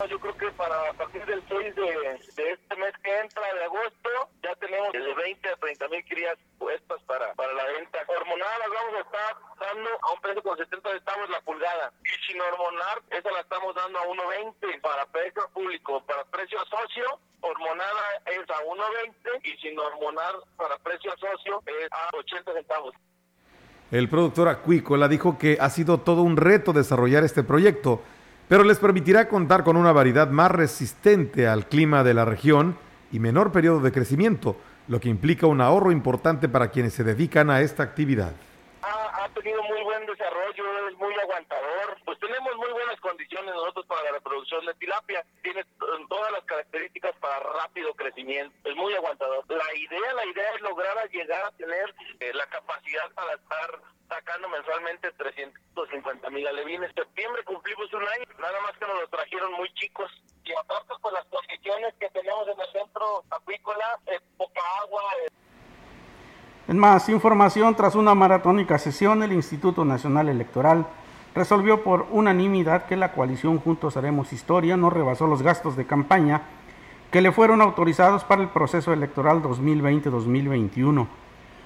Yo 0.10 0.18
creo 0.18 0.38
que 0.38 0.50
para 0.52 0.90
a 0.90 0.94
partir 0.94 1.26
del 1.26 1.44
6 1.46 1.76
de, 1.76 2.52
este 2.54 2.76
mes 2.78 2.94
que 3.04 3.20
entra, 3.20 3.44
de 3.54 3.64
agosto, 3.66 4.10
ya 4.42 4.56
tenemos 4.56 4.94
de 4.94 5.14
20 5.14 5.50
a 5.50 5.56
30 5.58 5.88
mil 5.90 6.06
crías 6.06 6.38
puestas 6.58 7.04
para, 7.04 7.34
para 7.34 7.52
la 7.52 7.66
venta. 7.66 8.00
Hormonada 8.08 8.60
las 8.60 8.70
vamos 8.70 8.96
a 8.96 9.00
estar 9.02 9.36
dando 9.60 9.90
a 10.02 10.14
un 10.14 10.22
precio 10.22 10.42
con 10.42 10.58
70 10.58 10.90
centavos 10.90 11.30
la 11.30 11.42
pulgada. 11.42 11.92
Y 12.00 12.32
sin 12.32 12.40
hormonar, 12.40 13.04
esa 13.10 13.30
la 13.32 13.42
estamos 13.42 13.76
dando 13.76 14.00
a 14.00 14.08
1.20 14.08 14.80
para 14.80 15.06
precio 15.08 15.50
público. 15.54 16.02
Para 16.06 16.24
precio 16.32 16.60
socio, 16.72 17.20
hormonada 17.42 18.24
es 18.26 18.50
a 18.50 18.64
1.20 18.64 19.42
y 19.44 19.58
sin 19.58 19.78
hormonar 19.78 20.36
para 20.56 20.78
precio 20.78 21.12
socio 21.20 21.62
es 21.68 21.92
a 21.92 22.08
80 22.16 22.54
centavos. 22.54 22.96
El 23.92 24.08
productor 24.08 24.48
acuícola 24.48 25.10
dijo 25.10 25.38
que 25.38 25.58
ha 25.60 25.70
sido 25.70 26.00
todo 26.00 26.22
un 26.22 26.38
reto 26.38 26.72
desarrollar 26.72 27.26
este 27.26 27.44
proyecto, 27.44 28.02
pero 28.48 28.64
les 28.64 28.80
permitirá 28.80 29.28
contar 29.28 29.66
con 29.66 29.76
una 29.76 29.92
variedad 29.92 30.30
más 30.30 30.50
resistente 30.50 31.46
al 31.46 31.68
clima 31.68 32.02
de 32.04 32.14
la 32.14 32.24
región 32.24 32.78
y 33.12 33.20
menor 33.20 33.52
periodo 33.52 33.82
de 33.82 33.92
crecimiento, 33.92 34.56
lo 34.88 35.02
que 35.02 35.10
implica 35.10 35.46
un 35.46 35.60
ahorro 35.60 35.92
importante 35.92 36.48
para 36.48 36.70
quienes 36.70 36.94
se 36.94 37.04
dedican 37.04 37.50
a 37.50 37.60
esta 37.60 37.84
actividad. 37.84 38.32
Ha, 38.84 39.30
tenido 39.36 39.62
muy 39.64 39.82
buen 39.84 40.06
desarrollo, 40.06 40.88
es 40.90 40.98
muy 40.98 41.14
aguantador, 41.20 41.98
pues 42.04 42.20
tenemos 42.20 42.56
muy 42.58 42.72
buenas 42.72 43.00
condiciones 43.00 43.54
nosotros 43.54 43.86
para 43.86 44.04
la 44.04 44.12
reproducción 44.14 44.66
de 44.66 44.74
tilapia, 44.76 45.24
tiene 45.44 45.64
todas 46.10 46.32
las 46.32 46.44
características 46.46 47.16
para 47.18 47.40
rápido 47.40 47.94
crecimiento, 47.94 48.56
es 48.68 48.76
muy 48.76 48.94
aguantador. 48.96 49.46
La 49.50 49.76
idea, 49.76 50.14
la 50.14 50.26
idea 50.26 50.52
es 50.56 50.62
lograr 50.62 51.10
llegar 51.10 51.46
a 51.46 51.52
tener 51.52 51.94
eh, 52.20 52.34
la 52.34 52.46
capacidad 52.48 53.12
para 53.14 53.34
estar 53.34 53.82
sacando 54.10 54.50
mensualmente 54.50 55.12
350 55.12 56.30
mil 56.30 56.48
alevines. 56.48 56.90
En 56.90 56.96
septiembre 56.96 57.44
cumplimos 57.44 57.92
un 57.94 58.08
año, 58.08 58.26
nada 58.40 58.62
más 58.62 58.78
que 58.78 58.86
nos 58.86 59.00
lo 59.00 59.08
trajeron 59.08 59.54
muy 59.54 59.72
chicos 59.76 60.12
y 60.44 60.54
aparte 60.54 60.94
pues 61.02 61.14
las 61.14 61.26
condiciones 61.26 61.94
que 62.00 62.10
tenemos 62.10 62.48
en 62.48 62.60
el 62.60 62.72
centro 62.72 63.24
acuícola, 63.30 63.86
agua. 63.86 64.22
En 66.72 66.80
más 66.80 67.10
información, 67.10 67.76
tras 67.76 67.96
una 67.96 68.16
maratónica 68.16 68.78
sesión, 68.78 69.24
el 69.24 69.34
Instituto 69.34 69.84
Nacional 69.84 70.30
Electoral 70.30 70.88
resolvió 71.36 71.84
por 71.84 72.08
unanimidad 72.12 72.86
que 72.86 72.96
la 72.96 73.12
coalición 73.12 73.60
Juntos 73.60 73.98
Haremos 73.98 74.32
Historia 74.32 74.78
no 74.78 74.90
rebasó 74.90 75.28
los 75.28 75.42
gastos 75.42 75.76
de 75.76 75.84
campaña 75.84 76.44
que 77.12 77.22
le 77.22 77.34
fueron 77.34 77.60
autorizados 77.60 78.24
para 78.24 78.42
el 78.42 78.48
proceso 78.48 78.94
electoral 78.94 79.44
2020-2021. 79.44 81.08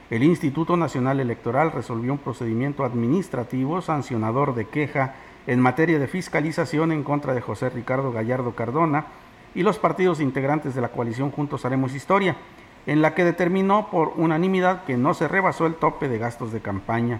El 0.09 0.23
Instituto 0.23 0.75
Nacional 0.75 1.19
Electoral 1.19 1.71
resolvió 1.71 2.11
un 2.11 2.17
procedimiento 2.17 2.83
administrativo 2.83 3.83
sancionador 3.83 4.55
de 4.55 4.65
queja 4.65 5.13
en 5.45 5.59
materia 5.59 5.99
de 5.99 6.07
fiscalización 6.07 6.91
en 6.91 7.03
contra 7.03 7.35
de 7.35 7.41
José 7.41 7.69
Ricardo 7.69 8.11
Gallardo 8.11 8.55
Cardona 8.55 9.05
y 9.53 9.61
los 9.61 9.77
partidos 9.77 10.19
integrantes 10.19 10.73
de 10.73 10.81
la 10.81 10.89
coalición 10.89 11.29
Juntos 11.29 11.63
Haremos 11.63 11.93
Historia, 11.93 12.37
en 12.85 13.01
la 13.01 13.15
que 13.15 13.23
determinó 13.23 13.89
por 13.89 14.13
unanimidad 14.15 14.83
que 14.83 14.97
no 14.97 15.13
se 15.13 15.27
rebasó 15.27 15.65
el 15.65 15.75
tope 15.75 16.07
de 16.07 16.17
gastos 16.17 16.51
de 16.51 16.61
campaña. 16.61 17.19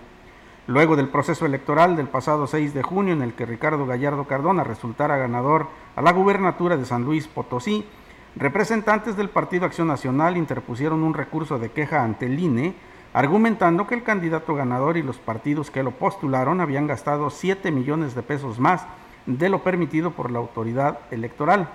Luego 0.67 0.95
del 0.95 1.09
proceso 1.09 1.45
electoral 1.45 1.95
del 1.95 2.07
pasado 2.07 2.47
6 2.47 2.73
de 2.73 2.81
junio 2.81 3.13
en 3.13 3.21
el 3.21 3.33
que 3.33 3.45
Ricardo 3.45 3.85
Gallardo 3.85 4.25
Cardona 4.25 4.63
resultara 4.63 5.17
ganador 5.17 5.67
a 5.95 6.01
la 6.01 6.11
gubernatura 6.11 6.75
de 6.75 6.85
San 6.85 7.03
Luis 7.03 7.27
Potosí, 7.27 7.85
representantes 8.35 9.15
del 9.15 9.29
Partido 9.29 9.65
Acción 9.65 9.87
Nacional 9.87 10.37
interpusieron 10.37 11.03
un 11.03 11.13
recurso 11.13 11.59
de 11.59 11.69
queja 11.69 12.03
ante 12.03 12.25
el 12.25 12.39
INE, 12.39 12.73
argumentando 13.13 13.85
que 13.85 13.95
el 13.95 14.03
candidato 14.03 14.55
ganador 14.55 14.97
y 14.97 15.03
los 15.03 15.17
partidos 15.17 15.69
que 15.69 15.83
lo 15.83 15.91
postularon 15.91 16.59
habían 16.61 16.87
gastado 16.87 17.29
7 17.29 17.71
millones 17.71 18.15
de 18.15 18.23
pesos 18.23 18.59
más 18.59 18.85
de 19.25 19.49
lo 19.49 19.63
permitido 19.63 20.11
por 20.11 20.31
la 20.31 20.39
autoridad 20.39 20.99
electoral. 21.11 21.69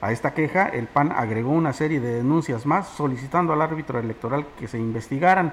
A 0.00 0.12
esta 0.12 0.32
queja, 0.32 0.66
el 0.66 0.86
PAN 0.86 1.12
agregó 1.12 1.50
una 1.50 1.74
serie 1.74 2.00
de 2.00 2.14
denuncias 2.14 2.64
más 2.64 2.88
solicitando 2.88 3.52
al 3.52 3.60
árbitro 3.60 3.98
electoral 3.98 4.46
que 4.58 4.66
se 4.66 4.78
investigaran 4.78 5.52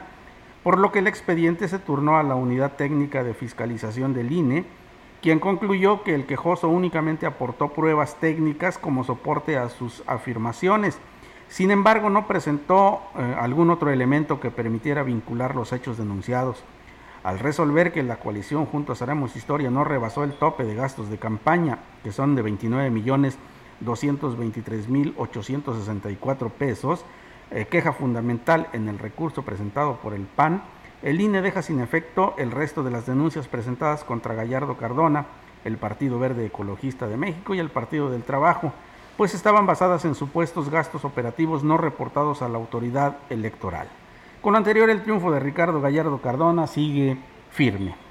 por 0.63 0.79
lo 0.79 0.91
que 0.91 0.99
el 0.99 1.07
expediente 1.07 1.67
se 1.67 1.79
turnó 1.79 2.17
a 2.17 2.23
la 2.23 2.35
Unidad 2.35 2.73
Técnica 2.73 3.23
de 3.23 3.33
Fiscalización 3.33 4.13
del 4.13 4.31
INE, 4.31 4.65
quien 5.21 5.39
concluyó 5.39 6.03
que 6.03 6.13
el 6.13 6.25
quejoso 6.25 6.69
únicamente 6.69 7.25
aportó 7.25 7.69
pruebas 7.69 8.15
técnicas 8.15 8.77
como 8.77 9.03
soporte 9.03 9.57
a 9.57 9.69
sus 9.69 10.03
afirmaciones. 10.07 10.97
Sin 11.47 11.71
embargo, 11.71 12.09
no 12.09 12.27
presentó 12.27 13.01
eh, 13.17 13.35
algún 13.39 13.69
otro 13.69 13.91
elemento 13.91 14.39
que 14.39 14.51
permitiera 14.51 15.03
vincular 15.03 15.55
los 15.55 15.71
hechos 15.71 15.97
denunciados. 15.97 16.63
Al 17.23 17.39
resolver 17.39 17.91
que 17.91 18.03
la 18.03 18.17
coalición 18.17 18.65
Juntos 18.65 19.01
Haremos 19.01 19.35
Historia 19.35 19.69
no 19.69 19.83
rebasó 19.83 20.23
el 20.23 20.33
tope 20.33 20.63
de 20.65 20.75
gastos 20.75 21.09
de 21.09 21.17
campaña, 21.17 21.79
que 22.03 22.11
son 22.11 22.35
de 22.35 22.41
29 22.41 22.89
millones 22.89 23.37
223 23.81 24.87
mil 24.89 25.13
864 25.17 26.49
pesos, 26.49 27.05
eh, 27.51 27.65
queja 27.69 27.93
fundamental 27.93 28.67
en 28.73 28.89
el 28.89 28.99
recurso 28.99 29.43
presentado 29.43 29.97
por 29.97 30.13
el 30.13 30.23
PAN, 30.23 30.63
el 31.03 31.21
INE 31.21 31.41
deja 31.41 31.61
sin 31.61 31.79
efecto 31.79 32.33
el 32.37 32.51
resto 32.51 32.83
de 32.83 32.91
las 32.91 33.05
denuncias 33.05 33.47
presentadas 33.47 34.03
contra 34.03 34.33
Gallardo 34.33 34.77
Cardona, 34.77 35.27
el 35.63 35.77
Partido 35.77 36.17
Verde 36.17 36.45
Ecologista 36.45 37.07
de 37.07 37.17
México 37.17 37.53
y 37.53 37.59
el 37.59 37.69
Partido 37.69 38.09
del 38.09 38.23
Trabajo, 38.23 38.73
pues 39.15 39.33
estaban 39.33 39.65
basadas 39.65 40.05
en 40.05 40.15
supuestos 40.15 40.69
gastos 40.69 41.05
operativos 41.05 41.63
no 41.63 41.77
reportados 41.77 42.41
a 42.41 42.49
la 42.49 42.57
autoridad 42.57 43.17
electoral. 43.29 43.87
Con 44.41 44.53
lo 44.53 44.57
anterior, 44.57 44.89
el 44.89 45.03
triunfo 45.03 45.31
de 45.31 45.39
Ricardo 45.39 45.81
Gallardo 45.81 46.19
Cardona 46.21 46.67
sigue 46.67 47.17
firme. 47.51 48.06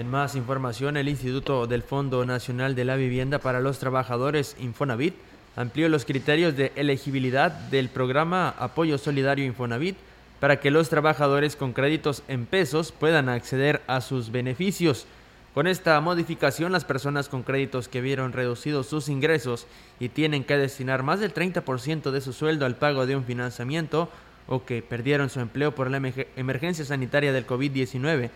En 0.00 0.08
más 0.08 0.34
información, 0.34 0.96
el 0.96 1.10
Instituto 1.10 1.66
del 1.66 1.82
Fondo 1.82 2.24
Nacional 2.24 2.74
de 2.74 2.86
la 2.86 2.96
Vivienda 2.96 3.38
para 3.38 3.60
los 3.60 3.78
Trabajadores, 3.78 4.56
Infonavit, 4.58 5.14
amplió 5.56 5.90
los 5.90 6.06
criterios 6.06 6.56
de 6.56 6.72
elegibilidad 6.74 7.50
del 7.50 7.90
programa 7.90 8.54
Apoyo 8.58 8.96
Solidario 8.96 9.44
Infonavit 9.44 9.98
para 10.40 10.58
que 10.58 10.70
los 10.70 10.88
trabajadores 10.88 11.54
con 11.54 11.74
créditos 11.74 12.22
en 12.28 12.46
pesos 12.46 12.92
puedan 12.92 13.28
acceder 13.28 13.82
a 13.88 14.00
sus 14.00 14.32
beneficios. 14.32 15.04
Con 15.52 15.66
esta 15.66 16.00
modificación, 16.00 16.72
las 16.72 16.86
personas 16.86 17.28
con 17.28 17.42
créditos 17.42 17.88
que 17.88 18.00
vieron 18.00 18.32
reducidos 18.32 18.86
sus 18.86 19.10
ingresos 19.10 19.66
y 19.98 20.08
tienen 20.08 20.44
que 20.44 20.56
destinar 20.56 21.02
más 21.02 21.20
del 21.20 21.34
30% 21.34 22.10
de 22.10 22.22
su 22.22 22.32
sueldo 22.32 22.64
al 22.64 22.76
pago 22.76 23.04
de 23.04 23.16
un 23.16 23.24
financiamiento 23.24 24.08
o 24.46 24.64
que 24.64 24.80
perdieron 24.80 25.28
su 25.28 25.40
empleo 25.40 25.74
por 25.74 25.90
la 25.90 25.98
emergencia 25.98 26.86
sanitaria 26.86 27.34
del 27.34 27.46
COVID-19 27.46 28.30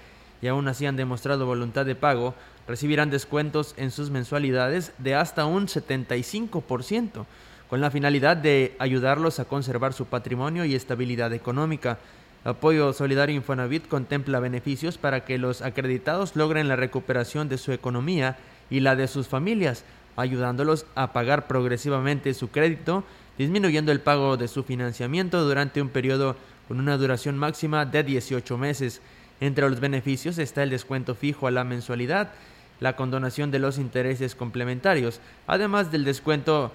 y 0.45 0.49
aún 0.49 0.69
así 0.69 0.85
han 0.85 0.97
demostrado 0.97 1.47
voluntad 1.47 1.87
de 1.87 1.95
pago, 1.95 2.35
recibirán 2.69 3.09
descuentos 3.09 3.73
en 3.79 3.91
sus 3.91 4.11
mensualidades 4.11 4.93
de 4.99 5.15
hasta 5.15 5.47
un 5.47 5.69
75%, 5.69 7.25
con 7.71 7.81
la 7.81 7.91
finalidad 7.91 8.37
de 8.37 8.77
ayudarlos 8.79 9.41
a 9.41 9.47
conservar 9.47 9.95
su 9.95 10.05
patrimonio 10.05 10.67
y 10.67 10.75
estabilidad 10.75 11.33
económica. 11.33 11.99
Apoyo 12.45 12.93
Solidario 12.93 13.35
Infonavit 13.35 13.89
contempla 13.89 14.39
beneficios 14.39 14.99
para 14.99 15.25
que 15.25 15.39
los 15.39 15.63
acreditados 15.63 16.37
logren 16.37 16.69
la 16.69 16.77
recuperación 16.77 17.49
de 17.49 17.57
su 17.57 17.73
economía 17.73 18.37
y 18.69 18.81
la 18.81 18.97
de 18.97 19.09
sus 19.09 19.29
familias, 19.29 19.87
ayudándolos 20.15 20.85
a 20.95 21.15
pagar 21.15 21.47
progresivamente 21.47 22.35
su 22.35 22.51
crédito, 22.51 23.03
disminuyendo 23.39 23.93
el 23.93 24.03
pago 24.03 24.37
de 24.37 24.49
su 24.49 24.63
financiamiento 24.63 25.43
durante 25.43 25.81
un 25.81 25.89
periodo 25.89 26.37
con 26.69 26.81
una 26.81 26.99
duración 26.99 27.39
máxima 27.39 27.87
de 27.87 28.03
18 28.03 28.59
meses. 28.59 29.01
Entre 29.41 29.69
los 29.69 29.81
beneficios 29.81 30.39
está 30.39 30.63
el 30.63 30.71
descuento 30.71 31.15
fijo 31.15 31.47
a 31.47 31.51
la 31.51 31.65
mensualidad, 31.65 32.33
la 32.81 32.97
condonación 32.97 33.51
de 33.51 33.59
los 33.59 33.79
intereses 33.79 34.35
complementarios, 34.35 35.21
además 35.47 35.91
del 35.91 36.05
descuento 36.05 36.73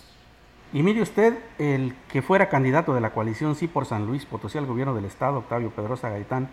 Y 0.74 0.84
mire 0.84 1.02
usted, 1.02 1.38
el 1.58 1.94
que 2.10 2.22
fuera 2.22 2.48
candidato 2.48 2.94
de 2.94 3.02
la 3.02 3.12
coalición 3.12 3.56
Sí 3.56 3.68
por 3.68 3.86
San 3.86 4.06
Luis 4.06 4.26
Potosí 4.26 4.58
al 4.58 4.66
gobierno 4.66 4.96
del 4.96 5.06
Estado, 5.06 5.40
Octavio 5.40 5.72
Pedrosa 5.72 6.10
Gaitán, 6.10 6.50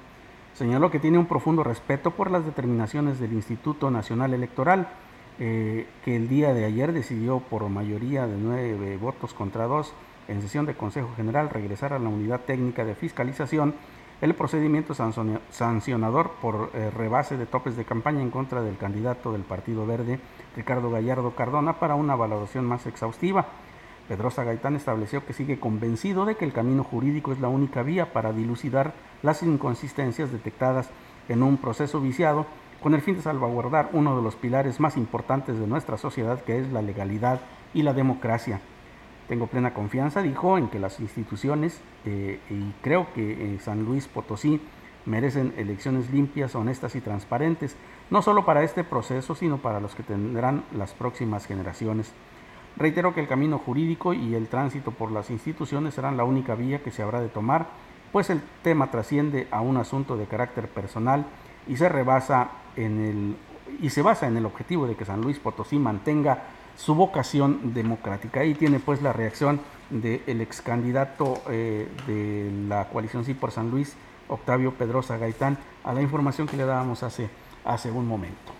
señaló 0.54 0.90
que 0.90 0.98
tiene 0.98 1.18
un 1.18 1.26
profundo 1.26 1.62
respeto 1.62 2.10
por 2.10 2.30
las 2.30 2.44
determinaciones 2.44 3.20
del 3.20 3.32
Instituto 3.32 3.92
Nacional 3.92 4.34
Electoral, 4.34 4.88
eh, 5.38 5.86
que 6.04 6.16
el 6.16 6.28
día 6.28 6.52
de 6.52 6.64
ayer 6.64 6.92
decidió 6.92 7.38
por 7.38 7.68
mayoría 7.68 8.26
de 8.26 8.36
nueve 8.36 8.96
votos 8.96 9.34
contra 9.34 9.68
dos 9.68 9.92
en 10.26 10.42
sesión 10.42 10.66
de 10.66 10.74
Consejo 10.74 11.10
General 11.16 11.48
regresar 11.48 11.92
a 11.92 12.00
la 12.00 12.08
unidad 12.08 12.40
técnica 12.40 12.84
de 12.84 12.96
fiscalización 12.96 13.74
el 14.20 14.34
procedimiento 14.34 14.94
sancionador 14.94 16.32
por 16.42 16.70
eh, 16.74 16.90
rebase 16.90 17.36
de 17.36 17.46
topes 17.46 17.76
de 17.76 17.84
campaña 17.84 18.20
en 18.20 18.30
contra 18.30 18.62
del 18.62 18.76
candidato 18.76 19.32
del 19.32 19.42
Partido 19.42 19.86
Verde, 19.86 20.18
Ricardo 20.56 20.90
Gallardo 20.90 21.30
Cardona, 21.36 21.78
para 21.78 21.94
una 21.94 22.16
valoración 22.16 22.66
más 22.66 22.86
exhaustiva. 22.86 23.46
Pedrosa 24.08 24.42
Gaitán 24.42 24.74
estableció 24.74 25.24
que 25.24 25.34
sigue 25.34 25.60
convencido 25.60 26.24
de 26.24 26.36
que 26.36 26.44
el 26.44 26.52
camino 26.52 26.82
jurídico 26.82 27.30
es 27.30 27.40
la 27.40 27.48
única 27.48 27.82
vía 27.82 28.12
para 28.12 28.32
dilucidar 28.32 28.94
las 29.22 29.42
inconsistencias 29.42 30.32
detectadas 30.32 30.90
en 31.28 31.42
un 31.42 31.58
proceso 31.58 32.00
viciado 32.00 32.46
con 32.82 32.94
el 32.94 33.02
fin 33.02 33.16
de 33.16 33.22
salvaguardar 33.22 33.90
uno 33.92 34.16
de 34.16 34.22
los 34.22 34.34
pilares 34.34 34.80
más 34.80 34.96
importantes 34.96 35.58
de 35.58 35.66
nuestra 35.66 35.98
sociedad 35.98 36.40
que 36.42 36.58
es 36.58 36.72
la 36.72 36.82
legalidad 36.82 37.40
y 37.74 37.82
la 37.82 37.92
democracia. 37.92 38.60
Tengo 39.28 39.46
plena 39.46 39.74
confianza, 39.74 40.22
dijo, 40.22 40.56
en 40.56 40.68
que 40.68 40.78
las 40.78 41.00
instituciones, 41.00 41.80
eh, 42.06 42.40
y 42.48 42.72
creo 42.82 43.12
que 43.14 43.54
eh, 43.54 43.58
San 43.60 43.84
Luis 43.84 44.08
Potosí 44.08 44.60
merecen 45.04 45.54
elecciones 45.56 46.10
limpias, 46.10 46.54
honestas 46.54 46.96
y 46.96 47.00
transparentes, 47.00 47.76
no 48.10 48.22
solo 48.22 48.44
para 48.44 48.62
este 48.62 48.84
proceso, 48.84 49.34
sino 49.34 49.58
para 49.58 49.80
los 49.80 49.94
que 49.94 50.02
tendrán 50.02 50.64
las 50.74 50.92
próximas 50.92 51.46
generaciones. 51.46 52.12
Reitero 52.76 53.12
que 53.12 53.20
el 53.20 53.28
camino 53.28 53.58
jurídico 53.58 54.14
y 54.14 54.34
el 54.34 54.48
tránsito 54.48 54.92
por 54.92 55.10
las 55.10 55.30
instituciones 55.30 55.94
serán 55.94 56.16
la 56.16 56.24
única 56.24 56.54
vía 56.54 56.82
que 56.82 56.90
se 56.90 57.02
habrá 57.02 57.20
de 57.20 57.28
tomar, 57.28 57.66
pues 58.12 58.30
el 58.30 58.40
tema 58.62 58.90
trasciende 58.90 59.48
a 59.50 59.60
un 59.60 59.76
asunto 59.76 60.16
de 60.16 60.26
carácter 60.26 60.68
personal 60.68 61.26
y 61.66 61.76
se 61.76 61.88
rebasa 61.88 62.50
en 62.76 63.04
el 63.04 63.36
y 63.82 63.90
se 63.90 64.00
basa 64.00 64.26
en 64.26 64.36
el 64.36 64.46
objetivo 64.46 64.86
de 64.86 64.96
que 64.96 65.04
San 65.04 65.20
Luis 65.20 65.38
Potosí 65.38 65.78
mantenga 65.78 66.44
su 66.78 66.94
vocación 66.94 67.74
democrática. 67.74 68.40
Ahí 68.40 68.54
tiene 68.54 68.78
pues 68.78 69.02
la 69.02 69.12
reacción 69.12 69.60
del 69.90 70.40
ex 70.40 70.62
candidato 70.62 71.42
eh, 71.50 71.88
de 72.06 72.50
la 72.68 72.88
coalición 72.88 73.24
Sí 73.24 73.34
por 73.34 73.50
San 73.50 73.70
Luis, 73.70 73.94
Octavio 74.28 74.72
Pedrosa 74.74 75.18
Gaitán, 75.18 75.58
a 75.82 75.92
la 75.92 76.02
información 76.02 76.46
que 76.46 76.56
le 76.56 76.64
dábamos 76.64 77.02
hace, 77.02 77.28
hace 77.64 77.90
un 77.90 78.06
momento. 78.06 78.52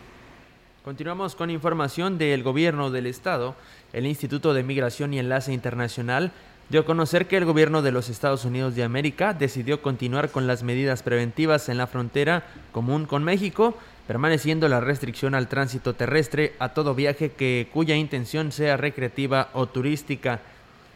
Continuamos 0.85 1.37
con 1.37 1.51
información 1.51 2.19
del 2.19 2.43
gobierno 2.43 2.91
del 2.91 3.07
estado. 3.07 3.55
El 3.93 4.07
Instituto 4.07 4.53
de 4.53 4.65
Migración 4.65 5.15
y 5.15 5.19
Enlace 5.19 5.53
Internacional 5.53 6.33
dio 6.71 6.81
a 6.81 6.85
conocer 6.85 7.29
que 7.29 7.37
el 7.37 7.45
gobierno 7.45 7.83
de 7.83 7.93
los 7.93 8.09
Estados 8.09 8.45
Unidos 8.45 8.75
de 8.75 8.85
América 8.85 9.33
decidió 9.33 9.81
continuar 9.81 10.31
con 10.31 10.47
las 10.47 10.63
medidas 10.63 11.03
preventivas 11.03 11.69
en 11.69 11.79
la 11.79 11.87
frontera 11.87 12.45
común 12.73 13.07
con 13.07 13.23
México, 13.23 13.75
permaneciendo 14.09 14.69
la 14.69 14.81
restricción 14.81 15.35
al 15.35 15.49
tránsito 15.49 15.95
terrestre 15.95 16.55
a 16.59 16.71
todo 16.71 16.95
viaje 16.95 17.33
que 17.33 17.69
cuya 17.71 17.95
intención 17.95 18.53
sea 18.53 18.79
recreativa 18.79 19.51
o 19.53 19.67
turística. 19.67 20.41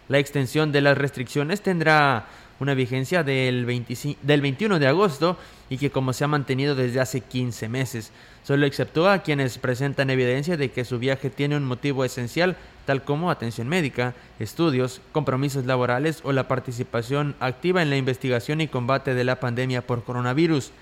La 0.09 0.19
extensión 0.19 0.73
de 0.73 0.81
las 0.81 0.97
restricciones 0.97 1.61
tendrá 1.61 2.25
una 2.59 2.73
vigencia 2.73 3.23
del, 3.23 3.67
21 3.67 4.79
de 4.79 4.87
agosto 4.87 5.37
y 5.69 5.77
que 5.77 5.91
como 5.91 6.15
se 6.15 6.25
ha 6.25 6.29
mantenido 6.29 6.75
desde 6.75 7.01
hace 7.01 7.21
15 7.21 7.69
meses. 7.69 8.13
Solo 8.45 8.65
exceptúa 8.65 9.13
a 9.13 9.23
quienes 9.23 9.59
presentan 9.59 10.09
evidencia 10.09 10.57
de 10.57 10.71
que 10.71 10.87
su 10.87 10.99
viaje 10.99 11.29
tiene 11.29 11.59
un 11.59 11.65
motivo 11.65 12.07
esencial, 12.07 12.57
tal 12.87 13.05
como 13.05 13.31
atención 13.31 13.69
médica, 13.69 14.15
estudios, 14.39 15.03
compromisos 15.13 15.67
laborales 15.67 16.21
o 16.25 16.33
la 16.33 16.49
participación 16.49 17.35
activa 17.41 17.83
en 17.83 17.91
la 17.91 17.99
investigación 17.99 18.63
y 18.63 18.69
combate 18.69 19.13
de 19.13 19.25
la 19.25 19.39
pandemia 19.39 19.87
por 19.87 20.03
coronavirus. 20.03 20.73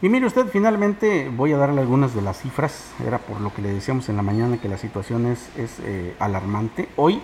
Y 0.00 0.08
mire 0.08 0.26
usted, 0.26 0.46
finalmente 0.46 1.28
voy 1.28 1.52
a 1.52 1.56
darle 1.56 1.80
algunas 1.80 2.14
de 2.14 2.22
las 2.22 2.38
cifras, 2.38 2.92
era 3.04 3.18
por 3.18 3.40
lo 3.40 3.52
que 3.52 3.62
le 3.62 3.74
decíamos 3.74 4.08
en 4.08 4.16
la 4.16 4.22
mañana 4.22 4.58
que 4.58 4.68
la 4.68 4.78
situación 4.78 5.26
es, 5.26 5.50
es 5.56 5.80
eh, 5.82 6.14
alarmante. 6.20 6.88
Hoy 6.94 7.20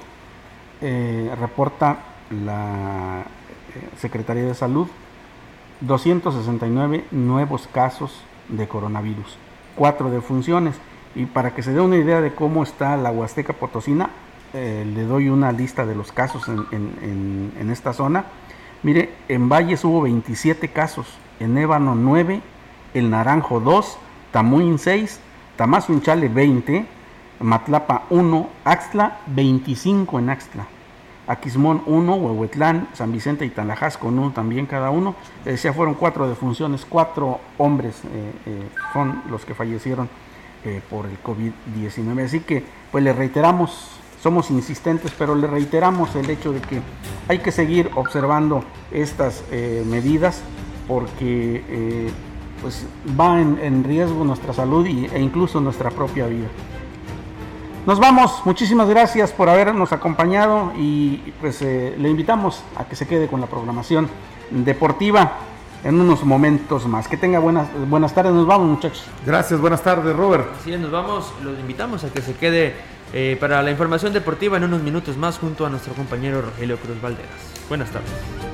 eh, 0.81 1.33
reporta 1.39 1.99
la 2.31 3.21
eh, 3.21 3.97
Secretaría 3.97 4.43
de 4.43 4.55
Salud 4.55 4.89
269 5.83 7.05
nuevos 7.13 7.69
casos 7.69 8.25
de 8.49 8.67
coronavirus, 8.67 9.39
cuatro 9.77 10.11
defunciones. 10.11 10.75
Y 11.15 11.27
para 11.27 11.55
que 11.55 11.63
se 11.63 11.73
dé 11.73 11.81
una 11.81 11.97
idea 11.97 12.21
de 12.21 12.35
cómo 12.35 12.65
está 12.65 12.97
la 12.97 13.13
Huasteca 13.13 13.53
Potosina, 13.53 14.11
le 14.53 15.05
doy 15.05 15.29
una 15.29 15.51
lista 15.53 15.85
de 15.85 15.97
los 15.97 16.13
casos 16.13 16.49
en, 16.49 16.65
en, 16.71 17.53
en, 17.59 17.71
esta 17.71 17.93
zona. 17.93 18.25
Mire, 18.85 19.11
en 19.29 19.49
Valles 19.49 19.85
hubo 19.85 20.03
27 20.03 20.69
casos, 20.69 21.07
en 21.41 21.59
Ébano 21.59 21.97
9, 21.97 22.41
el 22.95 23.11
Naranjo 23.11 23.61
2, 23.61 23.99
Tamuín 24.33 24.79
6, 24.79 25.21
Tamazunchale 25.57 26.29
20, 26.29 26.87
Matlapa 27.41 28.05
1, 28.11 28.49
Axtla 28.65 29.19
25 29.27 30.19
en 30.19 30.31
Axtla, 30.31 30.67
Aquismón 31.27 31.83
1, 31.87 32.15
Huehuetlán, 32.15 32.89
San 32.93 33.13
Vicente 33.13 33.45
y 33.45 33.51
Tanajás 33.51 33.97
con 33.97 34.19
uno 34.19 34.33
también 34.33 34.67
cada 34.67 34.91
uno. 34.91 35.15
ya 35.45 35.73
fueron 35.73 35.95
cuatro 35.95 36.29
defunciones, 36.29 36.87
cuatro 36.89 37.41
hombres 37.59 37.97
eh, 38.05 38.33
eh, 38.47 38.69
son 38.93 39.23
los 39.31 39.45
que 39.45 39.55
fallecieron 39.55 40.09
eh, 40.65 40.81
por 40.91 41.07
el 41.07 41.23
COVID-19. 41.23 42.25
Así 42.25 42.41
que 42.41 42.65
pues 42.93 43.03
le 43.03 43.13
reiteramos, 43.13 43.99
somos 44.23 44.51
insistentes, 44.51 45.13
pero 45.17 45.35
le 45.35 45.47
reiteramos 45.47 46.15
el 46.15 46.29
hecho 46.31 46.53
de 46.53 46.61
que 46.61 46.81
hay 47.29 47.39
que 47.39 47.53
seguir 47.53 47.91
observando 47.95 48.65
estas 48.91 49.45
medidas 49.51 50.43
porque 50.87 52.13
pues 52.65 52.87
va 53.21 53.43
en, 53.43 53.85
riesgo 53.85 54.25
nuestra 54.25 54.55
salud 54.55 54.87
e 54.87 55.21
incluso 55.21 55.61
nuestra 55.61 55.91
propia 55.91 56.27
vida. 56.27 56.47
Nos 57.87 58.01
vamos, 58.01 58.41
muchísimas 58.47 58.89
gracias 58.89 59.33
por 59.33 59.51
habernos 59.51 59.93
acompañado 59.93 60.73
y 60.75 61.19
pues 61.43 61.61
eh, 61.61 61.95
le 61.99 62.09
invitamos 62.09 62.63
a 62.77 62.87
que 62.87 62.97
se 62.97 63.07
quede 63.07 63.27
con 63.27 63.43
la 63.43 63.49
programación 63.49 64.09
deportiva 64.51 65.33
en 65.85 66.01
unos 66.01 66.25
momentos 66.25 66.87
más. 66.87 67.07
Que 67.07 67.19
tenga 67.19 67.39
buenas, 67.39 67.69
buenas 67.91 68.15
tardes, 68.15 68.33
nos 68.33 68.47
vamos 68.47 68.67
muchachos. 68.67 69.05
Gracias, 69.27 69.61
buenas 69.61 69.83
tardes 69.83 70.17
Robert. 70.17 70.47
Así 70.59 70.73
es, 70.73 70.81
nos 70.81 70.91
vamos, 70.91 71.35
los 71.43 71.59
invitamos 71.59 72.03
a 72.05 72.11
que 72.11 72.23
se 72.23 72.35
quede 72.35 72.73
eh, 73.13 73.37
para 73.39 73.63
la 73.63 73.73
información 73.73 74.15
deportiva 74.15 74.57
en 74.57 74.65
unos 74.65 74.81
minutos 74.81 75.19
más 75.19 75.39
junto 75.39 75.67
a 75.67 75.69
nuestro 75.69 75.93
compañero 75.93 76.41
Rogelio 76.41 76.79
Cruz 76.79 76.99
Valderas. 77.03 77.29
Buenas 77.69 77.91
tardes. 77.91 78.54